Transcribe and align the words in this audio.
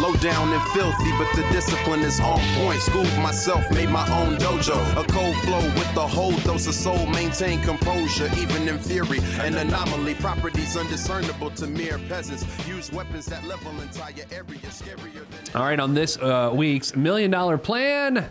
Low 0.00 0.12
down 0.14 0.52
and 0.52 0.62
filthy, 0.70 1.12
but 1.12 1.32
the 1.36 1.42
discipline 1.52 2.00
is 2.00 2.18
on 2.18 2.40
point. 2.56 2.80
Schooled 2.80 3.16
myself, 3.18 3.70
made 3.70 3.88
my 3.88 4.04
own 4.20 4.36
dojo. 4.38 4.76
A 5.00 5.06
cold 5.06 5.36
flow 5.42 5.62
with 5.74 5.94
the 5.94 6.06
whole 6.06 6.36
dose 6.38 6.66
of 6.66 6.74
soul. 6.74 7.06
Maintain 7.06 7.60
composure, 7.62 8.28
even 8.36 8.66
in 8.66 8.76
fury. 8.78 9.20
An 9.40 9.54
anomaly, 9.54 10.14
properties 10.14 10.76
undiscernible 10.76 11.50
to 11.52 11.68
mere 11.68 11.98
peasants. 12.08 12.44
Use 12.66 12.90
weapons 12.92 13.26
that 13.26 13.46
level 13.46 13.70
entire 13.80 14.24
areas. 14.32 14.82
Scarier 14.82 15.12
than. 15.30 15.54
All 15.54 15.62
right, 15.62 15.78
on 15.78 15.94
this 15.94 16.16
uh, 16.18 16.50
week's 16.52 16.96
Million 16.96 17.30
Dollar 17.30 17.56
Plan. 17.56 18.28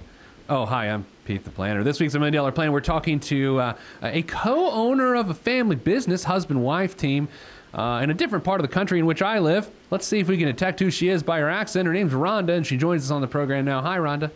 Oh, 0.49 0.65
hi, 0.65 0.87
I'm 0.87 1.05
Pete 1.23 1.45
the 1.45 1.49
Planner. 1.49 1.83
This 1.83 2.01
week's 2.01 2.13
a 2.15 2.19
Million 2.19 2.33
Dollar 2.33 2.51
Plan, 2.51 2.73
we're 2.73 2.81
talking 2.81 3.21
to 3.21 3.59
uh, 3.61 3.73
a 4.01 4.23
co 4.23 4.69
owner 4.69 5.15
of 5.15 5.29
a 5.29 5.33
family 5.33 5.77
business, 5.77 6.25
husband 6.25 6.61
wife 6.61 6.97
team, 6.97 7.29
uh, 7.73 8.01
in 8.03 8.09
a 8.09 8.13
different 8.13 8.43
part 8.43 8.59
of 8.61 8.67
the 8.67 8.73
country 8.73 8.99
in 8.99 9.05
which 9.05 9.21
I 9.21 9.39
live. 9.39 9.69
Let's 9.91 10.05
see 10.05 10.19
if 10.19 10.27
we 10.27 10.37
can 10.37 10.47
detect 10.47 10.79
who 10.79 10.91
she 10.91 11.09
is 11.09 11.23
by 11.23 11.39
her 11.39 11.49
accent. 11.49 11.87
Her 11.87 11.93
name's 11.93 12.13
Rhonda, 12.13 12.55
and 12.55 12.65
she 12.65 12.77
joins 12.77 13.05
us 13.05 13.11
on 13.11 13.21
the 13.21 13.27
program 13.27 13.65
now. 13.65 13.81
Hi, 13.81 13.97
Rhonda. 13.97 14.31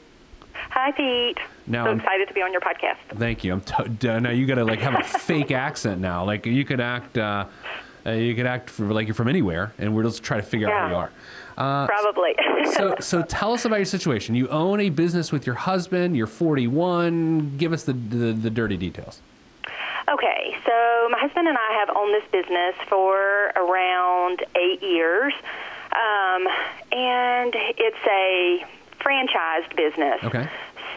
Hi, 0.71 0.91
Pete. 0.91 1.37
Now 1.67 1.85
so 1.85 1.89
I'm- 1.89 1.99
excited 1.99 2.27
to 2.27 2.33
be 2.33 2.41
on 2.41 2.51
your 2.51 2.61
podcast. 2.61 2.97
Thank 3.17 3.43
you. 3.43 3.53
I'm 3.53 3.61
t- 3.61 4.07
now 4.19 4.31
you 4.31 4.45
got 4.45 4.55
to 4.55 4.65
like 4.65 4.79
have 4.79 4.95
a 4.99 5.03
fake 5.03 5.51
accent 5.51 6.01
now. 6.01 6.25
Like 6.25 6.45
you 6.45 6.65
could 6.65 6.79
act, 6.81 7.17
uh, 7.17 7.45
uh, 8.05 8.11
you 8.11 8.33
could 8.35 8.45
act 8.45 8.69
for, 8.69 8.85
like 8.85 9.07
you're 9.07 9.13
from 9.15 9.27
anywhere, 9.27 9.73
and 9.77 9.95
we're 9.95 10.03
just 10.03 10.23
trying 10.23 10.41
to 10.41 10.45
figure 10.47 10.69
out 10.71 10.87
who 10.87 10.95
you 10.95 10.99
are. 10.99 11.11
Uh, 11.57 11.87
Probably. 11.87 12.35
so, 12.71 12.95
so 12.99 13.23
tell 13.23 13.51
us 13.53 13.65
about 13.65 13.77
your 13.77 13.85
situation. 13.85 14.35
You 14.35 14.47
own 14.49 14.79
a 14.79 14.89
business 14.89 15.31
with 15.31 15.45
your 15.45 15.55
husband. 15.55 16.15
You're 16.15 16.27
41. 16.27 17.57
Give 17.57 17.73
us 17.73 17.83
the 17.83 17.93
the, 17.93 18.33
the 18.33 18.49
dirty 18.49 18.77
details. 18.77 19.21
Okay, 20.09 20.55
so 20.65 21.09
my 21.09 21.19
husband 21.19 21.47
and 21.47 21.57
I 21.57 21.79
have 21.79 21.95
owned 21.95 22.13
this 22.13 22.29
business 22.31 22.75
for 22.87 23.51
around 23.55 24.45
eight 24.55 24.81
years, 24.81 25.33
um, 25.91 26.47
and 26.91 27.53
it's 27.55 27.97
a 28.07 28.65
franchised 28.99 29.75
business. 29.75 30.19
Okay. 30.23 30.49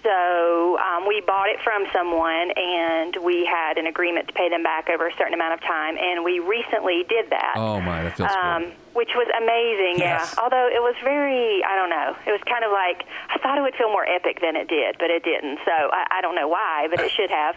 So 0.02 0.78
um, 0.78 1.06
we 1.06 1.20
bought 1.20 1.50
it 1.50 1.60
from 1.62 1.84
someone, 1.92 2.50
and 2.56 3.16
we 3.22 3.44
had 3.44 3.76
an 3.76 3.86
agreement 3.86 4.28
to 4.28 4.32
pay 4.32 4.48
them 4.48 4.62
back 4.62 4.88
over 4.88 5.06
a 5.06 5.12
certain 5.18 5.34
amount 5.34 5.54
of 5.54 5.60
time, 5.60 5.98
and 5.98 6.24
we 6.24 6.38
recently 6.38 7.04
did 7.08 7.28
that. 7.30 7.54
Oh 7.56 7.80
my, 7.80 8.04
that 8.04 8.16
feels 8.16 8.30
um, 8.32 8.64
good. 8.64 8.72
which 8.94 9.10
was 9.14 9.28
amazing. 9.36 9.98
Yes. 9.98 10.32
Yeah. 10.32 10.42
Although 10.42 10.68
it 10.72 10.80
was 10.80 10.94
very, 11.04 11.62
I 11.64 11.76
don't 11.76 11.90
know, 11.90 12.16
it 12.26 12.32
was 12.32 12.40
kind 12.48 12.64
of 12.64 12.72
like 12.72 13.04
I 13.28 13.38
thought 13.38 13.58
it 13.58 13.60
would 13.60 13.74
feel 13.74 13.90
more 13.90 14.06
epic 14.08 14.40
than 14.40 14.56
it 14.56 14.68
did, 14.68 14.96
but 14.98 15.10
it 15.10 15.22
didn't. 15.22 15.58
So 15.66 15.72
I, 15.72 16.18
I 16.18 16.20
don't 16.22 16.34
know 16.34 16.48
why, 16.48 16.88
but 16.88 17.00
it 17.00 17.10
should 17.10 17.30
have. 17.30 17.56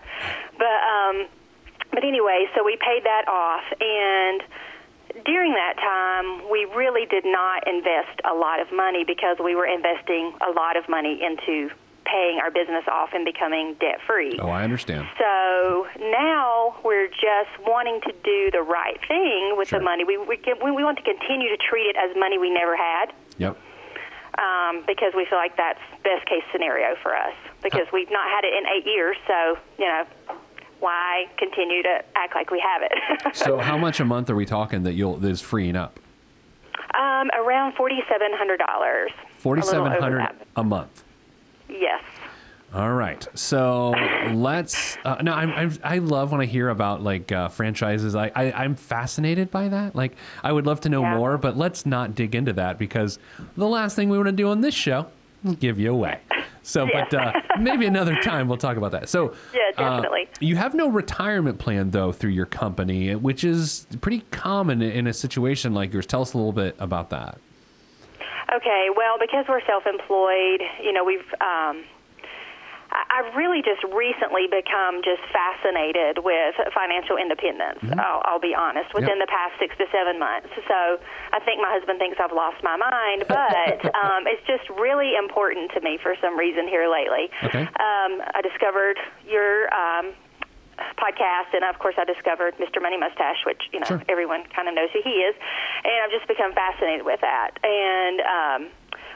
But 0.58 0.80
um, 0.84 1.28
but 1.94 2.04
anyway, 2.04 2.46
so 2.56 2.64
we 2.64 2.76
paid 2.78 3.04
that 3.06 3.28
off, 3.28 3.64
and 3.80 4.42
during 5.26 5.54
that 5.54 5.78
time, 5.78 6.50
we 6.52 6.66
really 6.76 7.06
did 7.06 7.24
not 7.26 7.68
invest 7.68 8.20
a 8.30 8.34
lot 8.34 8.60
of 8.60 8.72
money 8.72 9.04
because 9.06 9.38
we 9.44 9.56
were 9.56 9.66
investing 9.68 10.34
a 10.42 10.52
lot 10.52 10.76
of 10.76 10.90
money 10.90 11.22
into 11.22 11.70
paying 12.06 12.40
our 12.44 12.52
business 12.52 12.84
off 12.92 13.10
and 13.14 13.24
becoming 13.24 13.76
debt 13.80 14.00
free. 14.06 14.38
Oh, 14.42 14.50
I 14.50 14.64
understand. 14.64 15.08
So 15.18 15.88
now 16.00 16.76
we're 16.84 17.08
just 17.08 17.54
wanting 17.66 18.02
to 18.02 18.12
do 18.24 18.50
the 18.52 18.62
right 18.62 19.00
thing 19.08 19.54
with 19.56 19.70
Sure. 19.70 19.80
the 19.80 19.86
money. 19.86 20.04
We, 20.04 20.18
we, 20.18 20.38
we 20.64 20.72
we 20.72 20.84
want 20.84 20.98
to 20.98 21.04
continue 21.04 21.50
to 21.50 21.58
treat 21.58 21.88
it 21.88 21.96
as 21.96 22.16
money 22.18 22.38
we 22.38 22.50
never 22.50 22.76
had 22.76 23.14
Yep. 23.38 23.56
um, 24.38 24.84
because 24.86 25.14
we 25.16 25.26
feel 25.30 25.38
like 25.40 25.56
that's 25.56 25.80
best 26.04 26.26
case 26.26 26.44
scenario 26.52 26.96
for 27.02 27.16
us 27.16 27.34
because 27.62 27.88
we've 27.94 28.12
not 28.12 28.28
had 28.30 28.44
it 28.44 28.54
in 28.54 28.66
eight 28.68 28.86
years. 28.86 29.16
So, 29.26 29.58
you 29.80 29.86
know, 29.88 30.04
why 30.84 31.26
continue 31.38 31.82
to 31.84 32.04
act 32.16 32.36
like 32.36 32.52
we 32.52 32.60
have 32.62 32.82
it? 32.84 33.36
So, 33.36 33.58
how 33.58 33.78
much 33.78 34.00
a 34.00 34.06
month 34.06 34.30
are 34.30 34.36
we 34.36 34.46
talking 34.46 34.84
that 34.84 34.94
you'll 34.94 35.18
that 35.18 35.30
is 35.32 35.42
freeing 35.42 35.76
up? 35.76 36.00
um, 36.96 37.30
around 37.36 37.74
$4,700. 37.76 39.08
Forty-seven 39.40 39.88
over 39.94 40.00
hundred 40.02 40.20
that. 40.20 40.36
a 40.56 40.64
month. 40.64 41.04
Yes. 41.70 42.02
All 42.74 42.94
right. 42.94 43.26
So 43.36 43.92
let's. 44.32 44.98
Uh, 45.04 45.16
no, 45.22 45.34
I'm, 45.34 45.52
I'm. 45.52 45.78
I 45.84 45.98
love 46.00 46.32
when 46.32 46.42
I 46.42 46.46
hear 46.46 46.70
about 46.70 47.02
like 47.04 47.32
uh, 47.32 47.48
franchises. 47.50 48.16
I, 48.16 48.32
I 48.36 48.52
I'm 48.52 48.76
fascinated 48.76 49.52
by 49.52 49.68
that. 49.70 49.96
Like, 49.96 50.14
I 50.44 50.52
would 50.52 50.66
love 50.66 50.82
to 50.82 50.90
know 50.90 51.02
Yeah. 51.02 51.18
more, 51.18 51.38
but 51.38 51.58
let's 51.58 51.86
not 51.86 52.16
dig 52.16 52.36
into 52.36 52.54
that 52.54 52.78
because 52.80 53.20
the 53.58 53.68
last 53.68 53.96
thing 53.96 54.10
we 54.10 54.18
want 54.18 54.28
to 54.28 54.32
do 54.34 54.50
on 54.50 54.62
this 54.62 54.74
show 54.76 55.08
give 55.60 55.80
you 55.80 55.92
away. 55.92 56.20
So, 56.62 56.86
Yeah. 56.86 57.06
but 57.10 57.14
uh, 57.14 57.32
maybe 57.60 57.86
another 57.86 58.16
time 58.22 58.48
we'll 58.48 58.58
talk 58.58 58.78
about 58.78 58.92
that. 58.94 59.10
So, 59.10 59.34
Yeah, 59.54 59.84
uh, 59.86 60.02
you 60.40 60.56
have 60.56 60.74
no 60.74 60.88
retirement 60.90 61.60
plan 61.60 61.92
though 61.92 62.12
through 62.14 62.32
your 62.32 62.46
company, 62.46 63.14
which 63.16 63.44
is 63.44 63.86
pretty 64.02 64.24
common 64.32 64.82
in 64.82 65.08
a 65.08 65.14
situation 65.14 65.74
like 65.74 65.92
yours. 65.94 66.06
Tell 66.06 66.22
us 66.22 66.34
a 66.34 66.38
little 66.38 66.54
bit 66.54 66.76
about 66.80 67.10
that. 67.10 67.38
Okay, 68.56 68.88
well, 68.96 69.18
because 69.20 69.46
we're 69.50 69.66
self-employed, 69.66 70.62
you 70.84 70.94
know, 70.94 71.04
we've. 71.04 71.26
Um, 71.42 71.84
I've 72.94 73.34
really 73.36 73.62
just 73.66 73.82
recently 73.94 74.46
become 74.46 75.02
just 75.02 75.22
fascinated 75.34 76.22
with 76.22 76.54
financial 76.74 77.18
independence. 77.18 77.82
I'll, 77.98 78.22
I'll 78.26 78.40
be 78.44 78.54
honest, 78.54 78.94
within 78.94 79.18
Yep. 79.18 79.28
the 79.28 79.32
past 79.34 79.54
six 79.58 79.74
to 79.82 79.86
seven 79.92 80.20
months. 80.22 80.50
So 80.68 81.02
I 81.34 81.40
think 81.42 81.58
my 81.62 81.74
husband 81.74 81.98
thinks 81.98 82.18
I've 82.22 82.34
lost 82.34 82.62
my 82.62 82.78
mind, 82.78 83.26
but 83.30 83.82
um, 83.98 84.26
it's 84.30 84.46
just 84.46 84.70
really 84.78 85.16
important 85.18 85.72
to 85.74 85.82
me 85.82 85.98
for 86.02 86.16
some 86.22 86.38
reason 86.38 86.68
here 86.68 86.86
lately. 86.90 87.30
Okay. 87.44 87.66
Um, 87.66 88.22
I 88.34 88.42
discovered 88.46 88.98
your 89.26 89.74
um, 89.74 90.14
podcast, 90.98 91.54
and 91.54 91.64
of 91.66 91.78
course, 91.80 91.96
I 91.98 92.06
discovered 92.06 92.58
Mr. 92.58 92.82
Money 92.82 92.98
Mustache, 92.98 93.42
which 93.46 93.62
you 93.74 93.80
know 93.80 93.88
Sure. 93.88 94.02
everyone 94.10 94.44
kind 94.56 94.68
of 94.68 94.76
knows 94.76 94.90
who 94.94 95.02
he 95.04 95.22
is, 95.26 95.36
and 95.84 95.94
I've 96.06 96.12
just 96.14 96.28
become 96.28 96.54
fascinated 96.54 97.06
with 97.06 97.22
that. 97.22 97.58
And 97.64 98.18
um, 98.22 98.62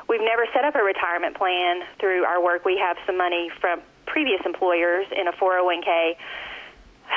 we've 0.09 0.21
never 0.21 0.45
set 0.53 0.65
up 0.65 0.75
a 0.75 0.83
retirement 0.83 1.35
plan 1.35 1.83
through 1.99 2.23
our 2.23 2.41
work. 2.41 2.65
We 2.65 2.77
have 2.77 2.97
some 3.05 3.17
money 3.17 3.51
from 3.59 3.81
previous 4.05 4.41
employers 4.45 5.05
in 5.11 5.27
a 5.27 5.33
401k, 5.33 6.15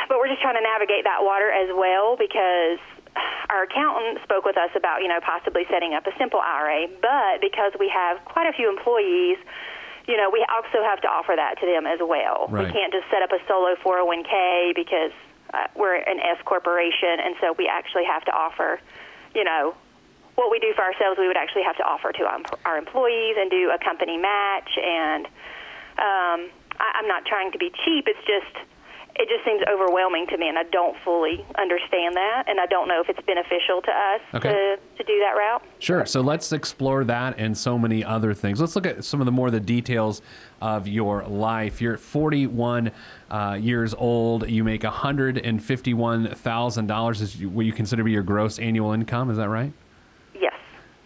but 0.09 0.19
we're 0.19 0.29
just 0.29 0.43
trying 0.43 0.57
to 0.57 0.63
navigate 0.63 1.05
that 1.05 1.23
water 1.23 1.51
as 1.51 1.71
well 1.75 2.17
because 2.17 2.79
our 3.51 3.65
accountant 3.65 4.23
spoke 4.23 4.45
with 4.45 4.57
us 4.57 4.71
about 4.77 5.03
you 5.03 5.09
know 5.09 5.21
possibly 5.21 5.65
setting 5.71 5.95
up 5.95 6.07
a 6.07 6.13
simple 6.19 6.41
IRA, 6.41 6.87
but 7.01 7.41
because 7.41 7.73
we 7.79 7.89
have 7.89 8.25
quite 8.25 8.47
a 8.47 8.53
few 8.53 8.69
employees 8.69 9.39
you 10.11 10.17
know, 10.17 10.31
we 10.31 10.45
also 10.51 10.83
have 10.83 11.01
to 11.03 11.09
offer 11.09 11.35
that 11.37 11.61
to 11.61 11.67
them 11.67 11.87
as 11.87 12.01
well. 12.03 12.49
Right. 12.49 12.67
We 12.67 12.73
can't 12.73 12.93
just 12.93 13.07
set 13.11 13.23
up 13.23 13.31
a 13.31 13.39
solo 13.47 13.77
401k 13.79 14.75
because 14.75 15.13
uh, 15.55 15.67
we're 15.77 15.95
an 15.95 16.19
S 16.19 16.39
corporation, 16.45 17.21
and 17.23 17.37
so 17.41 17.55
we 17.57 17.69
actually 17.69 18.05
have 18.05 18.25
to 18.25 18.33
offer, 18.33 18.81
you 19.35 19.45
know, 19.45 19.75
what 20.41 20.51
we 20.51 20.59
do 20.59 20.73
for 20.75 20.83
ourselves, 20.83 21.19
we 21.21 21.29
would 21.29 21.37
actually 21.37 21.63
have 21.65 21.77
to 21.77 21.85
offer 21.85 22.11
to 22.13 22.25
our, 22.25 22.41
our 22.65 22.79
employees 22.79 23.37
and 23.39 23.51
do 23.51 23.71
a 23.71 23.77
company 23.79 24.17
match. 24.17 24.71
And 24.81 25.27
um, 26.01 26.49
I, 26.81 26.93
I'm 26.97 27.07
not 27.07 27.27
trying 27.27 27.53
to 27.53 27.59
be 27.59 27.71
cheap. 27.85 28.09
It's 28.09 28.25
just 28.27 28.57
it 29.17 29.29
just 29.29 29.45
seems 29.45 29.61
overwhelming 29.69 30.27
to 30.29 30.39
me, 30.39 30.49
and 30.49 30.57
I 30.57 30.63
don't 30.63 30.97
fully 31.05 31.45
understand 31.59 32.15
that, 32.17 32.45
and 32.47 32.59
I 32.59 32.65
don't 32.67 32.89
know 32.89 33.03
if 33.03 33.09
it's 33.11 33.21
beneficial 33.27 33.83
to 33.83 33.91
us 33.91 34.21
Okay. 34.35 34.49
to 34.49 34.79
to 34.97 35.05
do 35.05 35.19
that 35.21 35.33
route. 35.37 35.63
Sure. 35.79 36.07
So 36.07 36.23
let's 36.23 36.53
explore 36.53 37.05
that 37.05 37.35
and 37.37 37.55
so 37.59 37.79
many 37.79 38.03
other 38.03 38.33
things. 38.33 38.59
Let's 38.61 38.75
look 38.77 38.87
at 38.87 39.05
some 39.05 39.21
of 39.21 39.27
the 39.27 39.33
more 39.33 39.49
of 39.49 39.53
the 39.53 39.61
details 39.61 40.23
of 40.63 40.89
your 40.89 41.25
life. 41.25 41.83
You're 41.83 41.99
41 41.99 42.93
uh, 43.31 43.59
years 43.61 43.93
old. 43.95 44.49
You 44.49 44.65
make 44.65 44.81
$151,000 44.83 47.21
is 47.21 47.37
what 47.47 47.67
you 47.67 47.73
consider 47.73 48.01
to 48.01 48.05
be 48.05 48.13
your 48.13 48.23
gross 48.23 48.59
annual 48.59 48.93
income. 48.93 49.29
Is 49.31 49.37
that 49.37 49.49
right? 49.51 49.73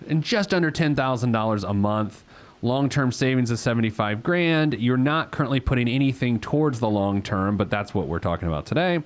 And 0.08 0.22
just 0.22 0.54
under 0.54 0.70
$10,000 0.70 1.68
a 1.68 1.74
month. 1.74 2.24
Long-term 2.62 3.12
savings 3.12 3.50
is 3.50 3.60
75 3.60 4.22
grand. 4.22 4.72
You're 4.80 4.96
not 4.96 5.30
currently 5.32 5.60
putting 5.60 5.86
anything 5.86 6.40
towards 6.40 6.80
the 6.80 6.88
long 6.88 7.20
term, 7.20 7.58
but 7.58 7.68
that's 7.68 7.92
what 7.92 8.08
we're 8.08 8.20
talking 8.20 8.48
about 8.48 8.64
today. 8.64 9.02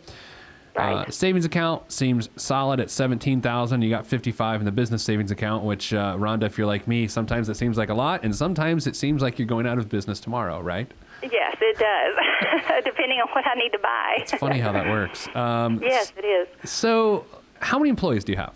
Uh, 0.77 1.11
savings 1.11 1.45
account 1.45 1.91
seems 1.91 2.29
solid 2.37 2.79
at 2.79 2.89
17,000. 2.89 3.83
You 3.83 3.91
got 3.91 4.07
55 4.07 4.61
in 4.61 4.65
the 4.65 4.71
business 4.71 5.03
savings 5.03 5.33
account, 5.33 5.65
which 5.65 5.93
uh, 5.93 6.15
Rhonda, 6.17 6.45
if 6.45 6.57
you're 6.57 6.69
like 6.69 6.87
me, 6.87 7.09
sometimes 7.09 7.49
it 7.49 7.57
seems 7.57 7.77
like 7.77 7.89
a 7.89 7.95
lot, 7.95 8.23
and 8.23 8.35
sometimes 8.35 8.87
it 8.87 8.95
seems 8.95 9.21
like 9.21 9.41
you're 9.41 9.49
going 9.49 9.67
out 9.67 9.79
of 9.79 9.89
business 9.89 10.21
tomorrow, 10.21 10.61
right? 10.61 10.89
Yes, 11.23 11.57
it 11.61 11.79
does, 11.79 12.85
depending 12.85 13.19
on 13.19 13.27
what 13.33 13.45
I 13.45 13.55
need 13.55 13.71
to 13.71 13.79
buy. 13.81 14.19
It's 14.19 14.35
funny 14.35 14.61
how 14.61 14.71
that 14.71 14.89
works. 14.89 15.27
Um, 15.35 15.81
yes, 15.83 16.13
it 16.17 16.25
is. 16.25 16.47
So, 16.71 17.27
how 17.59 17.79
many 17.79 17.91
employees 17.91 18.23
do 18.23 18.31
you 18.31 18.39
have? 18.39 18.55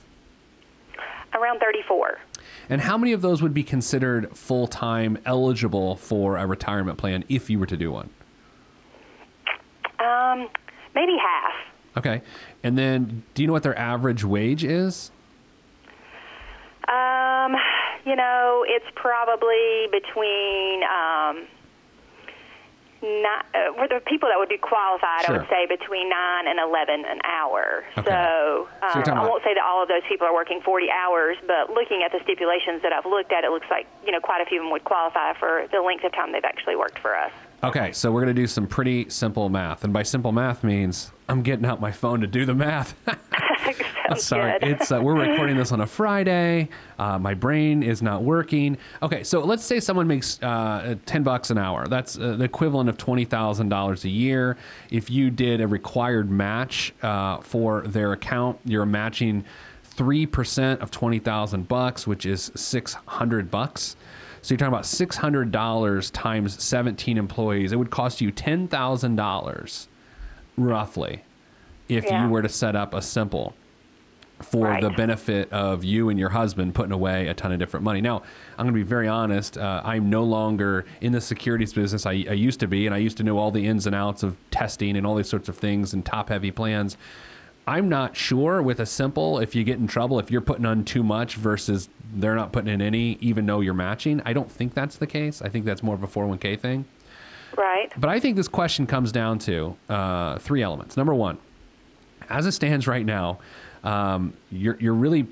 Around 1.35 1.59
34. 1.59 2.21
And 2.69 2.81
how 2.81 2.97
many 2.97 3.13
of 3.13 3.23
those 3.23 3.43
would 3.43 3.55
be 3.55 3.65
considered 3.65 4.37
full 4.37 4.67
time 4.67 5.19
eligible 5.25 5.97
for 5.97 6.37
a 6.37 6.47
retirement 6.47 6.99
plan 6.99 7.25
if 7.29 7.51
you 7.51 7.59
were 7.59 7.67
to 7.67 7.77
do 7.77 7.93
one? 7.93 8.11
Um, 9.99 10.49
maybe 10.95 11.17
half. 11.21 11.53
Okay. 11.97 12.23
And 12.63 12.79
then, 12.79 13.23
do 13.35 13.43
you 13.43 13.47
know 13.47 13.53
what 13.53 13.63
their 13.63 13.79
average 13.79 14.25
wage 14.25 14.65
is? 14.65 15.11
Um, 16.89 17.55
you 18.05 18.17
know, 18.17 18.65
it's 18.67 18.87
probably 18.95 19.89
between. 19.91 20.83
Um, 20.85 21.47
not, 23.03 23.45
uh, 23.53 23.75
for 23.75 23.89
the 23.89 24.01
people 24.07 24.29
that 24.31 24.39
would 24.39 24.49
be 24.49 24.59
qualified, 24.59 25.27
Sure. 25.27 25.35
I 25.35 25.39
would 25.39 25.49
say 25.51 25.67
between 25.67 26.09
nine 26.09 26.47
and 26.47 26.59
eleven 26.59 27.05
an 27.05 27.21
hour. 27.27 27.85
Okay. 27.99 28.09
So, 28.09 28.69
So 28.93 28.99
um, 28.99 29.03
talking 29.03 29.13
I 29.15 29.27
won't 29.27 29.43
say 29.43 29.55
that 29.55 29.65
all 29.65 29.83
of 29.83 29.89
those 29.89 30.07
people 30.09 30.27
are 30.27 30.35
working 30.35 30.61
forty 30.63 30.89
hours, 30.91 31.37
but 31.47 31.71
looking 31.71 32.03
at 32.07 32.13
the 32.13 32.21
stipulations 32.23 32.83
that 32.83 32.93
I've 32.93 33.07
looked 33.07 33.33
at, 33.33 33.45
it 33.45 33.51
looks 33.51 33.67
like 33.71 33.87
you 34.07 34.13
know 34.13 34.21
quite 34.21 34.41
a 34.41 34.47
few 34.47 34.59
of 34.61 34.65
them 34.65 34.73
would 34.73 34.85
qualify 34.85 35.35
for 35.35 35.67
the 35.71 35.81
length 35.83 36.05
of 36.05 36.13
time 36.13 36.33
they've 36.33 36.45
actually 36.45 36.77
worked 36.77 36.99
for 36.99 37.17
us. 37.17 37.33
Okay, 37.65 37.93
so 37.93 38.11
we're 38.11 38.23
going 38.23 38.35
to 38.35 38.43
do 38.43 38.49
some 38.49 38.67
pretty 38.67 39.09
simple 39.09 39.49
math. 39.49 39.85
And 39.85 39.93
by 39.93 40.03
simple 40.03 40.33
math 40.33 40.65
means 40.65 41.13
I'm 41.29 41.43
getting 41.43 41.65
out 41.65 41.81
my 41.81 41.93
phone 41.93 42.21
to 42.21 42.27
do 42.27 42.45
the 42.45 42.55
math. 42.55 42.97
Sorry, 44.17 44.59
it's 44.63 44.91
uh, 44.91 45.01
we're 45.01 45.15
recording 45.15 45.57
this 45.57 45.71
on 45.71 45.81
a 45.81 45.87
Friday. 45.87 46.69
Uh, 46.99 47.21
my 47.21 47.35
brain 47.35 47.85
is 47.85 48.03
not 48.03 48.25
working. 48.25 48.77
Okay, 49.01 49.23
so 49.23 49.45
let's 49.45 49.65
say 49.65 49.79
someone 49.79 50.09
makes 50.09 50.43
uh, 50.43 50.97
ten 51.07 51.23
bucks 51.23 51.51
an 51.51 51.57
hour. 51.57 51.87
That's 51.87 52.19
uh, 52.19 52.35
the 52.37 52.45
equivalent 52.45 52.89
of 52.91 52.99
twenty 52.99 53.25
thousand 53.25 53.69
dollars 53.69 54.05
a 54.05 54.11
year. 54.11 54.59
If 54.91 55.09
you 55.09 55.31
did 55.31 55.61
a 55.61 55.69
required 55.69 56.31
match 56.31 56.93
uh, 57.01 57.39
for 57.39 57.83
their 57.83 58.13
account, 58.13 58.59
you're 58.65 58.85
matching 58.85 59.45
three 59.85 60.27
percent 60.27 60.81
of 60.81 60.91
twenty 60.91 61.21
thousand 61.21 61.69
bucks, 61.69 62.07
which 62.07 62.27
is 62.27 62.51
six 62.57 62.95
hundred 63.07 63.51
bucks. 63.53 63.97
So 64.43 64.53
you're 64.53 64.59
talking 64.59 64.75
about 64.75 64.87
six 64.87 65.17
hundred 65.17 65.51
dollars 65.53 66.11
times 66.11 66.63
seventeen 66.63 67.17
employees. 67.17 67.73
It 67.73 67.77
would 67.77 67.91
cost 67.91 68.21
you 68.21 68.31
ten 68.33 68.67
thousand 68.69 69.17
dollars, 69.17 69.89
roughly, 70.57 71.23
if 71.89 72.05
Yeah. 72.05 72.25
you 72.25 72.31
were 72.31 72.43
to 72.43 72.49
set 72.49 72.75
up 72.77 72.93
a 72.93 73.01
simple 73.03 73.55
for 74.41 74.67
Right. 74.67 74.81
the 74.81 74.91
benefit 74.91 75.53
of 75.53 75.85
you 75.85 76.09
and 76.09 76.19
your 76.19 76.31
husband 76.31 76.75
putting 76.75 76.91
away 76.91 77.29
a 77.29 77.35
ton 77.35 77.53
of 77.53 77.61
different 77.61 77.85
money. 77.85 78.01
Now, 78.01 78.23
I'm 78.59 78.65
going 78.65 78.75
to 78.75 78.81
be 78.81 78.83
very 78.83 79.07
honest. 79.07 79.57
Uh, 79.57 79.81
I'm 79.85 80.11
no 80.11 80.25
longer 80.25 80.85
in 81.01 81.13
the 81.13 81.21
securities 81.21 81.73
business. 81.73 82.05
I, 82.07 82.11
I 82.29 82.33
used 82.33 82.59
to 82.59 82.67
be, 82.67 82.87
and 82.87 82.93
I 82.93 82.99
used 82.99 83.17
to 83.19 83.23
know 83.23 83.39
all 83.39 83.53
the 83.53 83.65
ins 83.65 83.87
and 83.87 83.95
outs 83.95 84.25
of 84.25 84.37
testing 84.51 84.97
and 84.97 85.07
all 85.07 85.15
these 85.15 85.29
sorts 85.29 85.49
of 85.49 85.57
things 85.57 85.95
and 85.95 86.05
top 86.05 86.29
heavy 86.29 86.51
plans. 86.51 86.97
I'm 87.67 87.89
not 87.89 88.17
sure 88.17 88.61
with 88.63 88.81
a 88.81 88.87
simple 88.87 89.39
if 89.39 89.55
you 89.55 89.63
get 89.65 89.79
in 89.79 89.87
trouble 89.87 90.19
if 90.19 90.31
you're 90.31 90.41
putting 90.41 90.67
on 90.67 90.85
too 90.85 91.03
much 91.03 91.37
versus 91.37 91.89
they're 92.15 92.35
not 92.35 92.53
putting 92.53 92.73
in 92.73 92.83
any, 92.83 93.17
even 93.21 93.47
though 93.47 93.61
you're 93.61 93.73
matching. 93.75 94.21
I 94.25 94.33
don't 94.33 94.51
think 94.51 94.75
that's 94.75 94.97
the 94.97 95.07
case. 95.07 95.41
I 95.43 95.49
think 95.49 95.65
that's 95.65 95.83
more 95.83 95.95
of 95.95 96.03
a 96.03 96.07
401k 96.09 96.59
thing. 96.59 96.85
right. 97.57 97.91
But 97.97 98.11
I 98.11 98.19
think 98.21 98.37
this 98.37 98.49
question 98.49 98.87
comes 98.87 99.13
down 99.13 99.39
to 99.41 99.77
uh, 99.89 100.39
three 100.39 100.63
elements. 100.63 100.97
Number 100.97 101.15
one, 101.15 101.39
as 102.29 102.47
it 102.47 102.53
stands 102.53 102.87
right 102.87 103.05
now, 103.07 103.39
um, 103.85 104.33
you're 104.51 104.77
you're 104.81 104.95
really 104.95 105.27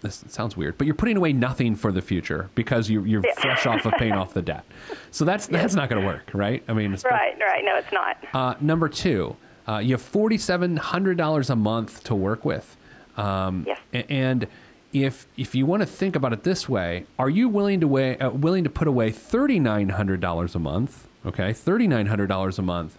this 0.00 0.22
sounds 0.28 0.54
weird, 0.56 0.76
but 0.76 0.86
you're 0.86 0.94
putting 0.94 1.16
away 1.16 1.32
nothing 1.32 1.74
for 1.74 1.90
the 1.90 2.02
future 2.02 2.50
because 2.54 2.90
you, 2.90 3.04
you're 3.04 3.22
Yeah. 3.24 3.32
fresh 3.40 3.64
off 3.66 3.86
of 3.86 3.94
paying 3.94 4.12
off 4.12 4.34
the 4.34 4.42
debt. 4.42 4.64
So 5.10 5.24
that's 5.24 5.46
that's 5.56 5.74
not 5.74 5.88
going 5.88 6.02
to 6.02 6.06
work, 6.06 6.30
right? 6.34 6.62
I 6.68 6.72
mean, 6.74 6.92
it's- 6.92 7.04
Right. 7.10 7.34
Right. 7.40 7.64
No, 7.64 7.76
it's 7.76 7.90
not. 7.92 8.16
uh, 8.34 8.54
number 8.60 8.88
two, 8.88 9.34
uh, 9.68 9.78
you 9.78 9.92
have 9.92 10.02
forty 10.02 10.38
seven 10.38 10.76
hundred 10.76 11.16
dollars 11.18 11.50
a 11.50 11.56
month 11.56 12.04
to 12.04 12.14
work 12.14 12.44
with, 12.44 12.76
um, 13.16 13.64
Yes. 13.66 14.04
and 14.08 14.46
if 14.92 15.26
if 15.36 15.54
you 15.54 15.66
want 15.66 15.80
to 15.82 15.86
think 15.86 16.14
about 16.16 16.32
it 16.32 16.42
this 16.44 16.68
way, 16.68 17.06
are 17.18 17.30
you 17.30 17.48
willing 17.48 17.80
to 17.80 17.88
weigh, 17.88 18.18
uh, 18.18 18.30
willing 18.30 18.64
to 18.64 18.70
put 18.70 18.86
away 18.88 19.10
thirty 19.10 19.58
nine 19.58 19.88
hundred 19.90 20.20
dollars 20.20 20.54
a 20.54 20.58
month? 20.58 21.08
Okay, 21.26 21.52
thirty 21.52 21.86
nine 21.88 22.06
hundred 22.06 22.26
dollars 22.28 22.58
a 22.58 22.62
month 22.62 22.96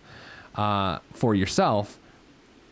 uh, 0.56 1.00
for 1.13 1.35
yourself, 1.35 2.00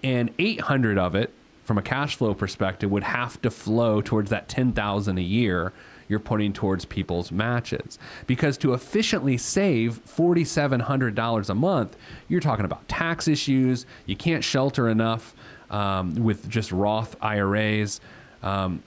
and 0.03 0.31
eight 0.39 0.61
hundred 0.61 0.97
of 0.97 1.15
it 1.15 1.31
from 1.63 1.77
a 1.77 1.81
cash 1.81 2.15
flow 2.17 2.33
perspective 2.33 2.91
would 2.91 3.03
have 3.03 3.41
to 3.41 3.49
flow 3.49 4.01
towards 4.01 4.29
that 4.29 4.49
10,000 4.49 5.17
a 5.17 5.21
year 5.21 5.71
you're 6.13 6.19
putting 6.19 6.53
towards 6.53 6.85
people's 6.85 7.31
matches. 7.31 7.97
Because 8.27 8.55
to 8.59 8.73
efficiently 8.73 9.35
save 9.35 10.05
$4700 10.05 11.49
a 11.49 11.55
month 11.55 11.97
you're 12.29 12.39
talking 12.39 12.65
about 12.65 12.87
tax 12.87 13.27
issues. 13.27 13.87
You 14.05 14.15
can't 14.15 14.43
shelter 14.43 14.87
enough 14.89 15.33
um, 15.71 16.13
with 16.13 16.47
just 16.47 16.71
roth 16.71 17.15
iras 17.23 17.99
um, 18.43 18.83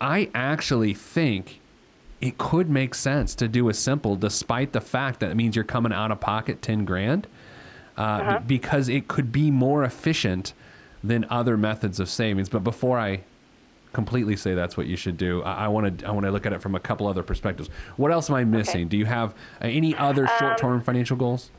i 0.00 0.30
actually 0.34 0.94
think 0.94 1.60
it 2.22 2.38
could 2.38 2.70
make 2.70 2.94
sense 2.94 3.34
to 3.34 3.46
do 3.46 3.68
a 3.68 3.74
simple 3.74 4.16
despite 4.16 4.72
the 4.72 4.80
fact 4.80 5.20
that 5.20 5.30
it 5.30 5.34
means 5.34 5.54
you're 5.54 5.64
coming 5.64 5.92
out 5.92 6.10
of 6.10 6.18
pocket 6.20 6.62
10 6.62 6.86
grand 6.86 7.26
uh, 7.98 8.38
b- 8.38 8.44
because 8.46 8.88
it 8.88 9.06
could 9.06 9.30
be 9.32 9.50
more 9.50 9.84
efficient 9.84 10.54
than 11.04 11.26
other 11.28 11.56
methods 11.56 12.00
of 12.00 12.08
savings. 12.08 12.48
But 12.48 12.64
before 12.64 12.98
I 12.98 13.20
completely 13.94 14.36
say 14.36 14.54
that's 14.54 14.76
what 14.76 14.86
you 14.86 14.96
should 14.96 15.16
do, 15.16 15.42
I 15.42 15.68
want 15.68 15.98
to 16.00 16.06
I 16.06 16.10
want 16.10 16.26
to 16.26 16.30
look 16.32 16.44
at 16.44 16.52
it 16.52 16.60
from 16.60 16.74
a 16.74 16.80
couple 16.80 17.06
other 17.06 17.22
perspectives. 17.22 17.70
What 17.96 18.10
else 18.12 18.28
am 18.28 18.36
I 18.36 18.44
missing? 18.44 18.88
Do 18.88 18.96
you 18.96 19.06
have 19.06 19.30
uh, 19.62 19.66
any 19.68 19.94
other 19.96 20.26
short-term 20.38 20.82
financial 20.82 21.16
goals? 21.16 21.50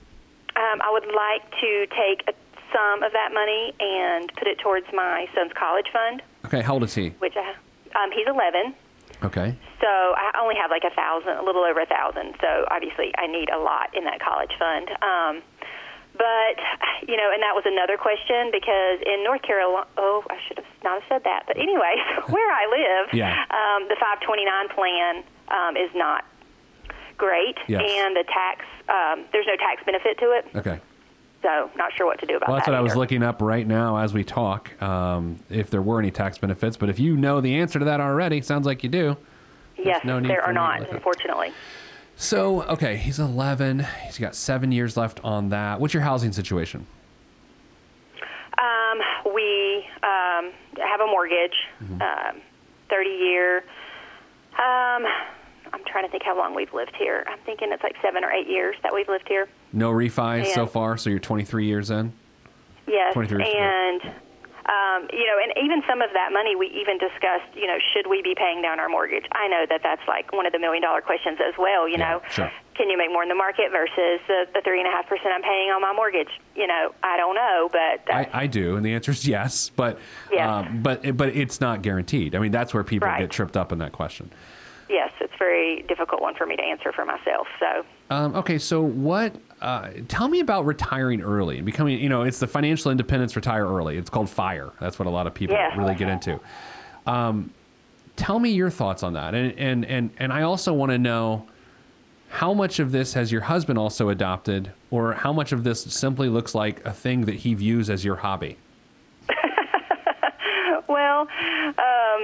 Um, 0.56 0.82
I 0.82 0.90
would 0.92 1.06
like 1.08 1.50
to 1.62 1.88
take 1.88 2.28
a, 2.30 2.34
some 2.72 3.04
of 3.04 3.12
that 3.14 3.30
money 3.34 3.74
and 3.80 4.32
put 4.36 4.48
it 4.48 4.60
towards 4.60 4.86
my 4.94 5.26
son's 5.34 5.52
college 5.58 5.88
fund, 5.92 6.22
Okay, 6.46 6.62
how 6.62 6.74
old 6.76 6.84
is 6.84 6.94
he? 6.94 7.10
which 7.20 7.36
I, 7.36 7.56
um, 8.02 8.12
he's 8.12 8.28
11. 8.28 8.76
Okay, 9.24 9.56
So 9.82 9.88
I 9.88 10.32
only 10.42 10.56
have 10.56 10.70
like 10.72 10.84
a 10.84 10.94
thousand, 10.94 11.38
a 11.38 11.44
little 11.44 11.64
over 11.64 11.80
a 11.80 11.86
thousand. 11.86 12.36
So 12.42 12.66
obviously, 12.70 13.14
I 13.18 13.28
need 13.28 13.50
a 13.50 13.58
lot 13.58 13.96
in 13.96 14.04
that 14.04 14.20
college 14.20 14.52
fund. 14.60 14.90
Um, 15.02 15.42
but 16.18 16.56
you 17.08 17.18
know, 17.18 17.30
and 17.34 17.42
that 17.44 17.54
was 17.56 17.64
another 17.66 17.98
question 17.98 18.50
because 18.52 19.00
in 19.06 19.24
North 19.24 19.42
Carolina, 19.42 19.88
oh, 19.98 20.24
I 20.30 20.38
should 20.48 20.58
have 20.58 20.66
not 20.84 21.02
have 21.02 21.08
said 21.10 21.24
that. 21.24 21.44
But 21.48 21.58
anyway, 21.58 21.96
where 22.30 22.52
I 22.52 22.66
live, 22.70 23.14
Yeah. 23.14 23.32
um, 23.52 23.88
the 23.90 23.96
529 24.00 24.70
plan 24.70 25.24
um, 25.50 25.78
is 25.78 25.90
not 25.96 26.26
great, 27.18 27.58
Yes. 27.68 27.82
and 27.86 28.16
the 28.16 28.24
tax 28.24 28.66
um, 28.90 29.26
there's 29.32 29.48
no 29.48 29.56
tax 29.58 29.84
benefit 29.86 30.18
to 30.20 30.26
it. 30.32 30.46
okay. 30.56 30.80
So 31.42 31.70
not 31.76 31.94
sure 31.96 32.08
what 32.08 32.20
to 32.22 32.26
do 32.26 32.38
about 32.38 32.48
that. 32.48 32.50
Well, 32.50 32.56
that's 32.58 32.66
that. 32.66 32.72
what 32.72 32.78
I 32.80 32.82
was 32.82 32.96
looking 32.96 33.22
up 33.22 33.40
right 33.40 33.68
now 33.68 33.98
as 33.98 34.14
we 34.16 34.24
talk. 34.24 34.82
Um, 34.82 35.38
if 35.50 35.70
there 35.70 35.82
were 35.82 36.00
any 36.00 36.10
tax 36.10 36.40
benefits, 36.40 36.76
but 36.76 36.90
if 36.90 37.00
you 37.00 37.16
know 37.18 37.40
the 37.40 37.56
answer 37.58 37.78
to 37.78 37.86
that 37.86 38.00
already, 38.02 38.42
sounds 38.42 38.66
like 38.66 38.84
you 38.84 38.90
do. 38.90 39.16
Yes, 39.78 40.04
no 40.06 40.20
there 40.20 40.42
are 40.42 40.54
not, 40.54 40.90
unfortunately. 40.90 41.52
So, 42.18 42.64
okay, 42.64 42.96
he's 42.98 43.20
11. 43.20 43.86
He's 44.06 44.18
got 44.18 44.36
seven 44.36 44.72
years 44.72 44.96
left 44.96 45.20
on 45.24 45.50
that. 45.50 45.80
What's 45.80 45.94
your 45.94 46.04
housing 46.04 46.32
situation? 46.32 46.88
Um, 48.58 49.34
we 49.34 49.86
um, 50.04 50.52
have 50.82 51.02
a 51.02 51.08
mortgage, 51.08 51.54
Mm-hmm. 51.84 52.02
um, 52.02 52.42
30 52.90 53.10
year. 53.10 53.58
Um, 54.54 55.04
I'm 55.74 55.84
trying 55.88 56.06
to 56.06 56.10
think 56.10 56.24
how 56.24 56.38
long 56.38 56.56
we've 56.56 56.74
lived 56.74 56.96
here. 56.98 57.26
I'm 57.28 57.40
thinking 57.46 57.70
it's 57.72 57.84
like 57.84 57.96
seven 58.02 58.24
or 58.24 58.32
eight 58.32 58.48
years 58.48 58.75
that 58.84 58.94
we've 58.94 59.10
lived 59.10 59.28
here. 59.28 59.50
No 59.74 59.92
refi 59.92 60.46
so 60.54 60.66
far, 60.66 60.98
so 60.98 61.10
you're 61.10 61.20
23 61.20 61.66
years 61.66 61.89
in. 61.89 62.13
Yes, 62.88 63.13
23 63.13 63.44
years, 63.44 63.56
and 63.58 64.13
um, 64.67 65.07
you 65.13 65.25
know, 65.29 65.38
and 65.41 65.53
even 65.63 65.84
some 65.88 66.01
of 66.01 66.10
that 66.13 66.34
money, 66.34 66.55
we 66.55 66.67
even 66.74 66.98
discussed. 66.98 67.50
You 67.53 67.67
know, 67.67 67.77
should 67.93 68.07
we 68.10 68.22
be 68.22 68.34
paying 68.36 68.62
down 68.62 68.79
our 68.79 68.89
mortgage? 68.89 69.25
I 69.31 69.48
know 69.48 69.65
that 69.69 69.81
that's 69.84 70.01
like 70.07 70.34
one 70.34 70.45
of 70.45 70.53
the 70.53 70.60
million 70.60 70.81
dollar 70.81 71.01
questions 71.01 71.38
as 71.45 71.53
well. 71.57 71.88
You 71.88 71.98
Yeah, 71.98 72.19
know, 72.19 72.22
sure. 72.31 72.51
can 72.75 72.89
you 72.89 72.98
make 72.98 73.12
more 73.12 73.22
in 73.24 73.29
the 73.29 73.36
market 73.36 73.72
versus 73.72 74.19
the, 74.27 74.48
the 74.53 74.62
three 74.63 74.79
and 74.79 74.88
a 74.88 74.91
half 74.91 75.07
percent 75.07 75.29
I'm 75.36 75.43
paying 75.43 75.69
on 75.69 75.81
my 75.81 75.93
mortgage? 75.93 76.29
You 76.55 76.65
know, 76.67 76.93
I 77.03 77.17
don't 77.17 77.36
know, 77.36 77.69
but 77.72 78.13
I, 78.13 78.29
I 78.34 78.48
do, 78.48 78.75
and 78.75 78.86
the 78.86 78.93
answer 78.93 79.12
is 79.12 79.27
yes, 79.27 79.69
but 79.69 80.00
Yes. 80.31 80.50
um, 80.50 80.81
but 80.81 81.15
but 81.15 81.29
it's 81.36 81.62
not 81.62 81.81
guaranteed. 81.81 82.36
I 82.36 82.39
mean, 82.39 82.51
that's 82.51 82.74
where 82.74 82.84
people 82.84 83.07
Right. 83.07 83.19
get 83.19 83.29
tripped 83.29 83.55
up 83.57 83.72
in 83.72 83.77
that 83.79 83.91
question. 83.91 84.31
yes, 84.89 85.12
it's 85.22 85.34
a 85.34 85.38
very 85.38 85.84
difficult 85.88 86.22
one 86.22 86.34
for 86.36 86.45
me 86.45 86.55
to 86.55 86.63
answer 86.63 86.91
for 86.91 87.05
myself. 87.05 87.48
So. 87.60 87.86
Um, 88.10 88.36
okay, 88.36 88.58
so 88.58 88.82
what? 88.82 89.36
Uh, 89.62 89.90
tell 90.08 90.28
me 90.28 90.42
about 90.42 90.66
retiring 90.66 91.22
early 91.22 91.58
and 91.58 91.66
becoming. 91.66 92.00
You 92.00 92.10
know, 92.10 92.24
it's 92.24 92.40
the 92.40 92.48
financial 92.48 92.92
independence 92.92 93.36
retire 93.36 93.66
early. 93.66 93.98
It's 93.98 94.10
called 94.10 94.30
FIRE. 94.30 94.72
That's 94.80 95.00
what 95.00 95.08
a 95.08 95.12
lot 95.12 95.28
of 95.28 95.34
people 95.34 95.56
really 95.78 95.96
get 95.96 96.10
into. 96.10 96.40
Um, 97.08 97.52
tell 98.16 98.40
me 98.40 98.52
your 98.52 98.70
thoughts 98.70 99.02
on 99.04 99.14
that, 99.14 99.34
and 99.34 99.58
and 99.58 99.86
and 99.86 100.10
and 100.18 100.34
I 100.34 100.44
also 100.44 100.74
want 100.74 100.92
to 100.92 100.98
know 100.98 101.48
how 102.30 102.54
much 102.54 102.80
of 102.80 102.92
this 102.92 103.14
has 103.14 103.32
your 103.32 103.42
husband 103.42 103.80
also 103.80 104.10
adopted, 104.10 104.72
or 104.92 105.14
how 105.14 105.32
much 105.32 105.52
of 105.52 105.64
this 105.64 105.82
simply 105.82 106.28
looks 106.28 106.54
like 106.54 106.86
a 106.86 106.92
thing 106.92 107.22
that 107.26 107.36
he 107.36 107.54
views 107.54 107.90
as 107.90 108.04
your 108.04 108.18
hobby. 108.18 108.58
Well, 110.88 111.22
um, 111.22 112.22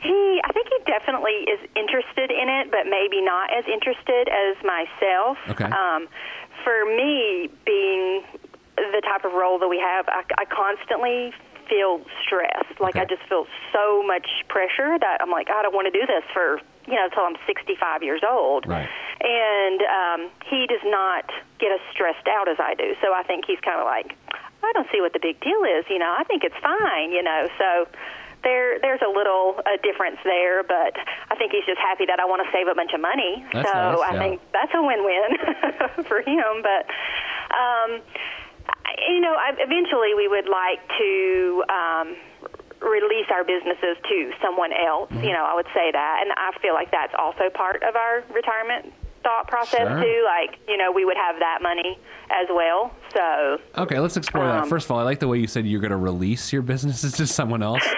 he, 0.00 0.40
I 0.44 0.50
think 0.52 0.68
he 0.68 0.78
definitely 0.86 1.44
is 1.46 1.60
interested 1.76 2.30
in 2.30 2.48
it, 2.48 2.70
but 2.70 2.86
maybe 2.88 3.20
not 3.20 3.50
as 3.52 3.64
interested 3.66 4.28
as 4.28 4.56
myself. 4.64 5.38
Okay. 5.50 5.64
Um, 5.64 6.08
for 6.64 6.84
me, 6.84 7.48
being 7.64 8.22
the 8.76 9.02
type 9.02 9.24
of 9.24 9.32
role 9.32 9.58
that 9.58 9.68
we 9.68 9.78
have, 9.78 10.06
I, 10.08 10.22
I 10.38 10.44
constantly 10.44 11.32
feel 11.68 12.00
stressed. 12.24 12.80
Like 12.80 12.96
Okay. 12.96 13.02
I 13.02 13.04
just 13.04 13.22
feel 13.28 13.46
so 13.72 14.02
much 14.02 14.26
pressure 14.48 14.98
that 14.98 15.18
I'm 15.20 15.30
like, 15.30 15.50
I 15.50 15.62
don't 15.62 15.74
want 15.74 15.92
to 15.92 15.94
do 15.94 16.06
this 16.06 16.24
for 16.32 16.60
you 16.86 16.94
know 16.94 17.04
until 17.04 17.24
I'm 17.24 17.36
65 17.46 18.02
years 18.02 18.22
old. 18.28 18.66
Right. 18.66 18.88
And 19.20 19.82
um, 19.82 20.30
he 20.48 20.66
does 20.66 20.80
not 20.84 21.28
get 21.58 21.72
as 21.72 21.80
stressed 21.92 22.26
out 22.28 22.48
as 22.48 22.56
I 22.58 22.74
do. 22.74 22.94
So 23.02 23.12
I 23.12 23.22
think 23.24 23.44
he's 23.46 23.60
kind 23.60 23.78
of 23.80 23.84
like, 23.84 24.16
I 24.62 24.72
don't 24.74 24.88
see 24.92 25.00
what 25.00 25.12
the 25.12 25.20
big 25.20 25.40
deal 25.40 25.62
is. 25.64 25.84
You 25.88 25.98
know, 25.98 26.12
I 26.16 26.24
think 26.24 26.44
it's 26.44 26.56
fine. 26.62 27.12
You 27.12 27.22
know, 27.22 27.48
so 27.58 27.86
there 28.42 28.78
there's 28.80 29.00
a 29.02 29.10
little 29.10 29.58
uh, 29.58 29.76
difference 29.82 30.18
there, 30.24 30.62
but 30.62 30.94
I 31.30 31.34
think 31.36 31.52
he's 31.52 31.66
just 31.66 31.80
happy 31.80 32.06
that 32.06 32.20
I 32.20 32.26
want 32.26 32.42
to 32.46 32.48
save 32.52 32.68
a 32.68 32.74
bunch 32.74 32.92
of 32.94 33.00
money. 33.00 33.44
That's 33.52 33.68
so 33.68 33.74
nice, 33.74 33.98
I 33.98 34.12
yeah. 34.14 34.18
think 34.18 34.40
that's 34.52 34.72
a 34.74 34.82
win-win 34.82 35.30
for 36.10 36.20
him. 36.22 36.62
But 36.62 36.82
um, 37.54 37.90
you 39.08 39.20
know, 39.20 39.34
I, 39.34 39.54
eventually 39.58 40.14
we 40.14 40.28
would 40.28 40.48
like 40.48 40.80
to. 40.98 41.64
Um, 41.68 42.16
release 42.78 43.26
our 43.34 43.42
businesses 43.42 43.98
to 44.08 44.30
someone 44.40 44.70
else 44.72 45.10
Mm-hmm. 45.10 45.24
you 45.24 45.32
know 45.32 45.42
i 45.42 45.52
would 45.52 45.66
say 45.74 45.90
that 45.90 46.16
and 46.22 46.30
i 46.38 46.54
feel 46.62 46.74
like 46.74 46.92
that's 46.92 47.12
also 47.18 47.50
part 47.50 47.82
of 47.82 47.96
our 47.96 48.22
retirement 48.30 48.94
thought 49.22 49.48
process 49.48 49.80
Sure. 49.80 50.02
too 50.02 50.24
like 50.24 50.58
you 50.68 50.76
know 50.76 50.92
we 50.92 51.04
would 51.04 51.16
have 51.16 51.38
that 51.38 51.58
money 51.62 51.98
as 52.30 52.46
well 52.50 52.92
so 53.14 53.58
Okay, 53.76 53.98
let's 53.98 54.16
explore 54.16 54.44
that. 54.46 54.62
Um, 54.64 54.68
First 54.68 54.86
of 54.86 54.90
all, 54.90 54.98
I 54.98 55.02
like 55.02 55.18
the 55.18 55.28
way 55.28 55.38
you 55.38 55.46
said 55.46 55.66
you're 55.66 55.80
going 55.80 55.92
to 55.92 55.96
release 55.96 56.52
your 56.52 56.60
businesses 56.62 57.12
to 57.18 57.26
someone 57.26 57.62
else. 57.62 57.82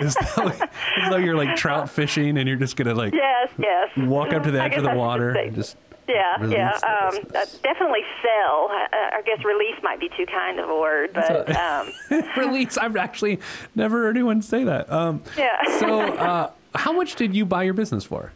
That 0.00 0.32
like, 0.38 0.60
as 0.98 1.10
though 1.10 1.18
you're 1.18 1.36
like 1.36 1.56
trout 1.56 1.90
fishing 1.90 2.38
and 2.38 2.48
you're 2.48 2.56
just 2.56 2.74
going 2.76 2.88
to 2.88 2.94
like 2.94 3.12
yes 3.12 3.50
yes 3.58 3.88
walk 3.98 4.32
up 4.32 4.44
to 4.44 4.50
the 4.50 4.62
edge 4.62 4.74
of 4.74 4.82
the 4.82 4.94
water 4.94 5.30
and 5.30 5.54
just 5.54 5.76
Yeah, 6.08 6.42
yeah. 6.46 6.70
Um, 6.76 7.18
uh, 7.34 7.44
definitely 7.62 8.00
sell. 8.22 8.70
Uh, 8.70 8.86
I 8.92 9.22
guess 9.26 9.44
release 9.44 9.76
might 9.82 10.00
be 10.00 10.08
too 10.16 10.24
kind 10.26 10.58
of 10.58 10.70
a 10.70 10.78
word, 10.78 11.12
but 11.12 11.54
um, 11.54 11.92
release. 12.36 12.78
I've 12.78 12.96
actually 12.96 13.40
never 13.74 13.98
heard 14.04 14.16
anyone 14.16 14.40
say 14.42 14.64
that. 14.64 14.90
Um, 14.90 15.22
yeah. 15.36 15.78
so, 15.78 16.00
uh, 16.00 16.50
how 16.74 16.92
much 16.92 17.14
did 17.16 17.34
you 17.34 17.44
buy 17.44 17.62
your 17.64 17.74
business 17.74 18.04
for? 18.04 18.32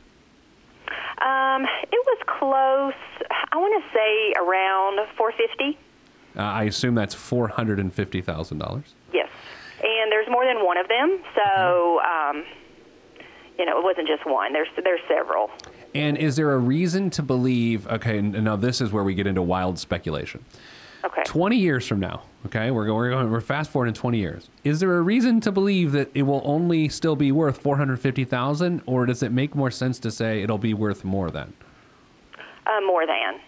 Um, 1.23 1.62
it 1.62 2.02
was 2.06 2.18
close. 2.26 3.28
I 3.52 3.56
want 3.56 3.83
to 3.83 3.90
say 3.92 4.33
around 4.40 5.06
450. 5.16 5.78
Uh, 6.37 6.42
I 6.42 6.64
assume 6.64 6.94
that's 6.94 7.14
four 7.14 7.47
hundred 7.47 7.78
and 7.78 7.94
fifty 7.94 8.21
thousand 8.21 8.59
dollars. 8.59 8.94
Yes, 9.12 9.28
and 9.83 10.11
there's 10.11 10.28
more 10.28 10.44
than 10.44 10.64
one 10.64 10.76
of 10.76 10.88
them, 10.88 11.21
so 11.37 12.00
um, 12.00 12.44
you 13.56 13.64
know 13.64 13.78
it 13.78 13.85
wasn't 13.85 14.09
just 14.09 14.26
one. 14.26 14.52
There's 14.52 14.66
there's 14.83 15.00
several. 15.06 15.50
And 15.94 16.18
is 16.18 16.35
there 16.35 16.50
a 16.52 16.59
reason 16.59 17.09
to 17.11 17.23
believe? 17.23 17.87
Okay, 17.87 18.18
and 18.18 18.33
now 18.33 18.56
this 18.56 18.80
is 18.80 18.90
where 18.90 19.04
we 19.04 19.14
get 19.14 19.28
into 19.28 19.42
wild 19.42 19.78
speculation. 19.78 20.44
Okay. 21.04 21.23
20 21.25 21.56
years 21.56 21.87
from 21.87 22.00
now, 22.00 22.23
okay, 22.46 22.70
we're 22.70 22.86
going, 22.86 22.96
we're 22.96 23.10
going, 23.10 23.30
we're 23.30 23.40
fast 23.40 23.70
forward 23.70 23.88
in 23.88 23.94
20 23.94 24.18
years. 24.18 24.48
Is 24.64 24.80
there 24.80 24.96
a 24.96 25.02
reason 25.02 25.40
to 25.42 25.52
believe 25.52 25.92
that 25.92 26.10
it 26.14 26.22
will 26.22 26.42
only 26.44 26.88
still 26.88 27.16
be 27.16 27.32
worth 27.32 27.58
450,000 27.58 28.82
or 28.86 29.06
does 29.06 29.22
it 29.22 29.32
make 29.32 29.54
more 29.54 29.70
sense 29.70 29.98
to 30.00 30.10
say 30.10 30.42
it'll 30.42 30.58
be 30.58 30.74
worth 30.74 31.04
more 31.04 31.30
than? 31.30 31.52
Uh, 32.66 32.80
more 32.86 33.06
than. 33.06 33.40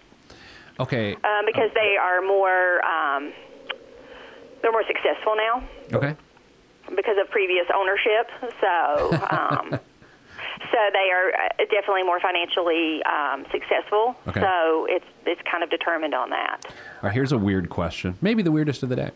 Okay. 0.79 1.15
Um, 1.15 1.47
because 1.47 1.71
they 1.75 1.97
are 2.01 2.21
more 2.21 2.85
um, 2.85 3.33
they're 4.63 4.73
more 4.73 4.85
successful 4.87 5.35
now. 5.37 5.63
Okay. 5.93 6.15
because 6.95 7.17
of 7.21 7.31
previous 7.31 7.67
ownership. 7.75 8.31
So, 8.61 9.27
um, 9.31 9.79
so 10.71 10.79
they 10.93 11.11
are 11.11 11.29
uh, 11.35 11.65
definitely 11.71 12.03
more 12.03 12.21
financially 12.21 13.03
um, 13.05 13.45
successful. 13.51 14.17
Okay. 14.29 14.41
So 14.41 14.87
it's 14.89 15.05
it's 15.25 15.41
kind 15.51 15.63
of 15.65 15.71
determined 15.71 16.15
on 16.15 16.31
that. 16.31 16.65
All 16.67 16.73
right, 17.05 17.13
here's 17.13 17.33
a 17.33 17.39
weird 17.39 17.69
question. 17.71 18.17
Maybe 18.21 18.43
the 18.43 18.53
weirdest 18.53 18.83
of 18.83 18.89
the 18.89 18.97
day. 18.97 19.11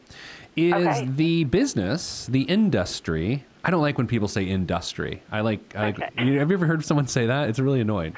Is 0.57 0.75
Okay. 0.75 1.07
the 1.07 1.45
business, 1.45 2.26
the 2.26 2.42
industry, 2.42 3.45
I 3.64 3.71
don't 3.71 3.83
like 3.83 3.99
when 3.99 4.09
people 4.09 4.26
say 4.28 4.42
industry. 4.45 5.23
I 5.30 5.40
like, 5.42 5.61
I 5.76 5.88
Okay. 5.90 6.09
you, 6.19 6.38
have 6.40 6.50
you 6.50 6.54
ever 6.57 6.66
heard 6.66 6.85
someone 6.85 7.07
say 7.07 7.26
that? 7.26 7.49
It's 7.49 7.61
really 7.61 7.80
annoying. 7.80 8.16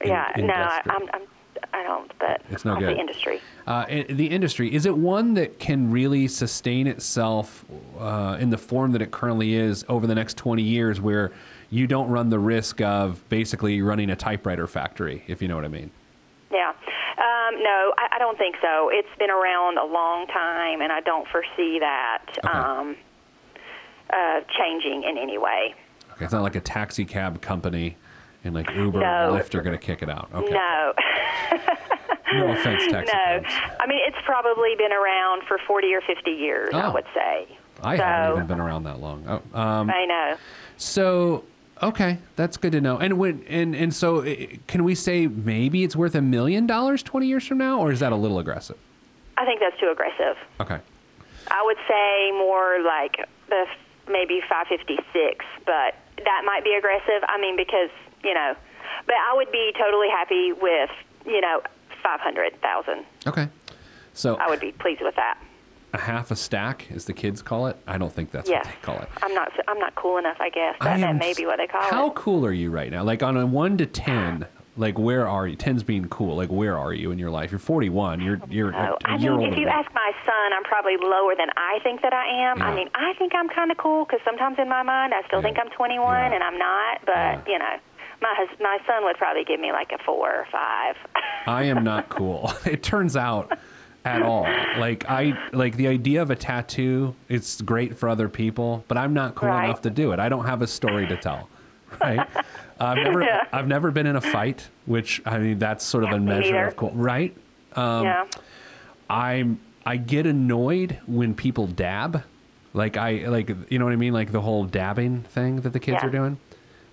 In- 0.00 0.08
yeah. 0.08 0.32
No, 0.36 0.54
I, 0.54 0.80
I'm, 0.86 1.08
I'm 1.12 1.22
I 1.74 1.82
don't. 1.82 2.10
But 2.18 2.40
It's 2.50 2.64
no 2.64 2.76
good. 2.76 2.94
say 2.94 3.00
industry. 3.00 3.40
Uh, 3.66 3.84
the 4.08 4.26
industry 4.30 4.72
is 4.74 4.86
it 4.86 4.96
one 4.96 5.34
that 5.34 5.58
can 5.58 5.90
really 5.90 6.26
sustain 6.28 6.86
itself 6.86 7.64
uh, 7.98 8.38
in 8.40 8.48
the 8.50 8.56
form 8.58 8.92
that 8.92 9.02
it 9.02 9.10
currently 9.10 9.54
is 9.54 9.84
over 9.88 10.06
the 10.06 10.14
next 10.14 10.36
20 10.38 10.62
years 10.62 11.00
where 11.00 11.32
you 11.70 11.86
don't 11.86 12.08
run 12.08 12.30
the 12.30 12.38
risk 12.38 12.80
of 12.80 13.26
basically 13.28 13.80
running 13.82 14.10
a 14.10 14.16
typewriter 14.16 14.66
factory 14.66 15.22
if 15.26 15.42
you 15.42 15.48
know 15.48 15.56
what 15.56 15.64
i 15.64 15.68
mean 15.68 15.90
Yeah. 16.50 16.72
Um, 17.18 17.62
no, 17.62 17.92
I, 17.98 18.08
I 18.12 18.18
don't 18.20 18.38
think 18.38 18.54
so. 18.62 18.90
It's 18.92 19.08
been 19.18 19.28
around 19.30 19.76
a 19.76 19.84
long 19.84 20.28
time, 20.28 20.80
and 20.82 20.92
I 20.92 21.00
don't 21.00 21.26
foresee 21.28 21.78
that 21.80 22.22
Okay. 22.44 22.48
um, 22.56 22.96
uh, 24.10 24.40
changing 24.56 25.02
in 25.02 25.18
any 25.18 25.36
way. 25.36 25.74
okay 26.12 26.24
it's 26.24 26.32
not 26.32 26.42
like 26.42 26.54
a 26.54 26.60
taxi 26.60 27.04
cab 27.04 27.40
company 27.40 27.96
and 28.44 28.54
like 28.54 28.70
uber 28.70 29.00
No. 29.00 29.34
and 29.34 29.42
lyft 29.42 29.54
are 29.56 29.62
going 29.62 29.76
to 29.76 29.84
kick 29.84 30.02
it 30.02 30.08
out 30.08 30.28
okay 30.32 30.52
No. 30.52 30.92
no 32.34 32.48
offense 32.52 32.82
taxi 32.90 33.12
No, 33.12 33.24
cabs 33.24 33.52
I 33.80 33.86
mean 33.88 34.00
it's 34.06 34.16
probably 34.24 34.74
been 34.76 34.92
around 34.92 35.42
for 35.48 35.58
forty 35.66 35.92
or 35.94 36.00
fifty 36.02 36.30
years. 36.32 36.70
I 36.72 36.86
Oh. 36.86 36.92
would 36.92 37.06
say. 37.14 37.48
i 37.82 37.96
so, 37.96 38.02
haven't 38.04 38.36
even 38.36 38.46
been 38.46 38.60
around 38.60 38.84
that 38.84 39.00
long 39.00 39.24
oh, 39.28 39.58
um, 39.60 39.90
I 39.90 40.04
know. 40.06 40.36
So 40.76 41.44
okay, 41.82 42.18
that's 42.36 42.56
good 42.56 42.72
to 42.72 42.80
know. 42.80 42.98
And 42.98 43.18
when 43.18 43.42
and 43.48 43.74
and 43.74 43.94
so 43.94 44.22
can 44.66 44.84
we 44.84 44.94
say 44.94 45.26
maybe 45.26 45.84
it's 45.84 45.96
worth 45.96 46.14
a 46.14 46.22
million 46.22 46.66
dollars 46.66 47.02
twenty 47.02 47.26
years 47.26 47.46
from 47.46 47.58
now, 47.58 47.80
or 47.80 47.92
is 47.92 48.00
that 48.00 48.12
a 48.12 48.16
little 48.16 48.38
aggressive? 48.38 48.76
I 49.36 49.44
think 49.44 49.60
that's 49.60 49.78
too 49.80 49.88
aggressive. 49.90 50.36
Okay, 50.60 50.78
I 51.50 51.62
would 51.64 51.76
say 51.88 52.30
more 52.32 52.80
like 52.82 53.28
the 53.48 53.64
f- 53.68 54.08
maybe 54.10 54.40
five 54.48 54.66
fifty 54.68 54.98
six, 55.12 55.44
but 55.66 55.94
that 56.24 56.42
might 56.44 56.64
be 56.64 56.74
aggressive. 56.74 57.22
I 57.28 57.40
mean 57.40 57.56
because 57.56 57.90
you 58.24 58.34
know, 58.34 58.54
but 59.06 59.14
I 59.14 59.34
would 59.36 59.50
be 59.52 59.72
totally 59.78 60.08
happy 60.08 60.52
with 60.52 60.90
you 61.26 61.40
know 61.40 61.62
five 62.02 62.20
hundred 62.20 62.60
thousand. 62.60 63.04
okay. 63.26 63.48
So 64.14 64.36
I 64.36 64.48
would 64.48 64.60
be 64.60 64.72
pleased 64.72 65.00
with 65.00 65.14
that. 65.14 65.38
A 65.92 65.98
half 65.98 66.30
a 66.30 66.36
stack, 66.36 66.86
as 66.94 67.04
the 67.06 67.12
kids 67.12 67.40
call 67.42 67.66
it. 67.66 67.76
I 67.86 67.96
don't 67.98 68.12
think 68.12 68.30
that's 68.30 68.48
Yes. 68.50 68.64
what 68.66 68.74
they 68.74 68.80
call 68.82 68.98
it. 68.98 69.08
I'm 69.22 69.34
not. 69.34 69.50
I'm 69.68 69.78
not 69.78 69.94
cool 69.94 70.18
enough. 70.18 70.36
I 70.40 70.50
guess 70.50 70.76
I 70.80 70.84
that, 70.84 71.00
that 71.00 71.08
am 71.10 71.18
may 71.18 71.32
be 71.34 71.46
what 71.46 71.56
they 71.58 71.66
call 71.66 71.82
How 71.82 72.08
it. 72.08 72.14
cool 72.14 72.44
are 72.44 72.52
you 72.52 72.70
right 72.70 72.90
now? 72.90 73.02
Like 73.04 73.22
on 73.22 73.36
a 73.36 73.46
one 73.46 73.76
to 73.78 73.86
ten, 73.86 74.44
ah. 74.46 74.62
like 74.76 74.98
where 74.98 75.26
are 75.26 75.46
you? 75.46 75.56
Ten's 75.56 75.82
being 75.82 76.06
cool. 76.08 76.36
Like 76.36 76.50
where 76.50 76.76
are 76.76 76.92
you 76.92 77.10
in 77.10 77.18
your 77.18 77.30
life? 77.30 77.50
You're 77.50 77.58
41. 77.58 78.20
You're 78.20 78.38
oh, 78.42 78.46
you're 78.50 78.74
Oh, 78.74 78.98
I 79.06 79.16
mean, 79.16 79.52
if 79.52 79.58
you 79.58 79.66
ask 79.68 79.92
my 79.94 80.12
son, 80.26 80.52
I'm 80.54 80.64
probably 80.64 80.96
lower 80.98 81.34
than 81.36 81.48
I 81.56 81.78
think 81.82 82.02
that 82.02 82.12
I 82.12 82.50
am. 82.50 82.58
Yeah. 82.58 82.68
I 82.68 82.74
mean, 82.74 82.88
I 82.94 83.14
think 83.18 83.32
I'm 83.34 83.48
kind 83.48 83.70
of 83.70 83.78
cool 83.78 84.04
because 84.04 84.20
sometimes 84.24 84.58
in 84.58 84.68
my 84.68 84.82
mind 84.82 85.14
I 85.14 85.22
still 85.26 85.38
Yeah. 85.40 85.44
think 85.44 85.58
I'm 85.58 85.70
21 85.70 86.06
Yeah. 86.30 86.34
and 86.34 86.44
I'm 86.44 86.58
not. 86.58 87.00
But 87.06 87.48
you 87.50 87.58
know, 87.58 87.76
my 88.20 88.34
hus- 88.36 88.58
my 88.60 88.78
son 88.86 89.04
would 89.04 89.16
probably 89.16 89.44
give 89.44 89.58
me 89.60 89.72
like 89.72 89.90
a 89.92 89.98
four 90.04 90.28
or 90.28 90.46
five. 90.52 90.96
I 91.46 91.64
am 91.64 91.82
not 91.92 92.08
cool. 92.10 92.52
It 92.66 92.82
turns 92.82 93.16
out 93.16 93.56
at 94.08 94.22
all. 94.22 94.42
Like 94.78 95.04
I 95.08 95.36
like 95.52 95.76
the 95.76 95.88
idea 95.88 96.22
of 96.22 96.30
a 96.30 96.36
tattoo. 96.36 97.14
It's 97.28 97.60
great 97.60 97.96
for 97.96 98.08
other 98.08 98.28
people, 98.28 98.84
but 98.88 98.96
I'm 98.96 99.12
not 99.14 99.34
cool 99.34 99.48
Right. 99.48 99.64
enough 99.64 99.82
to 99.82 99.90
do 99.90 100.12
it. 100.12 100.18
I 100.18 100.28
don't 100.28 100.46
have 100.46 100.62
a 100.62 100.66
story 100.66 101.06
to 101.08 101.16
tell. 101.16 101.48
Right? 102.02 102.28
I've 102.78 102.98
never 102.98 103.22
Yeah. 103.22 103.44
I've 103.52 103.66
never 103.66 103.90
been 103.90 104.06
in 104.06 104.14
a 104.16 104.20
fight, 104.20 104.68
which 104.86 105.22
I 105.26 105.38
mean 105.38 105.58
that's 105.58 105.84
sort 105.84 106.04
of 106.04 106.10
a 106.10 106.18
measure 106.20 106.66
of 106.66 106.76
cool. 106.76 106.92
Right? 106.94 107.34
Um, 107.74 108.04
yeah. 108.04 108.24
I'm 109.10 109.58
I 109.86 109.96
get 109.96 110.26
annoyed 110.26 110.98
when 111.06 111.34
people 111.34 111.66
dab. 111.66 112.22
Like 112.74 112.96
I 112.98 113.26
like 113.26 113.48
you 113.70 113.78
know 113.78 113.86
what 113.86 113.92
I 113.94 113.96
mean? 113.96 114.12
Like 114.12 114.32
the 114.32 114.40
whole 114.42 114.64
dabbing 114.64 115.22
thing 115.22 115.62
that 115.62 115.72
the 115.72 115.80
kids 115.80 115.98
Yeah. 116.02 116.06
are 116.08 116.10
doing. 116.10 116.38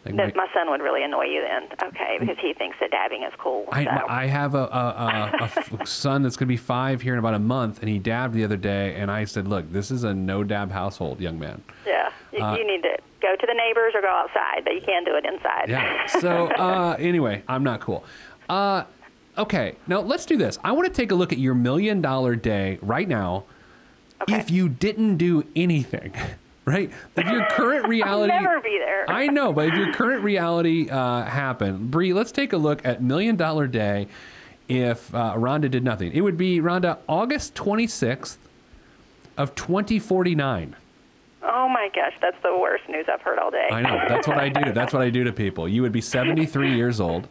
Like 0.05 0.15
That 0.17 0.35
my- 0.35 0.45
my 0.45 0.53
son 0.53 0.69
would 0.69 0.81
really 0.81 1.03
annoy 1.03 1.25
you 1.25 1.41
then, 1.41 1.63
okay, 1.89 2.17
because 2.19 2.37
he 2.39 2.53
thinks 2.53 2.77
that 2.79 2.91
dabbing 2.91 3.23
is 3.23 3.33
cool. 3.39 3.65
I, 3.71 3.85
so. 3.85 3.89
I 4.07 4.25
have 4.27 4.53
a, 4.53 4.59
a, 4.59 4.61
a, 4.61 5.37
a 5.39 5.43
f- 5.43 5.87
son 5.87 6.21
that's 6.21 6.35
going 6.37 6.45
to 6.47 6.51
be 6.53 6.57
five 6.57 7.01
here 7.01 7.13
in 7.13 7.19
about 7.19 7.33
a 7.33 7.39
month, 7.39 7.79
and 7.79 7.89
he 7.89 7.97
dabbed 7.97 8.33
the 8.35 8.43
other 8.43 8.57
day, 8.57 8.95
and 8.95 9.09
I 9.09 9.25
said, 9.25 9.47
"Look, 9.47 9.71
this 9.71 9.89
is 9.89 10.03
a 10.03 10.13
no 10.13 10.43
dab 10.43 10.71
household, 10.71 11.19
young 11.19 11.39
man." 11.39 11.63
yeah, 11.87 12.09
you, 12.31 12.39
uh, 12.43 12.55
you 12.55 12.65
need 12.67 12.83
to 12.83 12.97
go 13.21 13.35
to 13.35 13.47
the 13.47 13.53
neighbors 13.55 13.93
or 13.95 14.01
go 14.01 14.09
outside, 14.09 14.63
but 14.63 14.73
you 14.75 14.81
can't 14.81 15.05
do 15.05 15.15
it 15.15 15.25
inside. 15.25 15.69
Yeah. 15.69 16.07
So 16.21 16.47
uh, 16.47 16.95
anyway, 16.99 17.41
I'm 17.47 17.63
not 17.63 17.79
cool. 17.81 18.03
Uh, 18.47 18.83
okay, 19.37 19.75
now 19.87 20.01
let's 20.01 20.25
do 20.27 20.37
this. 20.37 20.59
I 20.63 20.71
want 20.73 20.87
to 20.87 20.93
take 20.93 21.11
a 21.11 21.15
look 21.15 21.31
at 21.33 21.39
your 21.39 21.55
million 21.55 22.01
dollar 22.01 22.35
day 22.35 22.77
right 22.81 23.07
now. 23.07 23.45
Okay. 24.21 24.37
If 24.37 24.49
you 24.51 24.69
didn't 24.69 25.17
do 25.17 25.43
anything, 25.55 26.13
right? 26.65 26.91
If 27.15 27.27
your 27.27 27.45
current 27.51 27.87
reality, 27.89 28.33
I'll 28.33 28.41
never 28.41 28.59
be 28.61 28.77
there. 28.79 29.09
I 29.09 29.27
know, 29.27 29.53
but 29.53 29.67
if 29.67 29.75
your 29.75 29.93
current 29.93 30.23
reality 30.23 30.89
uh, 30.89 31.23
happened, 31.23 31.91
Bree, 31.91 32.13
let's 32.13 32.31
take 32.31 32.53
a 32.53 32.57
look 32.57 32.83
at 32.85 33.01
Million 33.01 33.35
Dollar 33.35 33.67
Day. 33.67 34.07
If 34.67 35.13
uh, 35.13 35.35
Rhonda 35.35 35.69
did 35.69 35.83
nothing, 35.83 36.11
it 36.13 36.21
would 36.21 36.37
be 36.37 36.59
Rhonda 36.59 36.97
August 37.07 37.53
26th 37.53 38.37
of 39.37 39.53
2049. 39.53 40.75
oh 41.43 41.69
my 41.69 41.89
gosh, 41.93 42.13
that's 42.21 42.37
the 42.41 42.57
worst 42.57 42.87
news 42.89 43.05
I've 43.11 43.21
heard 43.21 43.37
all 43.37 43.51
day. 43.51 43.67
I 43.71 43.81
know. 43.81 44.05
That's 44.07 44.27
what 44.27 44.37
I 44.39 44.49
do. 44.49 44.71
That's 44.71 44.91
what 44.93 45.03
I 45.03 45.09
do 45.11 45.23
to 45.25 45.31
people. 45.31 45.67
You 45.67 45.83
would 45.83 45.91
be 45.91 46.01
73 46.01 46.75
years 46.75 46.99
old. 46.99 47.27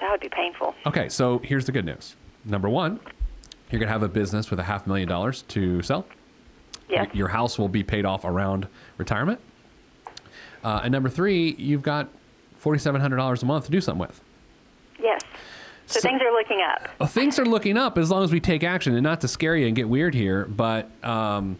that 0.00 0.10
would 0.10 0.20
be 0.20 0.28
painful. 0.28 0.74
Okay, 0.84 1.08
so 1.08 1.38
here's 1.38 1.64
the 1.64 1.72
good 1.72 1.86
news. 1.86 2.16
Number 2.44 2.68
one, 2.68 3.00
You're 3.70 3.78
going 3.78 3.88
to 3.88 3.92
have 3.92 4.02
a 4.02 4.08
business 4.08 4.50
with 4.50 4.60
a 4.60 4.64
half 4.64 4.86
million 4.86 5.08
dollars 5.08 5.40
to 5.48 5.80
sell. 5.80 6.04
Yes. 6.90 7.08
Your 7.14 7.28
house 7.28 7.58
will 7.58 7.68
be 7.70 7.82
paid 7.82 8.04
off 8.04 8.26
around 8.26 8.68
retirement. 8.98 9.40
Uh, 10.62 10.80
and 10.84 10.92
number 10.92 11.08
three, 11.08 11.54
you've 11.58 11.82
got 11.82 12.08
$4,700 12.64 13.42
a 13.42 13.46
month 13.46 13.66
to 13.66 13.70
do 13.70 13.80
something 13.80 14.00
with. 14.00 14.20
Yes. 15.00 15.20
So, 15.86 16.00
So- 16.00 16.08
things 16.08 16.22
are 16.22 16.32
looking 16.32 16.60
up. 16.62 16.82
Well, 16.98 17.06
Uh, 17.06 17.06
things 17.06 17.38
are 17.38 17.44
looking 17.44 17.76
up 17.76 17.98
as 17.98 18.10
long 18.10 18.24
as 18.24 18.32
we 18.32 18.40
take 18.40 18.64
action, 18.64 18.94
and 18.94 19.02
not 19.02 19.20
to 19.20 19.28
scare 19.28 19.56
you 19.56 19.66
and 19.66 19.76
get 19.76 19.88
weird 19.88 20.14
here, 20.14 20.46
but 20.46 20.88
um, 21.04 21.58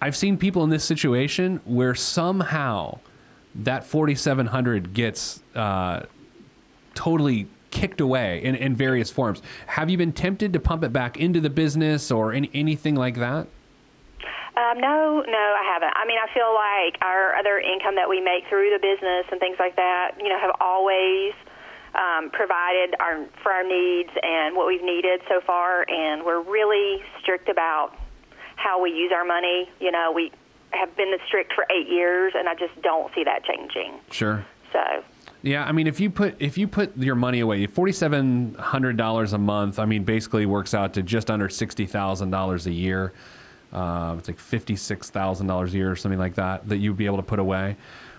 I've 0.00 0.16
seen 0.16 0.36
people 0.36 0.64
in 0.64 0.70
this 0.70 0.84
situation 0.84 1.60
where 1.64 1.94
somehow 1.94 2.98
that 3.54 3.84
4,700 3.84 4.94
gets 4.94 5.42
uh, 5.54 6.00
totally 6.94 7.46
kicked 7.70 8.00
away 8.00 8.42
in, 8.42 8.54
in 8.54 8.74
various 8.74 9.10
forms. 9.10 9.40
Have 9.66 9.88
you 9.90 9.96
been 9.96 10.12
tempted 10.12 10.52
to 10.54 10.60
pump 10.60 10.82
it 10.84 10.92
back 10.92 11.16
into 11.18 11.40
the 11.40 11.50
business 11.50 12.10
or 12.10 12.32
any, 12.32 12.50
anything 12.52 12.94
like 12.96 13.16
that? 13.16 13.46
Um, 14.54 14.80
no, 14.80 15.24
no, 15.26 15.44
I 15.56 15.64
haven't. 15.64 15.92
I 15.96 16.04
mean, 16.06 16.18
I 16.20 16.28
feel 16.34 16.52
like 16.52 17.00
our 17.00 17.34
other 17.36 17.58
income 17.58 17.94
that 17.96 18.08
we 18.08 18.20
make 18.20 18.44
through 18.48 18.68
the 18.68 18.78
business 18.78 19.24
and 19.30 19.40
things 19.40 19.56
like 19.58 19.76
that, 19.76 20.12
you 20.20 20.28
know, 20.28 20.38
have 20.38 20.54
always 20.60 21.32
um, 21.94 22.30
provided 22.30 22.94
our 23.00 23.24
for 23.42 23.50
our 23.52 23.64
needs 23.64 24.10
and 24.22 24.54
what 24.54 24.66
we've 24.66 24.82
needed 24.82 25.20
so 25.28 25.40
far, 25.40 25.88
and 25.88 26.24
we're 26.24 26.42
really 26.42 27.02
strict 27.20 27.48
about 27.48 27.96
how 28.56 28.82
we 28.82 28.90
use 28.90 29.10
our 29.14 29.24
money. 29.24 29.70
You 29.80 29.90
know, 29.90 30.12
we 30.14 30.32
have 30.70 30.94
been 30.96 31.14
strict 31.26 31.52
for 31.54 31.66
eight 31.70 31.88
years, 31.88 32.34
and 32.36 32.48
I 32.48 32.54
just 32.54 32.80
don't 32.82 33.12
see 33.14 33.24
that 33.24 33.44
changing. 33.44 34.00
Sure. 34.10 34.44
So, 34.72 34.80
Yeah, 35.42 35.64
I 35.64 35.72
mean, 35.72 35.86
if 35.86 36.00
you 36.00 36.10
put 36.10 36.36
if 36.40 36.56
you 36.56 36.68
put 36.68 36.96
your 36.96 37.14
money 37.14 37.40
away, 37.40 37.66
forty 37.66 37.92
seven 37.92 38.54
hundred 38.54 38.96
dollars 38.96 39.32
a 39.32 39.38
month, 39.38 39.78
I 39.78 39.86
mean, 39.86 40.04
basically 40.04 40.44
works 40.44 40.74
out 40.74 40.94
to 40.94 41.02
just 41.02 41.30
under 41.30 41.48
sixty 41.48 41.86
thousand 41.86 42.30
dollars 42.30 42.66
a 42.66 42.72
year. 42.72 43.12
Uh, 43.72 44.16
it's 44.18 44.28
like 44.28 44.38
fifty 44.38 44.76
six 44.76 45.10
thousand 45.10 45.46
dollars 45.46 45.72
a 45.72 45.76
year 45.76 45.90
or 45.90 45.96
something 45.96 46.18
like 46.18 46.34
that 46.34 46.68
that 46.68 46.78
you'd 46.78 46.96
be 46.96 47.06
able 47.06 47.16
to 47.16 47.22
put 47.22 47.38
away. 47.38 47.76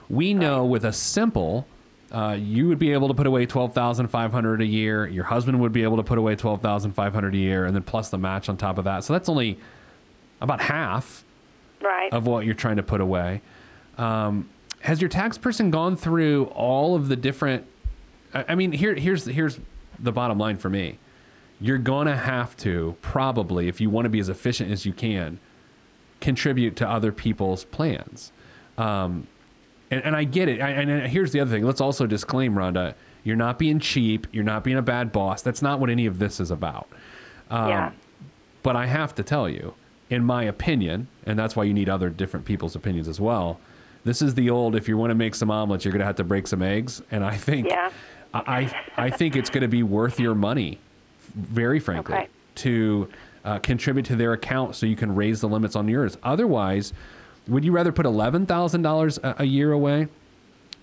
We 0.09 0.33
know 0.33 0.65
with 0.65 0.85
a 0.85 0.93
simple, 0.93 1.67
uh, 2.11 2.37
you 2.39 2.67
would 2.67 2.79
be 2.79 2.91
able 2.93 3.07
to 3.07 3.13
put 3.13 3.27
away 3.27 3.45
twelve 3.45 3.73
thousand 3.73 4.07
five 4.07 4.31
hundred 4.31 4.61
a 4.61 4.65
year. 4.65 5.07
Your 5.07 5.25
husband 5.25 5.59
would 5.61 5.71
be 5.71 5.83
able 5.83 5.97
to 5.97 6.03
put 6.03 6.17
away 6.17 6.35
twelve 6.35 6.61
thousand 6.61 6.93
five 6.93 7.13
hundred 7.13 7.35
a 7.35 7.37
year, 7.37 7.65
and 7.65 7.75
then 7.75 7.83
plus 7.83 8.09
the 8.09 8.17
match 8.17 8.49
on 8.49 8.57
top 8.57 8.77
of 8.77 8.85
that. 8.85 9.03
So 9.03 9.13
that's 9.13 9.29
only 9.29 9.59
about 10.41 10.59
half 10.59 11.23
right. 11.81 12.11
of 12.11 12.27
what 12.27 12.45
you're 12.45 12.55
trying 12.55 12.77
to 12.77 12.83
put 12.83 12.99
away. 12.99 13.41
Um, 13.97 14.49
has 14.79 15.01
your 15.01 15.09
tax 15.09 15.37
person 15.37 15.71
gone 15.71 15.95
through 15.95 16.45
all 16.45 16.95
of 16.95 17.07
the 17.07 17.15
different? 17.15 17.65
I 18.33 18.45
I 18.49 18.55
mean, 18.55 18.71
here, 18.71 18.95
here's 18.95 19.25
here's 19.25 19.59
the 19.99 20.11
bottom 20.11 20.37
line 20.37 20.57
for 20.57 20.69
me. 20.69 20.97
You're 21.61 21.77
gonna 21.77 22.17
have 22.17 22.57
to 22.57 22.95
probably, 23.01 23.67
if 23.67 23.79
you 23.79 23.89
want 23.89 24.05
to 24.05 24.09
be 24.09 24.19
as 24.19 24.29
efficient 24.29 24.71
as 24.71 24.85
you 24.85 24.93
can, 24.93 25.39
contribute 26.19 26.75
to 26.77 26.89
other 26.89 27.11
people's 27.11 27.63
plans. 27.65 28.31
Um, 28.77 29.27
and, 29.91 30.03
and 30.03 30.15
I 30.15 30.23
get 30.23 30.49
it. 30.49 30.61
I, 30.61 30.69
and 30.71 31.07
here's 31.07 31.31
the 31.31 31.39
other 31.39 31.51
thing. 31.51 31.63
Let's 31.65 31.81
also 31.81 32.05
disclaim, 32.07 32.55
Rhonda. 32.55 32.95
You're 33.23 33.35
not 33.35 33.57
being 33.59 33.79
cheap. 33.79 34.27
You're 34.31 34.43
not 34.43 34.63
being 34.63 34.77
a 34.77 34.81
bad 34.81 35.11
boss. 35.11 35.41
That's 35.41 35.61
not 35.61 35.79
what 35.79 35.89
any 35.89 36.05
of 36.05 36.19
this 36.19 36.39
is 36.39 36.51
about. 36.51 36.87
Um, 37.49 37.69
yeah. 37.69 37.91
But 38.63 38.75
I 38.75 38.85
have 38.87 39.13
to 39.15 39.23
tell 39.23 39.47
you, 39.47 39.73
in 40.09 40.23
my 40.25 40.43
opinion, 40.43 41.07
and 41.25 41.37
that's 41.37 41.55
why 41.55 41.63
you 41.63 41.73
need 41.73 41.89
other 41.89 42.09
different 42.09 42.45
people's 42.45 42.75
opinions 42.75 43.07
as 43.07 43.21
well. 43.21 43.59
This 44.03 44.21
is 44.21 44.33
the 44.35 44.49
old: 44.49 44.75
if 44.75 44.87
you 44.89 44.97
want 44.97 45.11
to 45.11 45.15
make 45.15 45.35
some 45.35 45.49
omelets, 45.51 45.85
you're 45.85 45.91
going 45.91 45.99
to 45.99 46.05
have 46.05 46.17
to 46.17 46.23
break 46.23 46.47
some 46.47 46.61
eggs. 46.61 47.01
And 47.11 47.23
I 47.23 47.37
think, 47.37 47.67
Yeah. 47.69 47.91
I 48.33 48.73
I 48.97 49.09
think 49.09 49.35
it's 49.35 49.49
going 49.49 49.61
to 49.61 49.67
be 49.67 49.83
worth 49.83 50.19
your 50.19 50.35
money, 50.35 50.79
very 51.35 51.79
frankly, 51.79 52.15
Okay. 52.15 52.27
to 52.55 53.09
uh, 53.45 53.59
contribute 53.59 54.05
to 54.05 54.15
their 54.15 54.33
account 54.33 54.75
so 54.75 54.85
you 54.85 54.95
can 54.95 55.13
raise 55.15 55.41
the 55.41 55.47
limits 55.49 55.75
on 55.75 55.87
yours. 55.87 56.17
Otherwise, 56.23 56.93
would 57.47 57.65
you 57.65 57.71
rather 57.71 57.91
put 57.91 58.05
eleven 58.05 58.45
thousand 58.45 58.81
dollars 58.83 59.19
a 59.23 59.43
year 59.45 59.71
away 59.73 60.07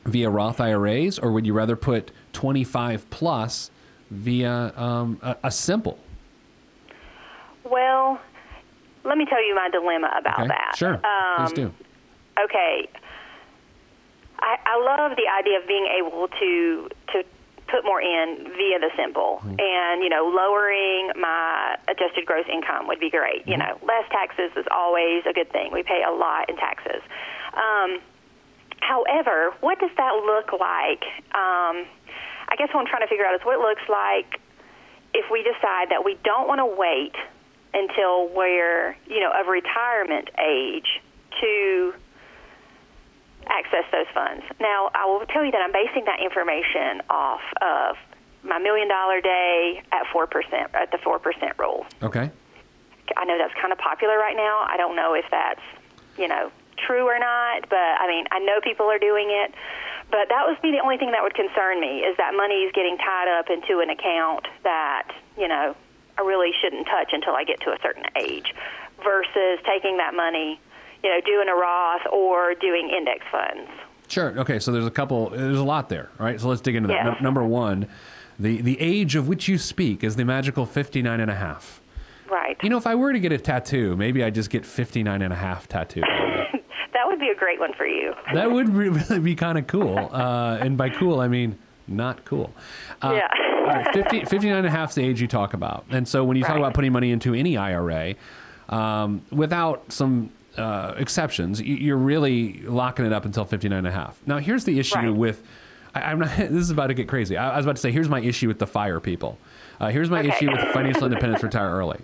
via 0.04 0.28
Roth 0.28 0.60
IRAs, 0.60 1.18
or 1.18 1.32
would 1.32 1.46
you 1.46 1.52
rather 1.54 1.76
put 1.76 2.10
twenty 2.32 2.64
five 2.64 3.08
plus 3.10 3.70
via 4.10 4.72
um, 4.76 5.18
a, 5.22 5.36
a 5.44 5.50
simple? 5.50 5.98
Well, 7.64 8.20
let 9.04 9.16
me 9.16 9.24
tell 9.26 9.42
you 9.46 9.54
my 9.54 9.68
dilemma 9.70 10.10
about 10.18 10.40
Okay, 10.40 10.48
that. 10.48 10.74
sure, 10.76 11.00
please 11.36 11.48
Um, 11.50 11.54
do. 11.54 11.74
okay 12.44 12.88
I, 14.38 14.56
I 14.64 14.78
love 14.82 15.16
the 15.16 15.28
idea 15.38 15.58
of 15.60 15.66
being 15.68 15.86
able 15.98 16.28
to 16.28 16.88
to 17.12 17.24
put 17.70 17.84
more 17.84 18.00
in 18.00 18.50
via 18.56 18.78
the 18.78 18.90
simple. 18.96 19.40
And 19.44 20.02
you 20.02 20.08
know 20.08 20.32
lowering 20.34 21.12
my 21.16 21.76
adjusted 21.88 22.26
gross 22.26 22.46
income 22.50 22.88
would 22.88 23.00
be 23.00 23.10
great. 23.10 23.46
You 23.46 23.56
know 23.56 23.78
less 23.86 24.08
taxes 24.10 24.50
is 24.56 24.66
always 24.70 25.24
a 25.28 25.32
good 25.32 25.50
thing. 25.52 25.70
We 25.72 25.82
pay 25.82 26.02
a 26.06 26.12
lot 26.12 26.50
in 26.50 26.56
taxes. 26.56 27.02
Um, 27.54 28.00
however 28.80 29.52
what 29.60 29.78
does 29.78 29.90
that 29.96 30.12
look 30.24 30.52
like? 30.52 31.04
Um, 31.34 31.86
i 32.50 32.56
guess 32.56 32.68
what 32.74 32.80
i'm 32.80 32.86
trying 32.86 33.02
to 33.02 33.06
figure 33.06 33.24
out 33.24 33.34
is 33.34 33.40
what 33.44 33.54
it 33.54 33.62
looks 33.62 33.86
like 33.88 34.40
if 35.14 35.30
we 35.30 35.42
decide 35.42 35.90
that 35.90 36.04
we 36.04 36.18
don't 36.24 36.46
want 36.46 36.58
to 36.58 36.66
wait 36.66 37.14
until 37.72 38.28
we're 38.28 38.96
you 39.06 39.20
know 39.20 39.30
of 39.30 39.46
retirement 39.46 40.28
age 40.38 41.00
to 41.40 41.94
access 43.50 43.84
those 43.92 44.06
funds. 44.14 44.44
Now, 44.60 44.90
I 44.94 45.06
will 45.06 45.26
tell 45.26 45.44
you 45.44 45.50
that 45.50 45.60
I'm 45.60 45.72
basing 45.72 46.04
that 46.06 46.20
information 46.20 47.02
off 47.10 47.42
of 47.60 47.96
my 48.42 48.58
million 48.58 48.88
dollar 48.88 49.20
day 49.20 49.82
at 49.92 50.06
4%, 50.06 50.26
at 50.74 50.90
the 50.90 50.98
4% 50.98 51.58
rule. 51.58 51.84
Okay. 52.02 52.30
I 53.16 53.24
know 53.24 53.36
that's 53.36 53.54
kind 53.60 53.72
of 53.72 53.78
popular 53.78 54.16
right 54.16 54.36
now. 54.36 54.64
I 54.68 54.76
don't 54.76 54.96
know 54.96 55.14
if 55.14 55.24
that's, 55.30 55.60
you 56.16 56.28
know, 56.28 56.50
true 56.78 57.04
or 57.06 57.18
not, 57.18 57.68
but 57.68 57.76
I 57.76 58.06
mean, 58.06 58.24
I 58.30 58.38
know 58.38 58.60
people 58.62 58.86
are 58.86 58.98
doing 58.98 59.28
it. 59.28 59.52
But 60.10 60.28
that 60.28 60.46
would 60.46 60.60
be 60.62 60.72
the 60.72 60.80
only 60.82 60.98
thing 60.98 61.12
that 61.12 61.22
would 61.22 61.34
concern 61.34 61.80
me 61.80 62.00
is 62.02 62.16
that 62.16 62.34
money 62.34 62.66
is 62.66 62.72
getting 62.72 62.98
tied 62.98 63.28
up 63.28 63.46
into 63.48 63.78
an 63.78 63.90
account 63.90 64.46
that, 64.64 65.08
you 65.38 65.46
know, 65.46 65.76
I 66.18 66.22
really 66.22 66.50
shouldn't 66.60 66.86
touch 66.86 67.10
until 67.12 67.34
I 67.34 67.44
get 67.44 67.60
to 67.62 67.70
a 67.70 67.78
certain 67.82 68.04
age 68.16 68.52
versus 69.04 69.60
taking 69.64 69.98
that 69.98 70.14
money, 70.14 70.60
you 71.02 71.10
know, 71.10 71.20
doing 71.24 71.48
a 71.48 71.54
Roth 71.54 72.02
or 72.12 72.54
doing 72.54 72.90
index 72.96 73.24
funds. 73.30 73.70
Sure. 74.08 74.38
Okay. 74.40 74.58
So 74.58 74.72
there's 74.72 74.86
a 74.86 74.90
couple. 74.90 75.30
There's 75.30 75.58
a 75.58 75.64
lot 75.64 75.88
there. 75.88 76.10
Right. 76.18 76.40
So 76.40 76.48
let's 76.48 76.60
dig 76.60 76.74
into 76.74 76.88
that. 76.88 76.94
Yeah. 76.96 77.04
Num- 77.04 77.16
number 77.22 77.44
one, 77.44 77.86
the 78.38 78.60
the 78.60 78.80
age 78.80 79.14
of 79.16 79.28
which 79.28 79.46
you 79.48 79.56
speak 79.58 80.02
is 80.02 80.16
the 80.16 80.24
magical 80.24 80.66
59 80.66 81.20
and 81.20 81.30
a 81.30 81.34
half. 81.34 81.80
Right. 82.28 82.56
You 82.62 82.68
know, 82.70 82.76
if 82.76 82.86
I 82.86 82.94
were 82.94 83.12
to 83.12 83.18
get 83.20 83.32
a 83.32 83.38
tattoo, 83.38 83.96
maybe 83.96 84.22
I 84.22 84.30
just 84.30 84.50
get 84.50 84.64
59 84.64 85.22
and 85.22 85.32
a 85.32 85.36
half 85.36 85.66
tattooed. 85.68 86.04
that 86.92 87.06
would 87.06 87.18
be 87.18 87.28
a 87.28 87.34
great 87.34 87.58
one 87.58 87.72
for 87.74 87.86
you. 87.86 88.12
that 88.34 88.50
would 88.50 88.68
really 88.74 89.18
be 89.18 89.34
kind 89.34 89.58
of 89.58 89.66
cool. 89.66 89.98
Uh, 90.12 90.58
and 90.60 90.76
by 90.76 90.90
cool, 90.90 91.20
I 91.20 91.26
mean 91.28 91.58
not 91.88 92.24
cool. 92.24 92.52
Uh, 93.02 93.14
Yeah. 93.16 93.28
all 93.58 93.64
right, 93.66 93.92
50, 93.92 94.24
59 94.26 94.56
and 94.58 94.66
a 94.66 94.70
half 94.70 94.90
is 94.90 94.94
the 94.94 95.04
age 95.04 95.20
you 95.20 95.26
talk 95.26 95.54
about. 95.54 95.84
And 95.90 96.06
so 96.06 96.22
when 96.24 96.36
you 96.36 96.44
talk 96.44 96.56
about 96.56 96.72
putting 96.72 96.92
money 96.92 97.10
into 97.10 97.34
any 97.34 97.56
IRA, 97.56 98.14
um, 98.68 99.22
without 99.32 99.90
some 99.92 100.30
uh, 100.60 100.94
exceptions, 100.98 101.60
you're 101.62 101.96
really 101.96 102.60
locking 102.62 103.06
it 103.06 103.12
up 103.12 103.24
until 103.24 103.44
59 103.44 103.78
and 103.78 103.86
a 103.86 103.90
half. 103.90 104.20
Now, 104.26 104.38
here's 104.38 104.64
the 104.64 104.78
issue 104.78 104.96
Right. 104.96 105.08
with, 105.14 105.42
I, 105.94 106.02
I'm 106.02 106.18
not, 106.18 106.36
this 106.36 106.50
is 106.52 106.70
about 106.70 106.88
to 106.88 106.94
get 106.94 107.08
crazy. 107.08 107.36
I, 107.36 107.52
I 107.52 107.56
was 107.56 107.64
about 107.66 107.76
to 107.76 107.82
say, 107.82 107.90
here's 107.90 108.08
my 108.08 108.20
issue 108.20 108.48
with 108.48 108.58
the 108.58 108.66
fire 108.66 109.00
people. 109.00 109.38
Uh, 109.80 109.88
here's 109.88 110.10
my 110.10 110.20
Okay. 110.20 110.28
issue 110.28 110.50
with 110.50 110.60
financial 110.72 111.04
independence, 111.06 111.42
retire 111.42 111.70
early. 111.70 111.98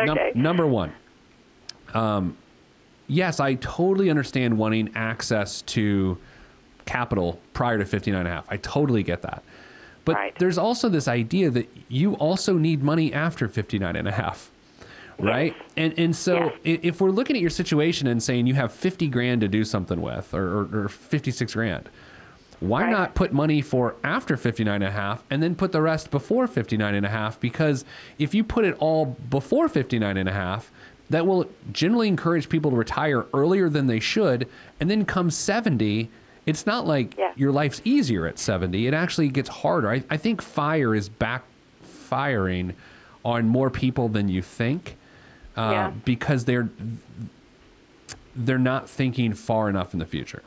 Num- 0.00 0.10
Okay. 0.10 0.32
number 0.34 0.66
one, 0.66 0.92
um, 1.94 2.36
yes, 3.08 3.40
I 3.40 3.54
totally 3.54 4.08
understand 4.10 4.56
wanting 4.56 4.90
access 4.94 5.62
to 5.62 6.16
capital 6.86 7.40
prior 7.52 7.78
to 7.78 7.84
59 7.84 8.20
and 8.20 8.28
a 8.28 8.30
half. 8.30 8.46
I 8.48 8.56
totally 8.58 9.02
get 9.02 9.22
that. 9.22 9.42
But 10.04 10.14
Right. 10.16 10.34
there's 10.38 10.58
also 10.58 10.88
this 10.88 11.08
idea 11.08 11.50
that 11.50 11.68
you 11.88 12.14
also 12.14 12.54
need 12.58 12.82
money 12.82 13.12
after 13.12 13.48
59 13.48 13.96
and 13.96 14.06
a 14.08 14.12
half. 14.12 14.50
Right? 15.18 15.54
And 15.76 15.98
and 15.98 16.14
so 16.16 16.52
if 16.64 17.00
we're 17.00 17.10
looking 17.10 17.36
at 17.36 17.42
your 17.42 17.50
situation 17.50 18.06
and 18.08 18.22
saying 18.22 18.46
you 18.46 18.54
have 18.54 18.72
50 18.72 19.08
grand 19.08 19.40
to 19.42 19.48
do 19.48 19.64
something 19.64 20.00
with 20.00 20.32
or, 20.34 20.60
or, 20.62 20.84
or 20.84 20.88
56 20.88 21.54
grand, 21.54 21.88
why 22.60 22.82
Right. 22.82 22.90
not 22.92 23.14
put 23.14 23.32
money 23.32 23.60
for 23.60 23.94
after 24.04 24.36
59 24.36 24.74
and 24.74 24.84
a 24.84 24.90
half 24.90 25.22
and 25.30 25.42
then 25.42 25.54
put 25.54 25.72
the 25.72 25.82
rest 25.82 26.10
before 26.10 26.46
59 26.46 26.94
and 26.94 27.04
a 27.06 27.08
half? 27.08 27.38
Because 27.40 27.84
if 28.18 28.34
you 28.34 28.42
put 28.44 28.64
it 28.64 28.76
all 28.78 29.16
before 29.30 29.68
59 29.68 30.16
and 30.16 30.28
a 30.28 30.32
half, 30.32 30.70
that 31.10 31.26
will 31.26 31.46
generally 31.72 32.08
encourage 32.08 32.48
people 32.48 32.70
to 32.70 32.76
retire 32.76 33.26
earlier 33.34 33.68
than 33.68 33.86
they 33.86 34.00
should. 34.00 34.48
And 34.80 34.88
then 34.90 35.04
come 35.04 35.30
70, 35.30 36.08
it's 36.46 36.64
not 36.66 36.86
like 36.86 37.16
Yeah. 37.18 37.32
your 37.36 37.52
life's 37.52 37.82
easier 37.84 38.26
at 38.26 38.38
70. 38.38 38.86
It 38.86 38.94
actually 38.94 39.28
gets 39.28 39.48
harder. 39.48 39.90
I, 39.90 40.02
I 40.08 40.16
think 40.16 40.40
fire 40.40 40.94
is 40.94 41.08
backfiring 41.10 42.74
on 43.24 43.48
more 43.48 43.70
people 43.70 44.08
than 44.08 44.28
you 44.28 44.42
think 44.42 44.96
uh, 45.56 45.70
Yeah. 45.72 45.90
because 46.04 46.44
they're 46.44 46.68
they're 48.34 48.58
not 48.58 48.88
thinking 48.88 49.34
far 49.34 49.68
enough 49.68 49.92
in 49.92 49.98
the 49.98 50.06
future. 50.06 50.42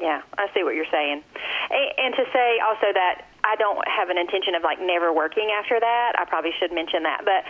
Yeah, 0.00 0.20
I 0.36 0.48
see 0.52 0.62
what 0.64 0.74
you're 0.74 0.88
saying. 0.90 1.22
And, 1.70 1.88
and 1.98 2.14
to 2.14 2.24
say 2.32 2.58
also 2.60 2.92
that 2.92 3.24
I 3.44 3.56
don't 3.56 3.80
have 3.88 4.10
an 4.10 4.18
intention 4.18 4.54
of 4.54 4.62
like 4.62 4.80
never 4.80 5.12
working 5.12 5.48
after 5.58 5.80
that, 5.80 6.12
I 6.18 6.24
probably 6.26 6.52
should 6.58 6.72
mention 6.72 7.02
that. 7.04 7.24
But 7.24 7.44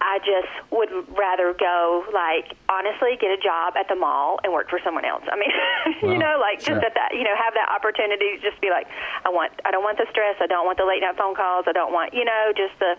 I 0.00 0.16
just 0.24 0.48
would 0.72 0.88
rather 1.12 1.52
go, 1.52 2.04
like, 2.12 2.56
honestly, 2.72 3.18
get 3.20 3.32
a 3.32 3.36
job 3.36 3.76
at 3.76 3.86
the 3.88 3.96
mall 3.96 4.40
and 4.44 4.52
work 4.52 4.70
for 4.70 4.80
someone 4.82 5.04
else. 5.04 5.24
I 5.30 5.36
mean, 5.36 5.52
Well, 6.02 6.12
you 6.12 6.18
know, 6.18 6.40
like 6.40 6.60
sure. 6.64 6.76
just 6.76 6.84
at 6.86 6.94
that, 6.94 7.12
you 7.12 7.24
know, 7.24 7.36
have 7.36 7.52
that 7.52 7.68
opportunity 7.68 8.36
to 8.36 8.40
just 8.40 8.60
be 8.62 8.70
like, 8.70 8.88
I 9.24 9.28
want, 9.28 9.52
I 9.66 9.70
don't 9.70 9.84
want 9.84 9.98
the 9.98 10.06
stress. 10.10 10.36
I 10.40 10.46
don't 10.46 10.64
want 10.64 10.78
the 10.78 10.86
late 10.88 11.02
night 11.04 11.16
phone 11.18 11.34
calls. 11.36 11.66
I 11.68 11.72
don't 11.72 11.92
want, 11.92 12.14
you 12.14 12.24
know, 12.24 12.52
just 12.56 12.78
the. 12.80 12.96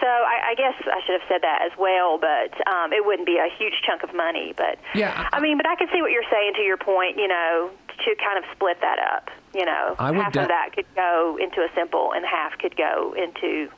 So 0.00 0.06
I, 0.06 0.50
I 0.50 0.54
guess 0.54 0.74
I 0.86 1.00
should 1.06 1.20
have 1.20 1.28
said 1.28 1.42
that 1.42 1.62
as 1.70 1.76
well, 1.78 2.18
but 2.18 2.52
um, 2.68 2.92
it 2.92 3.04
wouldn't 3.04 3.26
be 3.26 3.38
a 3.38 3.48
huge 3.58 3.74
chunk 3.86 4.02
of 4.02 4.14
money. 4.14 4.52
But 4.56 4.78
Yeah, 4.94 5.28
I- 5.32 5.38
I 5.38 5.40
mean, 5.40 5.56
but 5.56 5.66
I 5.66 5.74
can 5.76 5.88
see 5.92 6.00
what 6.02 6.10
you're 6.10 6.28
saying 6.30 6.52
to 6.56 6.62
your 6.62 6.76
point. 6.76 7.16
You 7.16 7.28
know, 7.28 7.70
to 7.88 8.14
kind 8.16 8.38
of 8.38 8.44
split 8.54 8.80
that 8.80 8.98
up. 8.98 9.30
You 9.54 9.64
know, 9.64 9.96
I 9.98 10.10
would 10.10 10.20
half 10.20 10.32
de- 10.32 10.42
of 10.42 10.48
that 10.48 10.72
could 10.74 10.86
go 10.94 11.38
into 11.40 11.60
a 11.62 11.68
simple, 11.74 12.12
and 12.12 12.24
half 12.26 12.58
could 12.58 12.76
go 12.76 13.14
into 13.16 13.70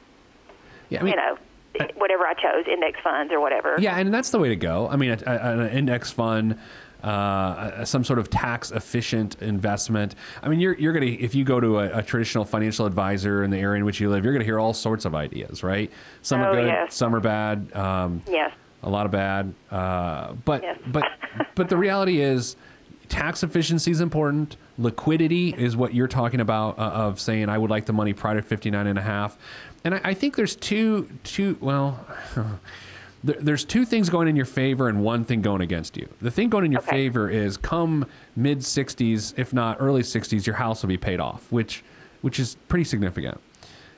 Yeah, 0.89 1.01
I 1.01 1.03
mean, 1.05 1.15
you 1.15 1.17
know, 1.17 1.39
whatever 1.97 2.27
I 2.27 2.35
chose, 2.35 2.67
index 2.67 2.99
funds 3.05 3.33
or 3.33 3.39
whatever. 3.41 3.77
Yeah, 3.79 3.97
and 3.97 4.13
that's 4.13 4.31
the 4.31 4.39
way 4.41 4.49
to 4.49 4.57
go. 4.57 4.89
I 4.91 4.97
mean, 4.97 5.11
an 5.13 5.69
index 5.71 6.11
fund, 6.11 6.59
uh, 7.03 7.85
some 7.85 8.05
sort 8.05 8.19
of 8.19 8.29
tax 8.31 8.71
efficient 8.71 9.41
investment. 9.43 10.15
I 10.43 10.49
mean, 10.49 10.61
you're 10.61 10.75
you're 10.75 10.93
gonna 10.93 11.07
if 11.07 11.35
you 11.35 11.45
go 11.45 11.61
to 11.61 11.79
a, 11.79 11.99
a 11.99 12.03
traditional 12.03 12.45
financial 12.45 12.87
advisor 12.87 13.45
in 13.45 13.51
the 13.51 13.59
area 13.59 13.79
in 13.79 13.85
which 13.85 14.01
you 14.01 14.11
live, 14.11 14.25
you're 14.25 14.33
gonna 14.33 14.45
hear 14.45 14.59
all 14.59 14.75
sorts 14.75 15.05
of 15.05 15.15
ideas, 15.15 15.63
right? 15.63 15.91
Some 16.23 16.41
are 16.41 16.51
Oh, 16.51 16.55
good, 16.55 16.67
yes. 16.67 16.95
some 16.95 17.15
are 17.15 17.21
bad. 17.21 17.75
Um, 17.75 18.23
Yes. 18.29 18.53
a 18.83 18.91
lot 18.91 19.07
of 19.07 19.13
bad. 19.13 19.53
Uh, 19.71 20.33
but 20.45 20.63
Yes. 20.63 20.79
but 20.89 21.05
but 21.55 21.69
the 21.69 21.77
reality 21.77 22.21
is, 22.21 22.57
tax 23.09 23.43
efficiency 23.43 23.91
is 23.91 24.01
important. 24.01 24.57
Liquidity 24.79 25.55
is 25.59 25.77
what 25.77 25.95
you're 25.95 26.07
talking 26.09 26.41
about 26.41 26.79
uh, 26.79 26.83
of 26.83 27.19
saying 27.21 27.49
I 27.49 27.59
would 27.59 27.71
like 27.71 27.87
the 27.87 27.93
money 27.93 28.13
prior 28.13 28.37
to 28.37 28.43
59 28.43 28.87
and 28.87 28.99
a 28.99 29.03
half. 29.03 29.37
And 29.85 29.95
I, 29.95 30.01
I 30.05 30.15
think 30.15 30.37
there's 30.37 30.57
two 30.57 31.09
two 31.25 31.57
well. 31.61 32.05
there- 33.25 33.37
There's 33.41 33.65
two 33.65 33.85
things 33.85 34.09
going 34.11 34.29
in 34.29 34.37
your 34.37 34.45
favor 34.47 34.89
and 34.89 35.03
one 35.03 35.25
thing 35.25 35.43
going 35.43 35.61
against 35.61 35.97
you. 35.97 36.09
The 36.21 36.31
thing 36.31 36.49
going 36.49 36.65
in 36.65 36.73
your 36.73 36.81
Okay. 36.83 36.91
favor 36.91 37.29
is 37.29 37.57
come 37.57 38.07
mid 38.37 38.61
60s, 38.63 39.35
if 39.37 39.53
not 39.53 39.77
early 39.81 40.03
60s, 40.03 40.47
your 40.47 40.57
house 40.57 40.83
will 40.83 40.89
be 40.89 40.97
paid 40.99 41.21
off, 41.21 41.47
which 41.51 41.83
which 42.21 42.41
is 42.41 42.57
pretty 42.69 42.85
significant. 42.85 43.41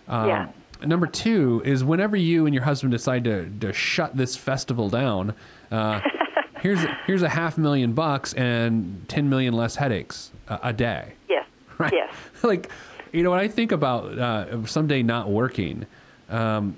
Um, 0.09 0.29
Yeah. 0.29 0.49
Number 0.85 1.07
two 1.07 1.61
is 1.65 1.83
whenever 1.85 2.17
you 2.17 2.47
and 2.47 2.55
your 2.55 2.65
husband 2.65 2.91
decide 2.93 3.25
to, 3.25 3.49
to 3.61 3.73
shut 3.73 4.17
this 4.17 4.35
festival 4.37 4.89
down, 4.89 5.35
uh, 5.71 6.01
here's 6.63 6.81
here's 7.07 7.23
a 7.23 7.29
half 7.29 7.57
million 7.59 7.93
bucks 7.93 8.33
and 8.35 9.05
ten 9.09 9.29
million 9.29 9.53
less 9.55 9.77
headaches 9.77 10.33
a, 10.49 10.59
a 10.65 10.73
day. 10.73 11.13
Yes. 11.29 11.47
Right? 11.79 11.93
Yes. 11.95 12.13
like, 12.43 12.71
you 13.13 13.23
know, 13.23 13.31
when 13.31 13.41
I 13.41 13.49
think 13.49 13.73
about 13.73 14.19
uh, 14.19 14.67
someday 14.67 15.03
not 15.03 15.31
working, 15.31 15.87
um, 16.29 16.77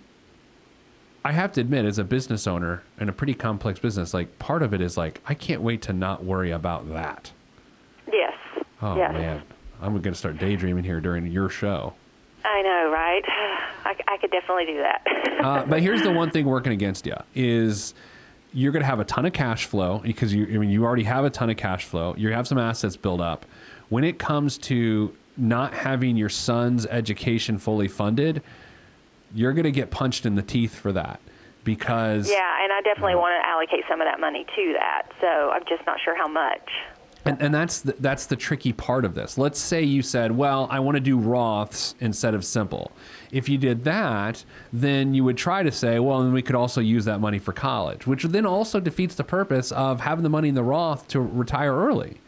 I 1.25 1.33
have 1.33 1.53
to 1.53 1.61
admit, 1.61 1.85
as 1.85 1.99
a 1.99 2.05
business 2.05 2.47
owner 2.47 2.83
in 2.99 3.09
a 3.09 3.13
pretty 3.13 3.35
complex 3.35 3.79
business, 3.79 4.13
like 4.13 4.39
part 4.39 4.63
of 4.63 4.75
it 4.75 4.81
is 4.81 4.97
like 4.97 5.21
I 5.27 5.35
can't 5.35 5.63
wait 5.63 5.83
to 5.83 5.93
not 5.93 6.25
worry 6.25 6.51
about 6.51 6.93
that. 6.93 7.31
Yes. 8.13 8.35
Oh 8.81 8.97
yes. 8.97 9.13
man, 9.13 9.43
I'm 9.81 9.93
going 9.93 10.03
to 10.03 10.15
start 10.15 10.39
daydreaming 10.39 10.85
here 10.85 11.01
during 11.01 11.27
your 11.27 11.49
show. 11.49 11.95
I 12.45 12.63
know, 12.63 12.91
right? 12.91 13.23
I, 13.85 13.95
I 14.09 14.17
could 14.17 14.31
definitely 14.31 14.67
do 14.67 14.79
that. 14.79 15.07
Uh, 15.41 15.65
but 15.69 15.81
here's 15.81 16.03
the 16.03 16.11
one 16.11 16.31
thing 16.31 16.47
working 16.47 16.73
against 16.73 17.07
you 17.07 17.17
is 17.35 17.95
you're 18.53 18.73
going 18.73 18.83
to 18.83 18.87
have 18.87 19.01
a 19.01 19.05
ton 19.05 19.25
of 19.25 19.33
cash 19.33 19.67
flow 19.67 19.99
because 19.99 20.35
you 20.35 20.47
I 20.47 20.59
mean 20.59 20.71
you 20.71 20.85
already 20.85 21.05
have 21.05 21.25
a 21.25 21.31
ton 21.31 21.51
of 21.51 21.57
cash 21.57 21.85
flow. 21.85 22.15
You 22.17 22.33
have 22.33 22.49
some 22.49 22.59
assets 22.59 22.97
built 22.97 23.21
up. 23.21 23.47
When 23.91 24.05
it 24.05 24.19
comes 24.19 24.59
to 24.59 25.15
not 25.37 25.73
having 25.73 26.17
your 26.17 26.29
son's 26.29 26.87
education 26.87 27.59
fully 27.59 27.89
funded, 27.89 28.43
you're 29.35 29.53
going 29.53 29.65
to 29.65 29.73
get 29.73 29.91
punched 29.91 30.27
in 30.27 30.35
the 30.35 30.43
teeth 30.43 30.75
for 30.75 30.93
that 30.93 31.21
because 31.65 32.29
yeah, 32.29 32.63
and 32.63 32.73
I 32.73 32.81
definitely 32.83 33.15
want 33.15 33.41
to 33.43 33.49
allocate 33.49 33.85
some 33.89 34.01
of 34.01 34.07
that 34.07 34.21
money 34.21 34.45
to 34.57 34.73
that. 34.79 35.03
So 35.21 35.27
I'm 35.27 35.63
just 35.69 35.87
not 35.87 35.99
sure 36.05 36.17
how 36.17 36.29
much. 36.29 36.69
And, 37.25 37.41
and 37.41 37.55
that's 37.55 37.83
the, 37.83 37.95
that's 38.01 38.27
the 38.27 38.35
tricky 38.35 38.73
part 38.73 39.05
of 39.05 39.15
this. 39.15 39.39
Let's 39.39 39.61
say 39.61 39.83
you 39.83 40.03
said, 40.03 40.33
"Well, 40.33 40.67
I 40.71 40.81
want 40.81 40.97
to 40.97 41.01
do 41.01 41.19
Roths 41.19 41.95
instead 42.01 42.35
of 42.35 42.45
simple." 42.45 42.91
If 43.31 43.49
you 43.49 43.59
did 43.59 43.85
that, 43.85 44.45
then 44.73 45.15
you 45.15 45.23
would 45.25 45.37
try 45.37 45.63
to 45.63 45.71
say, 45.71 46.01
"Well, 46.01 46.23
then 46.23 46.33
we 46.33 46.43
could 46.43 46.57
also 46.57 46.81
use 46.81 47.05
that 47.05 47.21
money 47.21 47.39
for 47.39 47.53
college," 47.53 48.07
which 48.07 48.25
then 48.25 48.45
also 48.45 48.81
defeats 48.81 49.15
the 49.15 49.25
purpose 49.25 49.71
of 49.71 50.01
having 50.01 50.25
the 50.25 50.31
money 50.31 50.49
in 50.49 50.57
the 50.57 50.65
Roth 50.65 51.07
to 51.09 51.21
retire 51.21 51.75
early. 51.75 52.21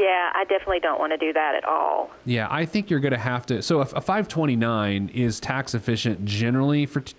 Yeah, 0.00 0.30
I 0.34 0.44
definitely 0.44 0.80
don't 0.80 0.98
want 0.98 1.12
to 1.12 1.18
do 1.18 1.32
that 1.34 1.54
at 1.54 1.64
all. 1.66 2.10
Yeah, 2.24 2.48
I 2.50 2.64
think 2.64 2.88
you're 2.88 3.00
going 3.00 3.12
to 3.12 3.18
have 3.18 3.44
to. 3.46 3.60
So, 3.60 3.82
if 3.82 3.92
a 3.92 4.00
529 4.00 5.10
is 5.12 5.40
tax 5.40 5.74
efficient 5.74 6.24
generally 6.24 6.86
for 6.86 7.00
t- 7.00 7.14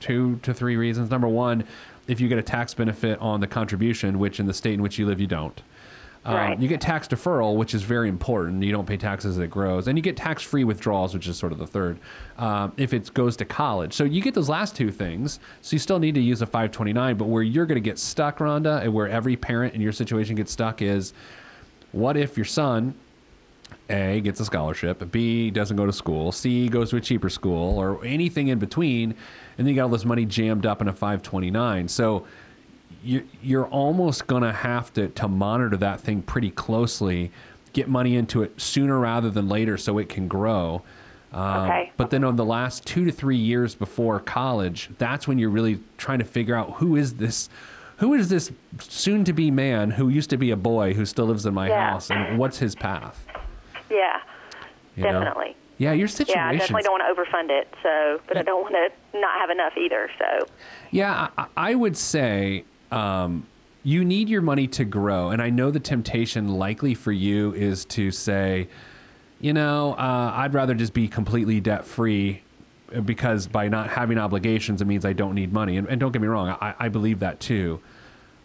two 0.00 0.36
to 0.42 0.54
three 0.54 0.76
reasons. 0.76 1.10
Number 1.10 1.28
one, 1.28 1.64
if 2.08 2.20
you 2.20 2.28
get 2.28 2.38
a 2.38 2.42
tax 2.42 2.72
benefit 2.74 3.18
on 3.20 3.40
the 3.40 3.46
contribution, 3.46 4.18
which 4.18 4.40
in 4.40 4.46
the 4.46 4.54
state 4.54 4.74
in 4.74 4.82
which 4.82 4.98
you 4.98 5.06
live, 5.06 5.20
you 5.20 5.26
don't. 5.26 5.60
Um, 6.24 6.34
Right. 6.34 6.58
You 6.58 6.68
get 6.68 6.80
tax 6.80 7.06
deferral, 7.06 7.56
which 7.56 7.74
is 7.74 7.82
very 7.82 8.08
important. 8.08 8.62
You 8.62 8.72
don't 8.72 8.86
pay 8.86 8.96
taxes 8.96 9.36
as 9.36 9.42
it 9.44 9.48
grows, 9.50 9.86
and 9.86 9.96
you 9.96 10.02
get 10.02 10.16
tax-free 10.16 10.64
withdrawals, 10.64 11.14
which 11.14 11.28
is 11.28 11.36
sort 11.36 11.52
of 11.52 11.58
the 11.58 11.66
third. 11.66 11.98
Um, 12.38 12.72
if 12.76 12.92
it 12.92 13.12
goes 13.14 13.36
to 13.36 13.44
college, 13.44 13.92
so 13.92 14.04
you 14.04 14.20
get 14.20 14.34
those 14.34 14.48
last 14.48 14.74
two 14.74 14.90
things. 14.90 15.38
So 15.62 15.74
you 15.74 15.78
still 15.78 15.98
need 16.00 16.14
to 16.16 16.20
use 16.20 16.42
a 16.42 16.46
529, 16.46 17.16
but 17.16 17.26
where 17.26 17.42
you're 17.42 17.66
going 17.66 17.76
to 17.76 17.80
get 17.90 17.98
stuck, 17.98 18.38
Rhonda, 18.38 18.82
and 18.82 18.92
where 18.92 19.08
every 19.08 19.36
parent 19.36 19.74
in 19.74 19.80
your 19.80 19.92
situation 19.92 20.34
gets 20.34 20.50
stuck 20.50 20.82
is, 20.82 21.12
what 21.96 22.16
if 22.16 22.36
your 22.36 22.44
son 22.44 22.94
a 23.88 24.20
gets 24.20 24.40
a 24.40 24.44
scholarship, 24.44 25.10
B 25.10 25.50
doesn't 25.50 25.76
go 25.76 25.86
to 25.86 25.92
school, 25.92 26.32
C 26.32 26.68
goes 26.68 26.90
to 26.90 26.96
a 26.96 27.00
cheaper 27.00 27.30
school, 27.30 27.78
or 27.78 28.04
anything 28.04 28.48
in 28.48 28.58
between, 28.58 29.14
and 29.58 29.66
then 29.66 29.68
you 29.68 29.74
got 29.74 29.84
all 29.84 29.88
this 29.88 30.04
money 30.04 30.24
jammed 30.24 30.66
up 30.66 30.80
in 30.80 30.88
a 30.88 30.92
529. 30.92 31.88
So 31.88 32.26
you're, 33.02 33.22
you're 33.42 33.66
almost 33.66 34.26
going 34.26 34.42
to 34.42 34.52
have 34.52 34.92
to 34.94 35.08
to 35.08 35.28
monitor 35.28 35.76
that 35.78 36.00
thing 36.00 36.22
pretty 36.22 36.50
closely, 36.50 37.30
get 37.72 37.88
money 37.88 38.16
into 38.16 38.42
it 38.42 38.60
sooner 38.60 38.98
rather 38.98 39.30
than 39.30 39.48
later 39.48 39.76
so 39.76 39.98
it 39.98 40.08
can 40.08 40.28
grow. 40.28 40.82
Um, 41.32 41.70
Okay. 41.70 41.92
But 41.96 42.10
then 42.10 42.24
on 42.24 42.36
the 42.36 42.44
last 42.44 42.84
two 42.86 43.04
to 43.04 43.12
three 43.12 43.36
years 43.36 43.74
before 43.74 44.20
college, 44.20 44.90
that's 44.98 45.28
when 45.28 45.38
you're 45.38 45.50
really 45.50 45.80
trying 45.96 46.18
to 46.18 46.24
figure 46.24 46.54
out 46.54 46.74
who 46.74 46.96
is 46.96 47.14
this. 47.14 47.48
Who 47.98 48.12
is 48.14 48.28
this 48.28 48.52
soon-to-be 48.78 49.50
man 49.50 49.90
who 49.90 50.08
used 50.08 50.30
to 50.30 50.36
be 50.36 50.50
a 50.50 50.56
boy 50.56 50.92
who 50.92 51.06
still 51.06 51.26
lives 51.26 51.46
in 51.46 51.54
my 51.54 51.68
Yeah. 51.68 51.90
house, 51.92 52.10
and 52.10 52.38
what's 52.38 52.58
his 52.58 52.74
path? 52.74 53.26
Yeah, 53.90 54.20
you 54.96 55.04
know? 55.04 55.12
definitely. 55.12 55.56
Yeah, 55.78 55.92
your 55.92 56.08
situation. 56.08 56.38
Yeah, 56.40 56.48
I 56.48 56.56
definitely 56.56 56.82
don't 56.82 57.00
want 57.00 57.16
to 57.16 57.22
overfund 57.22 57.50
it. 57.50 57.72
So, 57.82 58.20
but 58.26 58.36
I 58.38 58.42
don't 58.42 58.62
want 58.62 58.74
to 58.74 59.18
not 59.18 59.38
have 59.40 59.50
enough 59.50 59.76
either. 59.76 60.10
So, 60.18 60.46
Yeah, 60.90 61.28
I, 61.36 61.46
I 61.56 61.74
would 61.74 61.96
say 61.96 62.64
um, 62.90 63.46
you 63.82 64.04
need 64.04 64.28
your 64.28 64.42
money 64.42 64.66
to 64.68 64.84
grow, 64.84 65.30
and 65.30 65.40
I 65.42 65.50
know 65.50 65.70
the 65.70 65.80
temptation 65.80 66.48
likely 66.48 66.94
for 66.94 67.12
you 67.12 67.52
is 67.54 67.84
to 67.86 68.10
say, 68.10 68.68
you 69.40 69.52
know, 69.52 69.92
uh, 69.94 70.32
I'd 70.34 70.54
rather 70.54 70.74
just 70.74 70.94
be 70.94 71.08
completely 71.08 71.60
debt 71.60 71.84
free 71.84 72.42
because 73.04 73.46
by 73.46 73.68
not 73.68 73.88
having 73.90 74.18
obligations, 74.18 74.80
it 74.80 74.84
means 74.86 75.04
I 75.04 75.12
don't 75.12 75.34
need 75.34 75.52
money. 75.52 75.76
And, 75.76 75.88
and 75.88 75.98
don't 76.00 76.12
get 76.12 76.22
me 76.22 76.28
wrong, 76.28 76.48
I, 76.60 76.74
I 76.78 76.88
believe 76.88 77.20
that 77.20 77.40
too. 77.40 77.80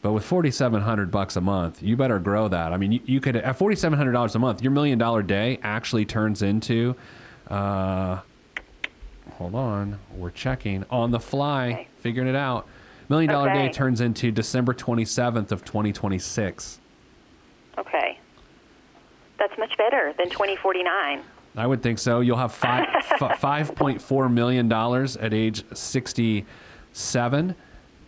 But 0.02 0.14
with 0.14 0.26
forty 0.26 0.50
seven 0.50 0.82
hundred 0.82 1.12
bucks 1.12 1.36
a 1.36 1.42
month, 1.42 1.84
you 1.84 1.96
better 1.96 2.18
grow 2.18 2.48
that. 2.48 2.74
I 2.74 2.78
mean, 2.78 2.92
you, 2.94 3.00
you 3.06 3.22
could 3.22 3.36
at 3.36 3.56
forty 3.58 3.76
seven 3.76 3.98
hundred 3.98 4.14
dollars 4.14 4.34
a 4.36 4.40
month, 4.40 4.64
your 4.64 4.72
million 4.72 4.98
dollar 4.98 5.22
day 5.22 5.60
actually 5.62 6.06
turns 6.06 6.42
into. 6.42 6.96
Uh, 7.48 8.20
hold 9.34 9.54
on, 9.54 10.00
we're 10.16 10.32
checking 10.32 10.86
on 10.90 11.12
the 11.12 11.20
fly, 11.20 11.70
Okay. 11.72 11.88
figuring 12.00 12.28
it 12.28 12.36
out. 12.36 12.68
Million 13.10 13.30
dollar 13.32 13.54
day 13.54 13.70
turns 13.70 14.02
into 14.02 14.32
December 14.32 14.74
twenty 14.74 15.06
seventh 15.06 15.52
of 15.52 15.64
twenty 15.64 15.94
twenty 15.94 16.18
six. 16.18 16.80
okay, 17.78 18.18
that's 19.38 19.56
much 19.60 19.78
better 19.78 20.14
than 20.18 20.30
2049. 20.30 21.22
I 21.58 21.68
would 21.68 21.84
think 21.84 22.00
so. 22.00 22.22
You'll 22.22 22.38
have 22.38 22.54
five 22.54 22.88
five 23.38 23.76
point 23.76 24.02
four 24.02 24.30
million 24.30 24.68
dollars 24.68 25.18
at 25.18 25.34
age 25.34 25.64
sixty 25.74 26.46
seven, 26.94 27.56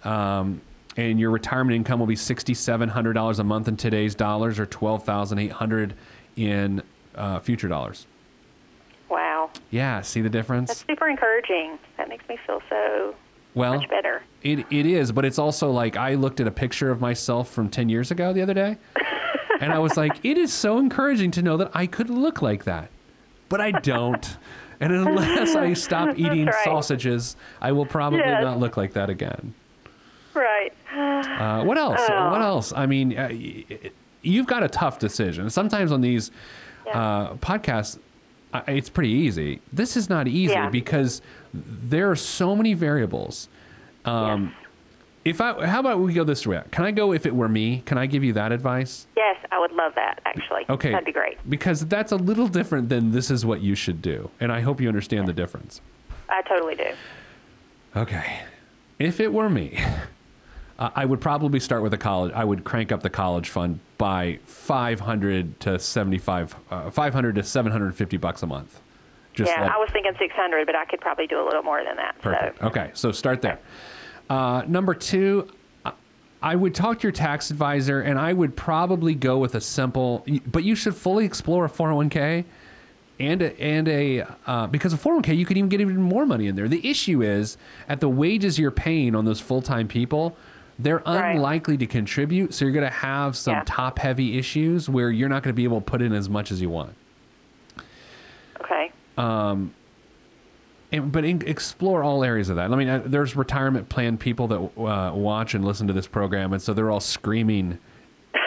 um, 0.04 0.62
and 0.98 1.20
your 1.20 1.32
retirement 1.32 1.76
income 1.76 2.00
will 2.00 2.08
be 2.08 2.16
sixty 2.16 2.54
seven 2.54 2.90
hundred 2.90 3.14
dollars 3.14 3.40
a 3.40 3.44
month 3.44 3.68
in 3.68 3.78
today's 3.78 4.16
dollars, 4.16 4.60
or 4.60 4.66
twelve 4.66 5.04
thousand 5.04 5.40
eight 5.40 5.52
hundred 5.52 5.94
in 6.36 6.82
uh, 7.16 7.40
future 7.40 7.68
dollars. 7.68 8.08
Wow, 9.10 9.52
Yeah, 9.70 10.02
see 10.02 10.22
the 10.22 10.30
difference? 10.30 10.70
that's 10.70 10.86
super 10.88 11.08
encouraging. 11.08 11.78
That 11.98 12.10
makes 12.10 12.28
me 12.28 12.36
feel 12.48 12.62
so 12.68 13.14
well, 13.54 13.76
much 13.78 13.88
better. 13.90 14.24
It 14.42 14.66
it 14.72 14.88
is, 14.88 15.12
but 15.12 15.24
it's 15.24 15.38
also 15.38 15.70
like 15.70 15.96
I 15.96 16.16
looked 16.16 16.40
at 16.40 16.48
a 16.48 16.52
picture 16.52 16.90
of 16.90 17.00
myself 17.00 17.52
from 17.52 17.70
ten 17.70 17.90
years 17.90 18.10
ago 18.10 18.34
the 18.34 18.42
other 18.42 18.56
day, 18.56 18.78
and 19.60 19.72
I 19.72 19.78
was 19.78 19.98
like, 19.98 20.26
it 20.26 20.38
is 20.38 20.52
so 20.52 20.80
encouraging 20.80 21.30
to 21.32 21.44
know 21.44 21.58
that 21.58 21.70
I 21.76 21.86
could 21.86 22.10
look 22.10 22.42
like 22.42 22.64
that, 22.64 22.90
but 23.50 23.62
I 23.62 23.72
don't. 23.72 24.38
And 24.84 24.92
unless 25.08 25.56
I 25.56 25.72
stop 25.88 26.18
eating 26.20 26.46
right. 26.48 26.64
sausages, 26.66 27.36
I 27.62 27.72
will 27.72 27.86
probably 27.86 28.20
Yes. 28.20 28.44
not 28.44 28.60
look 28.60 28.76
like 28.76 28.94
that 28.94 29.10
again. 29.10 29.54
Right. 30.34 30.74
Uh, 30.94 31.64
what 31.64 31.78
else? 31.78 32.00
Oh. 32.08 32.30
What 32.32 32.42
else? 32.42 32.74
I 32.76 32.86
mean, 32.86 33.18
uh, 33.18 33.30
you've 34.22 34.46
got 34.46 34.62
a 34.62 34.68
tough 34.68 35.00
decision. 35.00 35.50
Sometimes 35.50 35.92
on 35.92 36.02
these 36.02 36.30
uh, 36.94 37.34
podcasts, 37.36 37.98
it's 38.68 38.90
pretty 38.90 39.10
easy. 39.10 39.60
This 39.72 39.98
is 39.98 40.10
not 40.10 40.28
easy 40.28 40.54
Yeah. 40.54 40.70
because 40.70 41.22
there 41.54 42.12
are 42.12 42.16
so 42.16 42.56
many 42.56 42.74
variables. 42.76 43.48
Um, 44.06 44.54
yes. 44.56 44.63
If 45.26 45.40
I, 45.40 45.66
how 45.66 45.80
about 45.80 46.00
we 46.00 46.14
go 46.14 46.24
this 46.26 46.46
way? 46.46 46.62
Can 46.72 46.84
I 46.84 46.92
go 46.92 47.14
if 47.14 47.26
it 47.26 47.34
were 47.34 47.48
me? 47.48 47.82
Can 47.86 47.98
I 47.98 48.06
give 48.08 48.24
you 48.24 48.34
that 48.34 48.52
advice? 48.52 49.08
Yes, 49.16 49.38
I 49.52 49.60
would 49.60 49.72
love 49.72 49.96
that. 49.96 50.22
Actually, 50.26 50.66
Okay. 50.70 50.92
that'd 50.92 51.06
be 51.06 51.14
great. 51.14 51.38
Because 51.50 51.86
that's 51.86 52.12
a 52.12 52.18
little 52.18 52.48
different 52.48 52.90
than 52.90 53.12
this 53.12 53.32
is 53.32 53.46
what 53.46 53.62
you 53.62 53.74
should 53.76 54.02
do, 54.02 54.30
and 54.42 54.52
I 54.52 54.60
hope 54.62 54.82
you 54.82 54.88
understand 54.90 55.28
the 55.28 55.34
difference. 55.34 55.80
I 56.28 56.42
totally 56.42 56.76
do. 56.76 56.88
Okay. 57.96 58.40
If 59.00 59.20
it 59.22 59.32
were 59.32 59.50
me, 59.50 59.80
uh, 60.78 60.90
I 60.96 61.06
would 61.06 61.22
probably 61.22 61.60
start 61.62 61.84
with 61.84 61.94
a 61.94 61.98
college. 61.98 62.34
I 62.34 62.44
would 62.44 62.64
crank 62.66 62.92
up 62.92 63.02
the 63.02 63.10
college 63.10 63.50
fund 63.50 63.80
by 63.98 64.40
500 64.46 65.60
to 65.62 65.80
75, 65.80 66.56
uh, 66.70 66.90
500 66.92 67.36
to 67.36 67.44
750 67.44 68.18
bucks 68.18 68.44
a 68.44 68.48
month. 68.48 68.82
Just 69.34 69.52
yeah, 69.52 69.62
like- 69.62 69.72
I 69.72 69.78
was 69.78 69.90
thinking 69.94 70.12
600, 70.20 70.66
but 70.66 70.76
I 70.76 70.84
could 70.86 71.00
probably 71.02 71.28
do 71.28 71.40
a 71.42 71.46
little 71.46 71.64
more 71.64 71.82
than 71.84 71.96
that. 71.96 72.20
Perfect. 72.22 72.60
So. 72.60 72.68
Okay, 72.68 72.92
so 72.94 73.12
start 73.12 73.42
there. 73.42 73.58
Uh, 74.30 74.64
number 74.68 74.94
two, 74.94 75.48
I- 76.42 76.56
would 76.56 76.76
talk 76.76 77.00
to 77.00 77.04
your 77.04 77.12
tax 77.12 77.52
advisor, 77.52 78.02
and 78.02 78.20
I 78.20 78.34
would 78.34 78.56
probably 78.56 79.16
go 79.16 79.38
with 79.38 79.56
a 79.56 79.62
simple. 79.62 80.26
But 80.46 80.64
you 80.64 80.76
should 80.76 80.96
fully 80.96 81.24
explore 81.26 81.66
a 81.66 81.70
401k 81.70 82.44
and 83.20 83.42
a, 83.42 83.62
and 83.62 83.88
a 83.88 84.26
uh, 84.48 84.68
because 84.68 84.92
a 84.94 84.98
401k 84.98 85.38
you 85.38 85.46
could 85.46 85.58
even 85.58 85.70
get 85.70 85.80
even 85.82 86.02
more 86.02 86.26
money 86.26 86.48
in 86.48 86.56
there. 86.56 86.68
The 86.68 86.86
issue 86.90 87.22
is 87.22 87.58
at 87.88 88.00
the 88.02 88.10
wages 88.10 88.58
you're 88.60 88.72
paying 88.72 89.16
on 89.16 89.24
those 89.26 89.40
full 89.40 89.62
time 89.62 89.88
people. 89.88 90.36
They're 90.80 91.04
Right. 91.06 91.36
unlikely 91.36 91.78
to 91.78 91.86
contribute, 91.86 92.54
so 92.54 92.66
you're 92.66 92.74
going 92.74 92.84
to 92.84 92.90
have 92.90 93.38
some 93.38 93.54
Yeah. 93.58 93.64
top 93.66 94.00
heavy 94.00 94.38
issues 94.40 94.90
where 94.90 95.12
you're 95.12 95.30
not 95.30 95.44
going 95.44 95.54
to 95.54 95.56
be 95.56 95.64
able 95.66 95.80
to 95.80 95.86
put 95.86 96.02
in 96.02 96.12
as 96.14 96.28
much 96.30 96.52
as 96.52 96.60
you 96.62 96.70
want. 96.72 96.94
Okay. 98.60 98.92
And, 100.94 101.12
but 101.12 101.26
in, 101.26 101.42
explore 101.48 102.04
all 102.04 102.24
areas 102.24 102.50
of 102.50 102.56
that. 102.58 102.72
I 102.72 102.76
mean, 102.76 102.88
uh, 102.88 103.02
there's 103.04 103.36
retirement 103.36 103.90
plan 103.90 104.18
people 104.18 104.48
that 104.50 104.60
uh, 104.80 105.12
watch 105.16 105.56
and 105.56 105.66
listen 105.66 105.88
to 105.88 105.94
this 105.94 106.06
program, 106.08 106.54
and 106.54 106.62
so 106.62 106.74
they're 106.74 106.92
all 106.92 107.00
screaming 107.00 107.80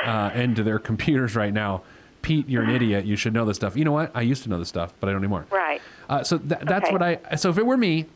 uh, 0.05 0.31
into 0.33 0.63
their 0.63 0.79
computers 0.79 1.35
right 1.35 1.53
now. 1.53 1.83
Pete, 2.23 2.49
you're 2.49 2.63
an 2.63 2.71
idiot. 2.75 3.05
You 3.05 3.17
should 3.17 3.35
know 3.35 3.45
this 3.45 3.57
stuff. 3.57 3.77
You 3.77 3.85
know 3.85 3.93
what? 3.93 4.13
I 4.15 4.23
used 4.23 4.45
to 4.45 4.49
know 4.49 4.59
this 4.61 4.69
stuff, 4.69 4.95
but 5.01 5.09
I 5.09 5.13
don't 5.13 5.21
anymore. 5.23 5.47
Right. 5.51 5.83
Uh, 6.09 6.23
so 6.23 6.39
th- 6.39 6.61
that's 6.63 6.85
Okay. 6.85 6.93
what 6.93 7.03
I. 7.03 7.19
So 7.37 7.51
if 7.51 7.59
it 7.59 7.67
were 7.67 7.77
me, 7.77 8.07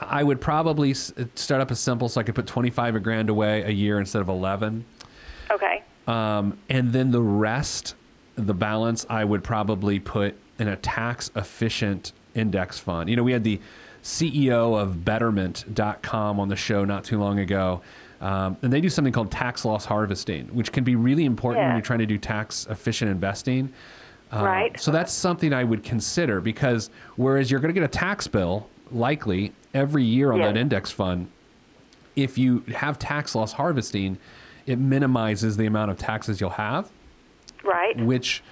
I 0.00 0.22
would 0.22 0.40
probably 0.40 0.92
s- 0.92 1.12
start 1.34 1.60
up 1.60 1.72
a 1.72 1.76
simple, 1.76 2.08
so 2.08 2.20
I 2.20 2.24
could 2.24 2.36
put 2.36 2.46
25 2.46 2.94
a 2.94 3.00
grand 3.00 3.28
away 3.28 3.62
a 3.62 3.70
year 3.70 3.98
instead 3.98 4.22
of 4.22 4.28
11 4.28 4.84
Okay. 5.50 5.82
um, 6.06 6.58
and 6.70 6.92
then 6.92 7.10
the 7.10 7.20
rest, 7.20 7.94
the 8.36 8.54
balance, 8.54 9.04
I 9.10 9.24
would 9.24 9.44
probably 9.44 9.98
put 10.00 10.34
in 10.58 10.66
a 10.68 10.76
tax 10.76 11.30
efficient 11.36 12.12
index 12.34 12.78
fund. 12.78 13.08
You 13.10 13.16
know, 13.16 13.22
we 13.22 13.32
had 13.32 13.44
the 13.44 13.60
CEO 14.02 14.78
of 14.80 15.04
Betterment.com 15.04 16.40
on 16.40 16.48
the 16.48 16.56
show 16.56 16.84
not 16.84 17.04
too 17.04 17.18
long 17.18 17.38
ago. 17.38 17.82
Um, 18.20 18.56
and 18.62 18.72
they 18.72 18.80
do 18.80 18.88
something 18.88 19.12
called 19.12 19.30
tax 19.32 19.64
loss 19.64 19.84
harvesting, 19.84 20.46
which 20.48 20.70
can 20.70 20.84
be 20.84 20.94
really 20.94 21.24
important 21.24 21.64
when 21.64 21.72
you're 21.74 21.82
trying 21.82 21.98
to 22.00 22.06
do 22.06 22.18
tax 22.18 22.66
efficient 22.70 23.10
investing. 23.10 23.72
Uh, 24.32 24.44
Right. 24.44 24.80
So 24.80 24.90
that's 24.92 25.12
something 25.12 25.52
I 25.52 25.64
would 25.64 25.82
consider 25.82 26.40
because 26.40 26.88
whereas 27.16 27.50
you're 27.50 27.60
going 27.60 27.74
to 27.74 27.78
get 27.78 27.84
a 27.84 27.92
tax 27.92 28.26
bill 28.28 28.68
likely 28.92 29.52
every 29.74 30.04
year 30.04 30.32
on 30.32 30.38
Yeah. 30.38 30.46
that 30.52 30.56
index 30.56 30.90
fund, 30.90 31.28
if 32.14 32.38
you 32.38 32.60
have 32.76 32.98
tax 32.98 33.34
loss 33.34 33.52
harvesting, 33.54 34.18
it 34.66 34.78
minimizes 34.78 35.56
the 35.56 35.66
amount 35.66 35.90
of 35.90 35.98
taxes 35.98 36.40
you'll 36.40 36.50
have, 36.50 36.88
Right. 37.64 37.96
which 38.00 38.42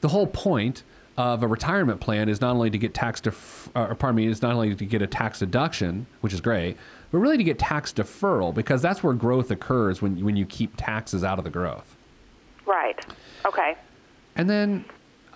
the 0.00 0.08
whole 0.08 0.26
point 0.26 0.82
of 1.18 1.42
a 1.42 1.48
retirement 1.48 2.00
plan 2.00 2.28
is 2.28 2.40
not 2.40 2.54
only 2.54 2.70
to 2.70 2.78
get 2.78 2.94
tax 2.94 3.20
def- 3.20 3.68
or 3.74 3.94
pardon 3.96 4.14
me, 4.14 4.26
is 4.26 4.40
not 4.40 4.54
only 4.54 4.74
to 4.74 4.86
get 4.86 5.02
a 5.02 5.06
tax 5.06 5.40
deduction, 5.40 6.06
which 6.20 6.32
is 6.32 6.40
great, 6.40 6.76
but 7.10 7.18
really 7.18 7.36
to 7.36 7.42
get 7.42 7.58
tax 7.58 7.92
deferral 7.92 8.54
because 8.54 8.80
that's 8.80 9.02
where 9.02 9.12
growth 9.14 9.50
occurs 9.50 10.00
when 10.00 10.24
when 10.24 10.36
you 10.36 10.46
keep 10.46 10.74
taxes 10.76 11.24
out 11.24 11.36
of 11.38 11.44
the 11.44 11.50
growth. 11.50 11.96
Right. 12.66 13.04
Okay. 13.44 13.76
And 14.36 14.48
then, 14.48 14.84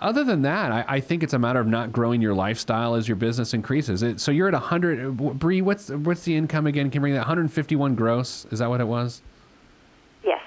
other 0.01 0.23
than 0.23 0.43
that, 0.43 0.71
I, 0.71 0.85
I 0.87 1.01
think 1.01 1.25
it's 1.25 1.33
a 1.33 1.39
matter 1.39 1.59
of 1.59 1.67
not 1.67 1.91
growing 1.91 2.23
your 2.23 2.35
lifestyle 2.35 2.95
as 2.95 3.09
your 3.09 3.17
business 3.17 3.53
increases. 3.53 4.05
It, 4.05 4.21
so 4.21 4.31
you're 4.31 4.47
at 4.47 4.55
100. 4.55 5.17
Bree, 5.17 5.63
what's 5.63 5.89
what's 5.89 6.23
the 6.23 6.37
income 6.37 6.69
again? 6.69 6.91
Can 6.91 7.01
you 7.01 7.01
bring 7.01 7.15
that 7.15 7.21
151 7.21 7.97
gross? 7.97 8.47
Is 8.53 8.61
that 8.61 8.69
what 8.69 8.81
it 8.81 8.87
was? 8.87 9.21
Yes. 10.23 10.41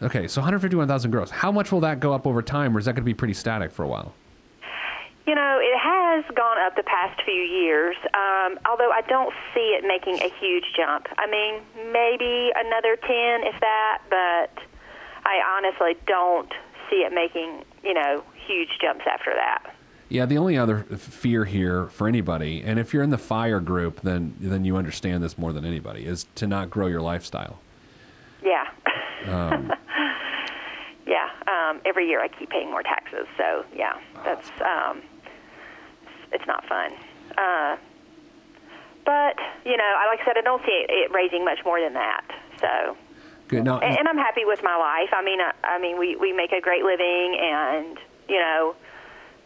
Okay, 0.00 0.28
so 0.28 0.40
151,000 0.42 1.10
gross. 1.10 1.30
How 1.30 1.50
much 1.50 1.72
will 1.72 1.80
that 1.80 1.98
go 1.98 2.12
up 2.12 2.24
over 2.24 2.40
time, 2.40 2.76
or 2.76 2.78
is 2.78 2.84
that 2.84 2.92
going 2.92 3.02
to 3.02 3.04
be 3.04 3.14
pretty 3.14 3.34
static 3.34 3.72
for 3.72 3.82
a 3.82 3.88
while? 3.88 4.14
You 5.26 5.34
know, 5.34 5.58
it 5.60 5.76
has 5.76 6.24
gone 6.36 6.56
up 6.64 6.76
the 6.76 6.84
past 6.84 7.20
few 7.24 7.34
years, 7.34 7.96
um, 8.14 8.60
although 8.70 8.92
I 8.92 9.00
don't 9.08 9.34
see 9.52 9.74
it 9.76 9.84
making 9.86 10.22
a 10.22 10.32
huge 10.38 10.64
jump. 10.76 11.08
I 11.18 11.26
mean, 11.26 11.62
maybe 11.92 12.52
another 12.54 12.94
10, 12.94 13.42
if 13.42 13.60
that, 13.60 14.02
but 14.08 14.62
I 15.24 15.40
honestly 15.56 15.96
don't 16.06 16.52
see 16.88 16.98
it 16.98 17.12
making, 17.12 17.64
you 17.82 17.92
know, 17.92 18.22
huge 18.46 18.68
jumps 18.80 19.04
after 19.10 19.32
that. 19.34 19.74
Yeah, 20.08 20.26
the 20.26 20.38
only 20.38 20.56
other 20.56 20.84
fear 20.96 21.44
here 21.44 21.86
for 21.86 22.06
anybody, 22.06 22.62
and 22.62 22.78
if 22.78 22.94
you're 22.94 23.02
in 23.02 23.10
the 23.10 23.18
fire 23.18 23.58
group, 23.58 24.02
then 24.02 24.36
then 24.38 24.64
you 24.64 24.76
understand 24.76 25.20
this 25.24 25.36
more 25.36 25.52
than 25.52 25.64
anybody, 25.64 26.06
is 26.06 26.26
to 26.36 26.46
not 26.46 26.70
grow 26.70 26.86
your 26.86 27.00
lifestyle. 27.00 27.58
Yeah. 28.44 28.68
yeah. 31.08 31.30
Um, 31.48 31.80
every 31.84 32.06
year 32.06 32.22
I 32.22 32.28
keep 32.28 32.50
paying 32.50 32.70
more 32.70 32.84
taxes, 32.84 33.26
so 33.36 33.64
yeah, 33.74 33.98
that's 34.24 34.48
um, 34.60 35.02
it's 36.32 36.46
not 36.46 36.64
fun. 36.66 36.92
Uh, 37.36 37.76
but 39.04 39.38
you 39.64 39.76
know, 39.76 39.84
I 39.84 40.08
like 40.08 40.20
I 40.20 40.24
said, 40.24 40.36
I 40.36 40.42
don't 40.42 40.62
see 40.64 40.72
it, 40.72 40.90
it 40.90 41.10
raising 41.12 41.44
much 41.44 41.58
more 41.64 41.80
than 41.80 41.94
that. 41.94 42.24
So, 42.60 42.96
Good. 43.48 43.64
Now, 43.64 43.78
and, 43.78 43.98
and 43.98 44.08
I'm 44.08 44.18
happy 44.18 44.44
with 44.44 44.62
my 44.62 44.76
life. 44.76 45.10
I 45.12 45.22
mean, 45.24 45.40
I, 45.40 45.52
I 45.62 45.78
mean, 45.78 45.98
we 45.98 46.16
we 46.16 46.32
make 46.32 46.52
a 46.52 46.60
great 46.60 46.84
living, 46.84 47.38
and 47.40 47.98
you 48.28 48.38
know, 48.38 48.74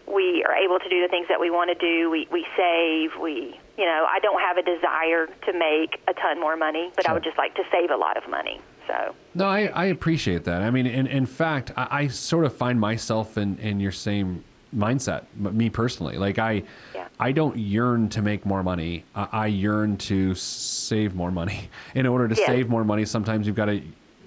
we 0.06 0.44
are 0.48 0.54
able 0.54 0.78
to 0.78 0.88
do 0.88 1.02
the 1.02 1.08
things 1.08 1.28
that 1.28 1.40
we 1.40 1.50
want 1.50 1.70
to 1.70 1.78
do. 1.78 2.10
We 2.10 2.26
we 2.30 2.46
save. 2.56 3.20
We 3.20 3.60
you 3.80 3.86
know, 3.86 4.06
I 4.10 4.18
don't 4.20 4.40
have 4.40 4.58
a 4.58 4.62
desire 4.62 5.26
to 5.26 5.52
make 5.58 6.00
a 6.06 6.12
ton 6.12 6.38
more 6.38 6.54
money, 6.54 6.92
but 6.96 7.08
I 7.08 7.14
would 7.14 7.24
just 7.24 7.38
like 7.38 7.54
to 7.54 7.62
save 7.72 7.90
a 7.90 7.96
lot 7.96 8.18
of 8.18 8.28
money. 8.28 8.60
So. 8.86 9.14
no, 9.34 9.46
I, 9.46 9.66
I 9.66 9.84
appreciate 9.86 10.44
that. 10.44 10.60
I 10.60 10.70
mean, 10.70 10.86
in, 10.86 11.06
in 11.06 11.24
fact, 11.24 11.72
I, 11.76 11.88
I 11.90 12.08
sort 12.08 12.44
of 12.44 12.54
find 12.54 12.78
myself 12.78 13.38
in, 13.38 13.56
in 13.58 13.80
your 13.80 13.92
same 13.92 14.44
mindset, 14.76 15.24
me 15.37 15.68
personally. 15.70 16.16
Like, 16.16 16.38
I, 16.38 16.62
Yeah. 16.94 17.09
I 17.18 17.33
don't 17.33 17.56
yearn 17.56 18.09
to 18.11 18.22
make 18.22 18.46
more 18.46 18.62
money. 18.62 19.04
I, 19.14 19.28
I 19.33 19.46
yearn 19.46 19.96
to 19.98 20.35
save 20.35 21.14
more 21.14 21.30
money. 21.30 21.68
In 21.94 22.06
order 22.06 22.28
to 22.28 22.35
Yes. 22.35 22.46
save 22.46 22.68
more 22.68 22.85
money, 22.85 23.04
sometimes 23.04 23.46
you've 23.46 23.56
got 23.56 23.66
to 23.66 23.83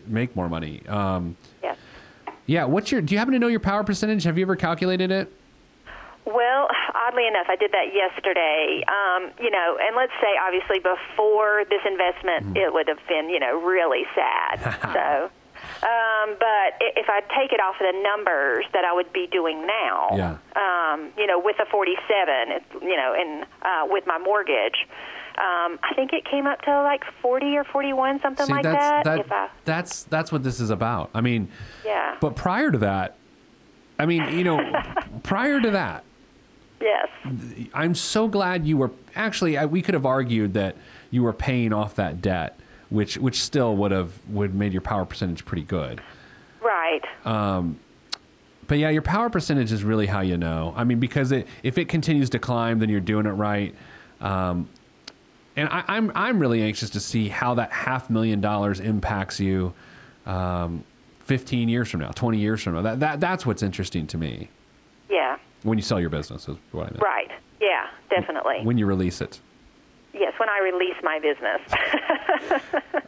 make 0.08 0.36
more 0.36 0.50
money. 0.50 0.82
Um, 0.88 1.36
Yes. 1.64 1.78
yeah. 2.46 2.66
What's 2.66 2.92
your? 2.92 3.02
Do 3.02 3.14
you 3.14 3.20
happen 3.20 3.34
to 3.34 3.40
know 3.40 3.48
your 3.48 3.60
power 3.62 3.84
percentage? 3.84 4.24
Have 4.26 4.38
you 4.38 4.44
ever 4.46 4.56
calculated 4.56 5.12
it? 5.12 5.32
Well, 6.26 6.70
oddly 6.96 7.28
enough, 7.28 7.48
I 7.50 7.58
did 7.58 7.72
that 7.74 7.94
yesterday. 7.94 8.82
Um, 8.88 9.32
you 9.44 9.52
know, 9.52 9.78
and 9.82 9.94
let's 9.96 10.14
say 10.22 10.30
obviously 10.42 10.80
before 10.80 11.64
this 11.70 11.82
investment, 11.86 12.46
Mm-hmm. 12.46 12.58
it 12.58 12.74
would 12.74 12.88
have 12.88 13.00
been 13.10 13.30
you 13.30 13.40
know 13.40 13.60
really 13.62 14.04
sad. 14.16 14.60
so, 14.94 15.30
um, 15.84 16.36
but 16.40 16.80
if 16.80 17.08
I 17.10 17.20
take 17.38 17.52
it 17.52 17.60
off 17.60 17.76
of 17.82 17.94
the 17.94 18.02
numbers 18.02 18.66
that 18.74 18.86
I 18.86 18.94
would 18.94 19.12
be 19.12 19.28
doing 19.28 19.68
now, 19.68 20.10
Yeah. 20.16 20.38
um, 20.56 21.10
you 21.18 21.28
know, 21.28 21.40
with 21.40 21.58
a 21.60 21.66
47, 21.66 22.62
you 22.82 22.96
know, 22.96 23.14
and 23.18 23.44
uh, 23.62 23.86
with 23.90 24.08
my 24.08 24.18
mortgage. 24.18 24.88
Um, 25.36 25.80
I 25.82 25.94
think 25.96 26.14
it 26.14 26.26
came 26.26 26.46
up 26.46 26.62
to 26.62 26.72
like 26.84 27.04
40 27.24 27.58
or 27.58 27.64
41, 27.64 28.22
something 28.22 28.46
See, 28.46 28.54
like 28.54 28.62
that's 28.64 28.78
that. 28.78 29.04
that, 29.06 29.20
if 29.20 29.32
I, 29.32 29.50
that's 29.66 30.04
that's 30.04 30.32
what 30.32 30.44
this 30.44 30.60
is 30.60 30.70
about. 30.70 31.10
I 31.16 31.22
mean, 31.22 31.50
yeah. 31.84 32.18
but 32.22 32.36
prior 32.36 32.70
to 32.70 32.78
that, 32.78 33.16
I 33.98 34.06
mean, 34.06 34.30
you 34.38 34.44
know, 34.44 34.62
prior 35.24 35.60
to 35.60 35.72
that, 35.72 36.04
yes. 36.80 37.08
I'm 37.74 37.96
so 37.96 38.28
glad 38.28 38.68
you 38.68 38.78
were 38.78 38.92
actually. 39.16 39.58
I, 39.58 39.66
we 39.66 39.82
could 39.82 39.96
have 39.96 40.06
argued 40.06 40.54
that 40.54 40.76
you 41.10 41.24
were 41.24 41.34
paying 41.34 41.74
off 41.74 41.96
that 41.96 42.22
debt, 42.22 42.60
which 42.94 43.18
which 43.18 43.42
still 43.42 43.76
would 43.76 43.92
have 43.92 44.12
would 44.30 44.54
made 44.54 44.72
your 44.72 44.82
power 44.82 45.04
percentage 45.04 45.44
pretty 45.44 45.64
good. 45.64 46.02
Right. 46.62 47.02
But 48.68 48.78
yeah, 48.78 48.90
your 48.90 49.02
power 49.02 49.30
percentage 49.30 49.72
is 49.72 49.84
really 49.84 50.06
how 50.06 50.22
you 50.22 50.38
know. 50.38 50.74
I 50.76 50.84
mean, 50.84 51.00
because 51.00 51.32
it, 51.32 51.48
if 51.64 51.78
it 51.78 51.90
continues 51.90 52.30
to 52.32 52.40
climb, 52.40 52.80
then 52.80 52.90
you're 52.90 53.02
doing 53.02 53.26
it 53.26 53.32
right. 53.32 53.76
Um, 54.22 54.70
and 55.56 55.70
I, 55.70 55.84
I'm 55.88 56.12
I'm 56.16 56.40
really 56.40 56.62
anxious 56.62 56.90
to 56.92 57.00
see 57.00 57.30
how 57.30 57.56
that 57.56 57.72
half 57.72 58.10
million 58.10 58.42
dollars 58.42 58.80
impacts 58.80 59.40
you, 59.40 59.74
um, 60.26 60.84
15 61.26 61.70
years 61.70 61.90
from 61.90 62.00
now, 62.00 62.12
20 62.12 62.38
years 62.38 62.64
from 62.64 62.76
now. 62.76 62.82
That 62.82 63.00
that 63.02 63.20
that's 63.20 63.46
what's 63.46 63.62
interesting 63.62 64.08
to 64.08 64.18
me 64.18 64.50
yeah. 65.10 65.38
when 65.64 65.78
you 65.78 65.84
sell 65.84 66.00
your 66.00 66.10
business. 66.10 66.48
Is 66.48 66.58
what 66.72 66.88
I 66.88 66.92
meant. 66.92 67.02
Right. 67.04 67.32
Yeah. 67.60 67.88
Definitely. 68.10 68.62
When 68.64 68.78
you 68.78 68.86
release 68.86 69.22
it. 69.22 69.40
Yes, 70.14 70.34
when 70.38 70.48
I 70.48 70.60
release 70.60 70.96
my 71.02 71.20
business. 71.20 71.62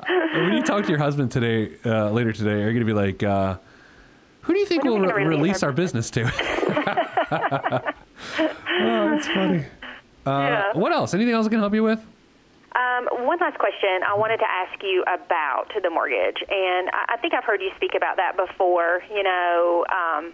when 0.34 0.54
you 0.54 0.64
talk 0.64 0.84
to 0.84 0.90
your 0.90 0.98
husband 0.98 1.32
today, 1.32 1.72
uh, 1.86 2.10
later 2.10 2.34
today, 2.34 2.64
are 2.64 2.70
you 2.70 2.80
going 2.80 2.80
to 2.80 2.86
be 2.86 2.94
like, 2.94 3.22
uh, 3.22 3.58
who 4.42 4.54
do 4.54 4.60
you 4.60 4.66
think 4.66 4.84
will 4.84 5.00
we 5.00 5.08
re- 5.08 5.26
release 5.26 5.28
release 5.28 5.64
our 5.64 5.70
our 5.70 5.74
business 5.74 6.10
to? 6.12 6.24
oh, 8.40 9.12
that's 9.12 9.28
funny. 9.28 9.66
Uh, 10.26 10.30
yeah. 10.30 10.74
What 10.74 10.92
else? 10.92 11.14
Anything 11.14 11.34
else 11.34 11.46
I 11.46 11.50
can 11.50 11.60
help 11.60 11.74
you 11.74 11.84
with? 11.84 12.04
Um, 12.76 13.08
one 13.26 13.38
last 13.40 13.58
question. 13.58 14.04
I 14.06 14.16
wanted 14.16 14.38
to 14.38 14.50
ask 14.50 14.82
you 14.84 15.04
about 15.04 15.72
the 15.82 15.90
mortgage, 15.90 16.44
and 16.50 16.90
I, 16.90 17.14
I 17.14 17.18
think 17.18 17.34
I've 17.34 17.44
heard 17.44 17.62
you 17.62 17.70
speak 17.76 17.92
about 17.96 18.18
that 18.18 18.36
before. 18.36 19.02
You 19.10 19.24
know, 19.24 19.86
um, 19.90 20.34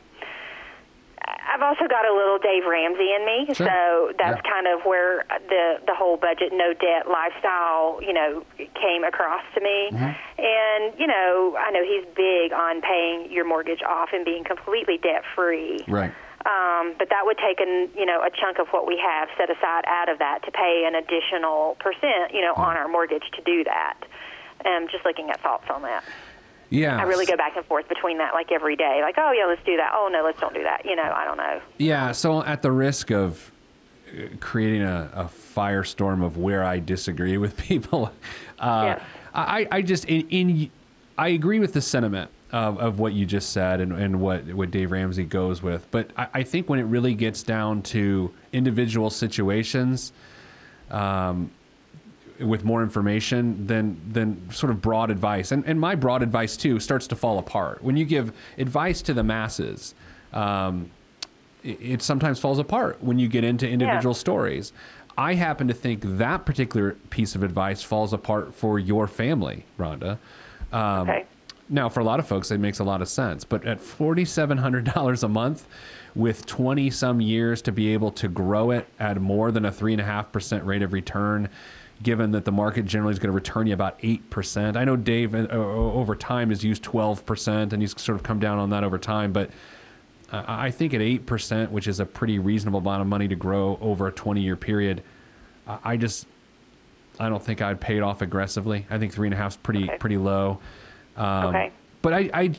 I've 1.53 1.61
also 1.61 1.85
got 1.87 2.05
a 2.07 2.13
little 2.15 2.37
Dave 2.39 2.63
Ramsey 2.65 3.11
in 3.13 3.25
me, 3.25 3.45
Sure. 3.53 3.67
so 3.67 4.13
that's 4.17 4.39
Yeah. 4.43 4.51
kind 4.51 4.67
of 4.67 4.85
where 4.85 5.25
the 5.49 5.81
the 5.85 5.93
whole 5.93 6.15
budget, 6.17 6.53
no 6.53 6.73
debt 6.73 7.09
lifestyle, 7.09 7.99
you 8.01 8.13
know, 8.13 8.43
came 8.75 9.03
across 9.03 9.43
to 9.55 9.59
me. 9.61 9.89
Mm-hmm. 9.91 10.11
And 10.41 10.99
you 10.99 11.07
know, 11.07 11.57
I 11.59 11.71
know 11.71 11.83
he's 11.83 12.05
big 12.15 12.53
on 12.53 12.81
paying 12.81 13.29
your 13.31 13.43
mortgage 13.45 13.83
off 13.83 14.09
and 14.13 14.23
being 14.23 14.43
completely 14.43 14.97
debt 14.97 15.23
free. 15.35 15.83
Right. 15.87 16.11
Um, 16.45 16.95
but 16.97 17.09
that 17.09 17.25
would 17.25 17.37
take 17.37 17.59
an 17.59 17.89
you 17.95 18.05
know 18.05 18.23
a 18.23 18.29
chunk 18.31 18.57
of 18.57 18.69
what 18.69 18.87
we 18.87 18.97
have 18.97 19.27
set 19.37 19.49
aside 19.49 19.83
out 19.87 20.09
of 20.09 20.19
that 20.19 20.43
to 20.45 20.51
pay 20.51 20.85
an 20.87 20.95
additional 20.95 21.75
percent, 21.79 22.33
you 22.33 22.41
know, 22.41 22.53
on 22.55 22.77
our 22.77 22.87
mortgage 22.87 23.29
to 23.35 23.41
do 23.41 23.63
that. 23.65 23.97
Um, 24.65 24.87
just 24.91 25.03
looking 25.05 25.29
at 25.31 25.41
thoughts 25.41 25.65
on 25.69 25.81
that. 25.83 26.03
Yeah. 26.71 26.97
I 26.97 27.03
really 27.03 27.25
go 27.25 27.35
back 27.37 27.55
and 27.57 27.65
forth 27.65 27.87
between 27.89 28.17
that 28.17 28.33
like 28.33 28.51
every 28.51 28.75
day. 28.75 29.01
Like, 29.03 29.15
oh 29.17 29.31
yeah, 29.33 29.45
let's 29.45 29.63
do 29.65 29.77
that. 29.77 29.91
Oh 29.93 30.09
no, 30.11 30.23
let's 30.23 30.39
don't 30.39 30.53
do 30.53 30.63
that. 30.63 30.85
You 30.85 30.95
know, 30.95 31.03
I 31.03 31.25
don't 31.25 31.37
know. 31.37 31.61
Yeah, 31.77 32.13
so 32.13 32.43
at 32.43 32.61
the 32.61 32.71
risk 32.71 33.11
of 33.11 33.51
uh, 34.09 34.27
creating 34.39 34.81
a, 34.81 35.11
a 35.13 35.25
firestorm 35.25 36.23
of 36.25 36.37
where 36.37 36.63
I 36.63 36.79
disagree 36.79 37.37
with 37.37 37.57
people, 37.69 38.11
uh, 38.57 38.95
Yes. 38.95 39.01
I, 39.33 39.67
I 39.71 39.81
just 39.81 40.05
in, 40.05 40.27
in 40.29 40.71
I 41.17 41.29
agree 41.29 41.59
with 41.59 41.73
the 41.73 41.81
sentiment 41.81 42.31
of, 42.51 42.79
of 42.79 42.99
what 42.99 43.13
you 43.13 43.25
just 43.25 43.51
said 43.51 43.79
and, 43.79 43.91
and 43.93 44.19
what, 44.19 44.45
what 44.53 44.71
Dave 44.71 44.91
Ramsey 44.91 45.23
goes 45.23 45.61
with, 45.61 45.85
but 45.91 46.09
I, 46.17 46.27
I 46.35 46.43
think 46.43 46.69
when 46.69 46.79
it 46.79 46.83
really 46.83 47.13
gets 47.13 47.43
down 47.43 47.81
to 47.83 48.33
individual 48.51 49.09
situations, 49.09 50.11
um, 50.89 51.51
with 52.41 52.63
more 52.63 52.83
information 52.83 53.67
than 53.67 53.99
than 54.11 54.49
sort 54.51 54.71
of 54.71 54.81
broad 54.81 55.09
advice. 55.11 55.51
And 55.51 55.65
and 55.65 55.79
my 55.79 55.95
broad 55.95 56.23
advice 56.23 56.57
too 56.57 56.79
starts 56.79 57.07
to 57.07 57.15
fall 57.15 57.39
apart 57.39 57.83
when 57.83 57.97
you 57.97 58.05
give 58.05 58.33
advice 58.57 59.01
to 59.03 59.13
the 59.13 59.23
masses. 59.23 59.93
Um, 60.33 60.91
it, 61.63 61.79
it 61.81 62.01
sometimes 62.01 62.39
falls 62.39 62.59
apart 62.59 63.03
when 63.03 63.19
you 63.19 63.27
get 63.27 63.43
into 63.43 63.67
individual 63.67 64.13
stories. 64.13 64.73
I 65.17 65.33
happen 65.33 65.67
to 65.67 65.73
think 65.73 66.01
that 66.17 66.45
particular 66.45 66.93
piece 67.09 67.35
of 67.35 67.43
advice 67.43 67.83
falls 67.83 68.13
apart 68.13 68.55
for 68.55 68.79
your 68.79 69.07
family, 69.07 69.65
Rhonda. 69.77 70.17
Um, 70.71 71.09
Okay. 71.09 71.25
Now, 71.73 71.87
for 71.87 72.01
a 72.01 72.03
lot 72.03 72.19
of 72.19 72.27
folks, 72.27 72.51
it 72.51 72.57
makes 72.57 72.79
a 72.79 72.83
lot 72.83 73.01
of 73.01 73.07
sense. 73.07 73.45
But 73.45 73.65
at 73.65 73.79
$4,700 73.79 75.23
a 75.23 75.27
month 75.29 75.67
with 76.13 76.45
20 76.45 76.89
some 76.89 77.21
years 77.21 77.61
to 77.61 77.71
be 77.71 77.93
able 77.93 78.11
to 78.11 78.27
grow 78.27 78.71
it 78.71 78.87
at 78.99 79.21
more 79.21 79.51
than 79.51 79.63
a 79.63 79.71
3.5% 79.71 80.65
rate 80.65 80.81
of 80.81 80.91
return, 80.91 81.47
given 82.03 82.31
that 82.31 82.45
the 82.45 82.51
market 82.51 82.85
generally 82.85 83.11
is 83.11 83.19
going 83.19 83.29
to 83.31 83.35
return 83.35 83.67
you 83.67 83.73
about 83.73 83.99
8%. 83.99 84.75
I 84.75 84.83
know 84.83 84.95
Dave 84.95 85.35
uh, 85.35 85.47
over 85.49 86.15
time 86.15 86.49
has 86.49 86.63
used 86.63 86.83
12% 86.83 87.73
and 87.73 87.81
he's 87.81 87.99
sort 88.01 88.17
of 88.17 88.23
come 88.23 88.39
down 88.39 88.59
on 88.59 88.69
that 88.71 88.83
over 88.83 88.97
time. 88.97 89.31
But 89.31 89.49
I 90.31 90.67
I 90.67 90.71
think 90.71 90.93
at 90.93 91.01
8%, 91.01 91.69
which 91.71 91.87
is 91.87 91.99
a 91.99 92.05
pretty 92.05 92.39
reasonable 92.39 92.79
amount 92.79 93.01
of 93.01 93.07
money 93.07 93.27
to 93.27 93.35
grow 93.35 93.77
over 93.81 94.07
a 94.07 94.11
20 94.11 94.41
year 94.41 94.55
period, 94.55 95.03
I 95.67 95.77
I 95.83 95.97
just, 95.97 96.27
I 97.19 97.29
don't 97.29 97.43
think 97.43 97.61
I'd 97.61 97.79
pay 97.81 97.97
it 97.97 98.03
off 98.03 98.21
aggressively. 98.21 98.85
I 98.89 98.97
think 98.97 99.13
three 99.13 99.27
and 99.27 99.33
a 99.33 99.37
half 99.37 99.51
is 99.51 99.57
pretty, 99.57 99.83
Okay. 99.83 99.97
pretty 99.97 100.17
low. 100.17 100.59
Um, 101.17 101.47
Okay. 101.47 101.71
But 102.01 102.13
I, 102.13 102.29
I, 102.33 102.51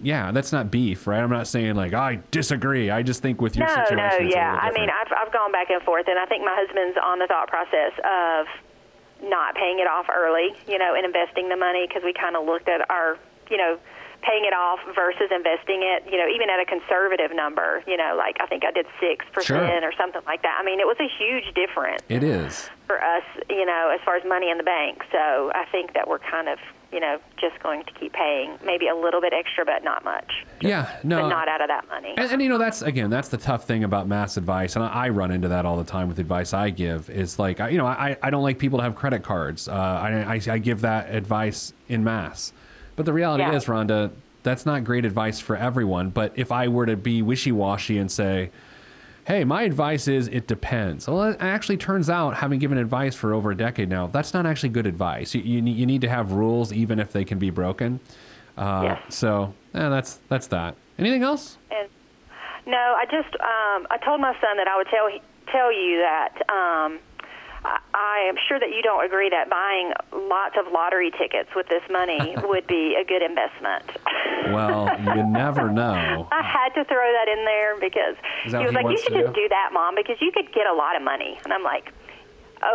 yeah, 0.00 0.32
that's 0.32 0.50
not 0.50 0.72
beef, 0.72 1.06
right? 1.06 1.22
I'm 1.22 1.30
not 1.30 1.46
saying 1.46 1.76
like 1.76 1.92
I 1.94 2.18
disagree. 2.32 2.90
I 2.90 3.02
just 3.04 3.22
think 3.22 3.40
with 3.40 3.54
your 3.56 3.68
no, 3.68 3.74
situation, 3.74 4.24
no, 4.24 4.28
a 4.28 4.30
yeah. 4.30 4.58
I 4.60 4.72
mean. 4.72 4.88
I've 4.90 5.12
I've 5.16 5.32
gone 5.32 5.52
back 5.52 5.70
and 5.70 5.80
forth, 5.82 6.06
and 6.08 6.18
I 6.18 6.26
think 6.26 6.42
my 6.42 6.52
husband's 6.58 6.98
on 7.04 7.20
the 7.20 7.28
thought 7.28 7.46
process 7.46 7.92
of 8.02 8.46
not 9.22 9.54
paying 9.54 9.78
it 9.78 9.86
off 9.86 10.06
early, 10.14 10.54
you 10.66 10.78
know, 10.78 10.94
and 10.94 11.06
investing 11.06 11.48
the 11.48 11.56
money 11.56 11.86
because 11.86 12.02
we 12.04 12.12
kind 12.12 12.36
of 12.36 12.44
looked 12.44 12.68
at 12.68 12.88
our, 12.90 13.18
you 13.50 13.56
know, 13.56 13.78
paying 14.22 14.44
it 14.44 14.54
off 14.54 14.78
versus 14.94 15.30
investing 15.34 15.82
it, 15.82 16.04
you 16.06 16.16
know, 16.16 16.28
even 16.28 16.48
at 16.48 16.60
a 16.60 16.64
conservative 16.64 17.34
number, 17.34 17.82
you 17.86 17.96
know, 17.96 18.14
like 18.16 18.36
I 18.40 18.46
think 18.46 18.62
I 18.64 18.70
did 18.70 18.86
six 19.00 19.24
Sure. 19.42 19.58
percent 19.58 19.84
or 19.84 19.92
something 19.98 20.22
like 20.26 20.42
that. 20.42 20.58
I 20.60 20.64
mean, 20.64 20.78
it 20.78 20.86
was 20.86 20.96
a 21.00 21.08
huge 21.18 21.52
difference 21.54 22.02
it 22.08 22.22
is. 22.22 22.70
for 22.86 23.02
us, 23.02 23.24
you 23.50 23.66
know, 23.66 23.90
as 23.92 24.00
far 24.04 24.14
as 24.16 24.24
money 24.24 24.50
in 24.50 24.58
the 24.58 24.64
bank. 24.64 25.02
So 25.10 25.50
I 25.54 25.64
think 25.72 25.94
that 25.94 26.06
we're 26.06 26.20
kind 26.20 26.48
of, 26.48 26.58
you 26.92 27.00
know, 27.00 27.18
just 27.40 27.58
going 27.62 27.82
to 27.84 27.92
keep 27.92 28.12
paying 28.12 28.58
maybe 28.64 28.86
a 28.88 28.94
little 28.94 29.20
bit 29.20 29.32
extra, 29.32 29.64
but 29.64 29.82
not 29.82 30.04
much, 30.04 30.30
Yeah, 30.60 30.94
no. 31.02 31.22
but 31.22 31.28
not 31.28 31.48
out 31.48 31.60
of 31.62 31.68
that 31.68 31.88
money. 31.88 32.14
And, 32.16 32.30
and 32.32 32.42
you 32.42 32.48
know 32.48 32.58
that's 32.58 32.82
again 32.82 33.08
that's 33.10 33.28
the 33.28 33.38
tough 33.38 33.66
thing 33.66 33.82
about 33.84 34.06
mass 34.06 34.36
advice, 34.36 34.76
and 34.76 34.84
I, 34.84 35.06
I 35.06 35.08
run 35.08 35.30
into 35.30 35.48
that 35.48 35.64
all 35.64 35.76
the 35.76 35.84
time 35.84 36.08
with 36.08 36.18
advice 36.18 36.52
I 36.52 36.70
give. 36.70 37.08
Is 37.10 37.38
like 37.38 37.60
I, 37.60 37.70
you 37.70 37.78
know 37.78 37.86
I, 37.86 38.16
I 38.22 38.30
don't 38.30 38.42
like 38.42 38.58
people 38.58 38.78
to 38.78 38.82
have 38.84 38.94
credit 38.94 39.22
cards. 39.22 39.68
Uh, 39.68 39.72
I, 39.72 40.34
I 40.34 40.40
I 40.54 40.58
give 40.58 40.82
that 40.82 41.14
advice 41.14 41.72
in 41.88 42.04
mass, 42.04 42.52
but 42.96 43.06
the 43.06 43.12
reality 43.12 43.42
Yeah. 43.44 43.54
is, 43.56 43.64
Rhonda, 43.64 44.10
that's 44.42 44.66
not 44.66 44.84
great 44.84 45.04
advice 45.04 45.40
for 45.40 45.56
everyone. 45.56 46.10
But 46.10 46.32
if 46.36 46.52
I 46.52 46.68
were 46.68 46.86
to 46.86 46.96
be 46.96 47.22
wishy 47.22 47.52
washy 47.52 47.96
and 47.98 48.10
say, 48.10 48.50
hey, 49.26 49.44
my 49.44 49.62
advice 49.62 50.08
is 50.08 50.28
it 50.28 50.46
depends. 50.46 51.06
Well, 51.06 51.22
it 51.24 51.36
actually 51.40 51.76
turns 51.76 52.10
out, 52.10 52.34
having 52.36 52.58
given 52.58 52.78
advice 52.78 53.14
for 53.14 53.34
over 53.34 53.50
a 53.50 53.56
decade 53.56 53.88
now, 53.88 54.06
that's 54.08 54.34
not 54.34 54.46
actually 54.46 54.70
good 54.70 54.86
advice. 54.86 55.34
You, 55.34 55.42
you, 55.42 55.62
need, 55.62 55.76
you 55.76 55.86
need 55.86 56.00
to 56.02 56.08
have 56.08 56.32
rules, 56.32 56.72
even 56.72 56.98
if 56.98 57.12
they 57.12 57.24
can 57.24 57.38
be 57.38 57.50
broken. 57.50 58.00
Uh, 58.56 58.80
Yes. 58.84 59.14
So, 59.14 59.54
eh, 59.74 59.88
that's 59.88 60.20
that's 60.28 60.46
that. 60.48 60.76
Anything 60.98 61.22
else? 61.22 61.56
And 61.70 61.88
no, 62.66 62.76
I 62.76 63.04
just 63.06 63.34
um, 63.36 63.86
I 63.90 63.98
told 64.04 64.20
my 64.20 64.32
son 64.40 64.56
that 64.58 64.68
I 64.68 64.76
would 64.76 64.88
tell 64.88 65.08
tell 65.50 65.72
you 65.72 65.98
that 65.98 66.34
um, 66.50 66.98
I, 67.94 68.26
am 68.28 68.36
sure 68.48 68.58
that 68.58 68.70
you 68.70 68.82
don't 68.82 69.04
agree 69.04 69.28
that 69.30 69.50
buying 69.50 69.92
lots 70.28 70.56
of 70.58 70.72
lottery 70.72 71.10
tickets 71.10 71.50
with 71.54 71.68
this 71.68 71.82
money 71.90 72.34
would 72.44 72.66
be 72.66 72.96
a 73.00 73.04
good 73.04 73.22
investment. 73.22 73.84
Well, 74.52 74.88
you 75.16 75.22
never 75.24 75.70
know. 75.70 76.28
I 76.32 76.42
had 76.42 76.70
to 76.74 76.84
throw 76.84 77.12
that 77.12 77.28
in 77.28 77.44
there 77.44 77.78
because 77.80 78.16
he 78.44 78.56
was 78.56 78.70
he 78.70 78.76
like, 78.76 78.86
"You 78.90 78.98
should 78.98 79.12
just 79.14 79.34
do?" 79.34 79.42
do 79.42 79.48
that, 79.48 79.70
mom, 79.72 79.94
because 79.94 80.16
you 80.20 80.32
could 80.32 80.52
get 80.52 80.66
a 80.66 80.74
lot 80.74 80.96
of 80.96 81.02
money." 81.02 81.38
And 81.44 81.52
I'm 81.52 81.62
like, 81.62 81.92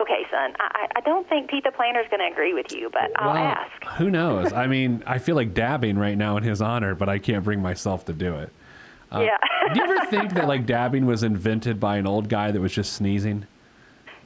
"Okay, 0.02 0.26
son, 0.32 0.54
I, 0.60 0.88
I 0.96 1.02
don't 1.02 1.28
think 1.28 1.50
Pete 1.50 1.64
the 1.64 1.70
is 1.70 2.08
going 2.10 2.20
to 2.20 2.32
agree 2.32 2.54
with 2.54 2.72
you, 2.72 2.90
but 2.92 3.12
I'll 3.16 3.34
well, 3.34 3.44
ask." 3.44 3.98
who 3.98 4.10
knows? 4.10 4.54
I 4.54 4.68
mean, 4.76 5.04
I 5.06 5.18
feel 5.18 5.36
like 5.36 5.54
dabbing 5.54 5.98
right 5.98 6.18
now 6.18 6.38
in 6.38 6.44
his 6.44 6.62
honor, 6.62 6.96
but 6.96 7.10
I 7.10 7.20
can't 7.20 7.44
bring 7.44 7.62
myself 7.62 8.06
to 8.06 8.14
do 8.14 8.36
it. 8.36 8.52
Uh, 9.12 9.22
yeah. 9.22 9.38
Do 9.74 9.80
you 9.80 9.86
ever 9.86 10.06
think 10.08 10.34
that 10.34 10.48
like 10.48 10.66
dabbing 10.66 11.06
was 11.06 11.24
invented 11.24 11.80
by 11.80 11.98
an 11.98 12.08
old 12.08 12.30
guy 12.30 12.52
that 12.52 12.60
was 12.60 12.74
just 12.74 12.94
sneezing? 12.94 13.48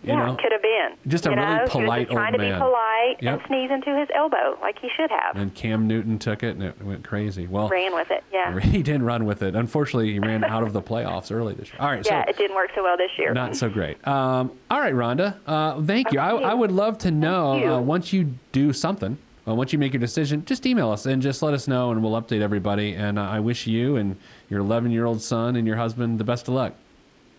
You 0.04 0.13
yeah, 0.13 0.25
know, 0.25 0.36
could 0.36 0.51
have 0.51 0.61
been. 0.89 0.98
Just 1.12 1.26
a 1.26 1.30
you 1.30 1.36
really 1.36 1.48
know? 1.48 1.56
he 1.56 1.62
was 1.62 1.70
polite 1.72 2.08
just 2.08 2.15
trying 2.15 2.34
old 2.34 2.41
to 2.41 2.50
be 2.52 2.58
polite 2.58 3.17
Yep. 3.22 3.39
and 3.39 3.48
sneeze 3.48 3.72
into 3.72 3.98
his 3.98 4.08
elbow 4.15 4.58
like 4.62 4.80
he 4.80 4.89
should 4.96 5.10
have. 5.12 5.36
and 5.36 5.54
Cam 5.54 5.88
Newton 5.88 6.20
took 6.20 6.44
it 6.44 6.56
and 6.56 6.63
it 6.63 6.82
went 6.84 7.04
crazy. 7.04 7.48
Well, 7.48 7.70
Ran 7.70 7.94
with 7.94 8.12
it, 8.12 8.24
yeah. 8.32 8.60
he 8.60 8.84
didn't 8.84 9.04
run 9.04 9.26
with 9.26 9.41
it. 9.44 9.56
Unfortunately, 9.56 10.12
he 10.13 10.20
ran 10.20 10.44
out 10.44 10.63
of 10.63 10.74
the 10.74 10.82
playoffs 10.82 11.32
early 11.32 11.54
this 11.54 11.70
year. 11.70 11.78
All 11.80 11.88
right, 11.89 12.06
Yeah, 12.06 12.24
so 12.26 12.30
it 12.30 12.38
didn't 12.38 12.56
work 12.56 12.72
so 12.76 12.84
well 12.84 12.98
this 12.98 13.12
year. 13.17 13.34
not 13.34 13.56
so 13.56 13.70
great. 13.70 14.06
Um, 14.08 14.52
all 14.70 14.80
right, 14.80 14.94
Rhonda. 14.94 15.36
Uh, 15.46 15.82
thank 15.84 16.12
you. 16.12 16.20
I, 16.20 16.30
I 16.32 16.54
would 16.54 16.72
love 16.72 16.98
to 17.00 17.12
know 17.12 17.76
uh, 17.76 17.82
once 17.82 18.12
you 18.13 18.34
do 18.52 18.74
something, 18.74 19.17
uh, 19.48 19.56
once 19.56 19.74
you 19.74 19.80
make 19.80 19.94
your 19.94 20.00
decision, 20.00 20.46
just 20.46 20.65
email 20.65 20.91
us 20.91 21.06
and 21.06 21.22
just 21.22 21.41
let 21.41 21.54
us 21.54 21.67
know, 21.67 21.91
and 21.91 22.04
we'll 22.04 22.20
update 22.22 22.41
everybody. 22.41 22.94
And 22.94 23.17
uh, 23.17 23.24
I 23.24 23.39
wish 23.39 23.65
you 23.67 23.96
and 23.98 24.15
your 24.50 24.60
11 24.60 24.91
year 24.91 25.06
old 25.06 25.22
son 25.22 25.56
and 25.56 25.65
your 25.67 25.78
husband 25.78 26.20
the 26.20 26.24
best 26.24 26.48
of 26.48 26.54
luck. 26.54 26.74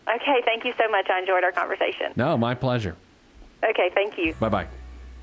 Okay, 0.09 0.42
thank 0.44 0.64
you 0.64 0.72
so 0.76 0.88
much. 0.90 1.09
I 1.09 1.20
enjoyed 1.20 1.44
our 1.44 1.52
conversation. 1.52 2.12
No, 2.16 2.37
my 2.37 2.55
pleasure. 2.55 2.96
Okay, 3.68 3.90
thank 3.94 4.18
you. 4.18 4.35
Bye 4.40 4.48
bye. 4.48 4.66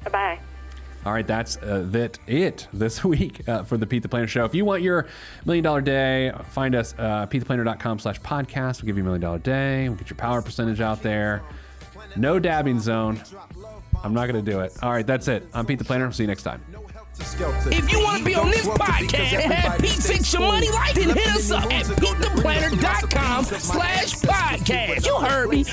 Bye 0.05 0.09
bye. 0.11 0.39
All 1.05 1.13
right, 1.13 1.25
that's 1.25 1.57
uh, 1.57 1.85
that 1.87 2.19
it 2.27 2.67
this 2.73 3.03
week 3.05 3.47
uh, 3.47 3.63
for 3.63 3.77
the 3.77 3.87
Pete 3.87 4.03
the 4.03 4.09
Planner 4.09 4.27
Show. 4.27 4.43
If 4.45 4.53
you 4.53 4.65
want 4.65 4.81
your 4.81 5.07
million 5.45 5.63
dollar 5.63 5.81
day, 5.81 6.31
find 6.51 6.75
us 6.75 6.93
uh, 6.97 7.25
petetheplanner.com 7.27 7.99
slash 7.99 8.19
podcast. 8.21 8.81
We'll 8.81 8.87
give 8.87 8.97
you 8.97 9.03
a 9.03 9.05
million 9.05 9.21
dollar 9.21 9.39
day. 9.39 9.87
We'll 9.87 9.97
get 9.97 10.09
your 10.09 10.17
power 10.17 10.41
percentage 10.41 10.81
out 10.81 11.01
there. 11.01 11.41
No 12.15 12.39
dabbing 12.39 12.79
zone. 12.79 13.21
I'm 14.03 14.13
not 14.13 14.27
going 14.27 14.43
to 14.43 14.51
do 14.51 14.61
it. 14.61 14.73
All 14.81 14.91
right, 14.91 15.05
that's 15.05 15.27
it. 15.27 15.45
I'm 15.53 15.65
Pete 15.65 15.79
the 15.79 15.85
Planner. 15.85 16.11
See 16.11 16.23
you 16.23 16.27
next 16.27 16.43
time. 16.43 16.61
If 17.21 17.91
you 17.91 17.99
want 18.01 18.19
to 18.19 18.25
be 18.25 18.35
on 18.35 18.49
this 18.49 18.65
podcast 18.65 19.33
and 19.33 19.53
have 19.53 19.79
Pete 19.79 19.91
fix 19.91 20.31
your 20.33 20.41
money 20.41 20.69
life, 20.69 20.95
then 20.95 21.09
hit 21.09 21.27
us 21.27 21.51
up 21.51 21.65
at 21.65 21.85
PeteThePlanner.com 21.85 23.43
slash 23.43 24.13
podcast. 24.15 25.05
You 25.05 25.17
heard 25.17 25.49
me. 25.49 25.65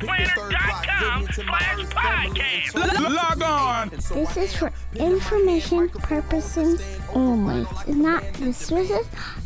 PeteThePlanner.com 0.00 1.28
slash 1.32 1.78
podcast. 1.90 3.10
Log 3.10 3.42
on. 3.42 3.88
This 3.90 4.36
is 4.36 4.54
for 4.54 4.72
information 4.96 5.88
purposes 5.90 6.82
only. 7.14 7.66
It's 7.86 7.96
not 7.96 8.22
the 8.34 8.52
Swiss 8.52 8.90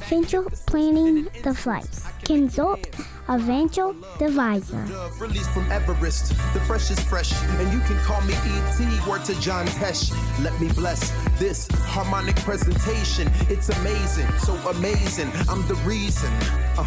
financial 0.00 0.44
planning 0.66 1.28
device. 1.42 2.06
Consult 2.24 2.86
a 3.26 3.38
financial 3.38 3.90
advisor. 4.20 4.86
Released 5.18 5.50
from 5.50 5.70
Everest. 5.72 6.28
The 6.52 6.60
fresh 6.60 6.90
is 6.90 7.00
fresh, 7.00 7.32
and 7.32 7.72
you 7.72 7.80
can 7.80 7.96
call 8.00 8.20
me 8.22 8.34
ET. 8.34 9.06
Word 9.08 9.24
to 9.24 9.40
John 9.40 9.66
Tesh. 9.66 10.12
Let 10.42 10.58
me 10.60 10.68
bless 10.72 11.10
this 11.38 11.68
harmonic 11.86 12.36
presentation. 12.36 13.30
It's 13.48 13.70
amazing, 13.70 14.30
so 14.38 14.54
amazing. 14.70 15.30
I'm 15.48 15.66
the 15.68 15.74
reason. 15.86 16.32
Uh, 16.76 16.86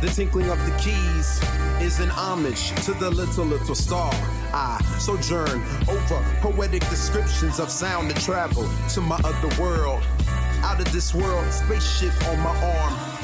The 0.00 0.06
tinkling 0.06 0.48
of 0.48 0.64
the 0.64 0.70
keys 0.78 1.40
is 1.82 1.98
an 1.98 2.08
homage 2.08 2.70
to 2.84 2.92
the 2.92 3.10
little, 3.10 3.44
little 3.44 3.74
star. 3.74 4.12
I 4.54 4.80
sojourn 5.00 5.60
over 5.88 6.24
poetic 6.40 6.88
descriptions 6.88 7.58
of 7.58 7.68
sound 7.68 8.12
and 8.12 8.20
travel 8.20 8.68
to 8.90 9.00
my 9.00 9.16
other 9.24 9.60
world. 9.60 10.04
Out 10.62 10.80
of 10.80 10.92
this 10.92 11.12
world, 11.14 11.52
spaceship 11.52 12.12
on 12.28 12.38
my 12.38 12.56
arm 12.64 13.17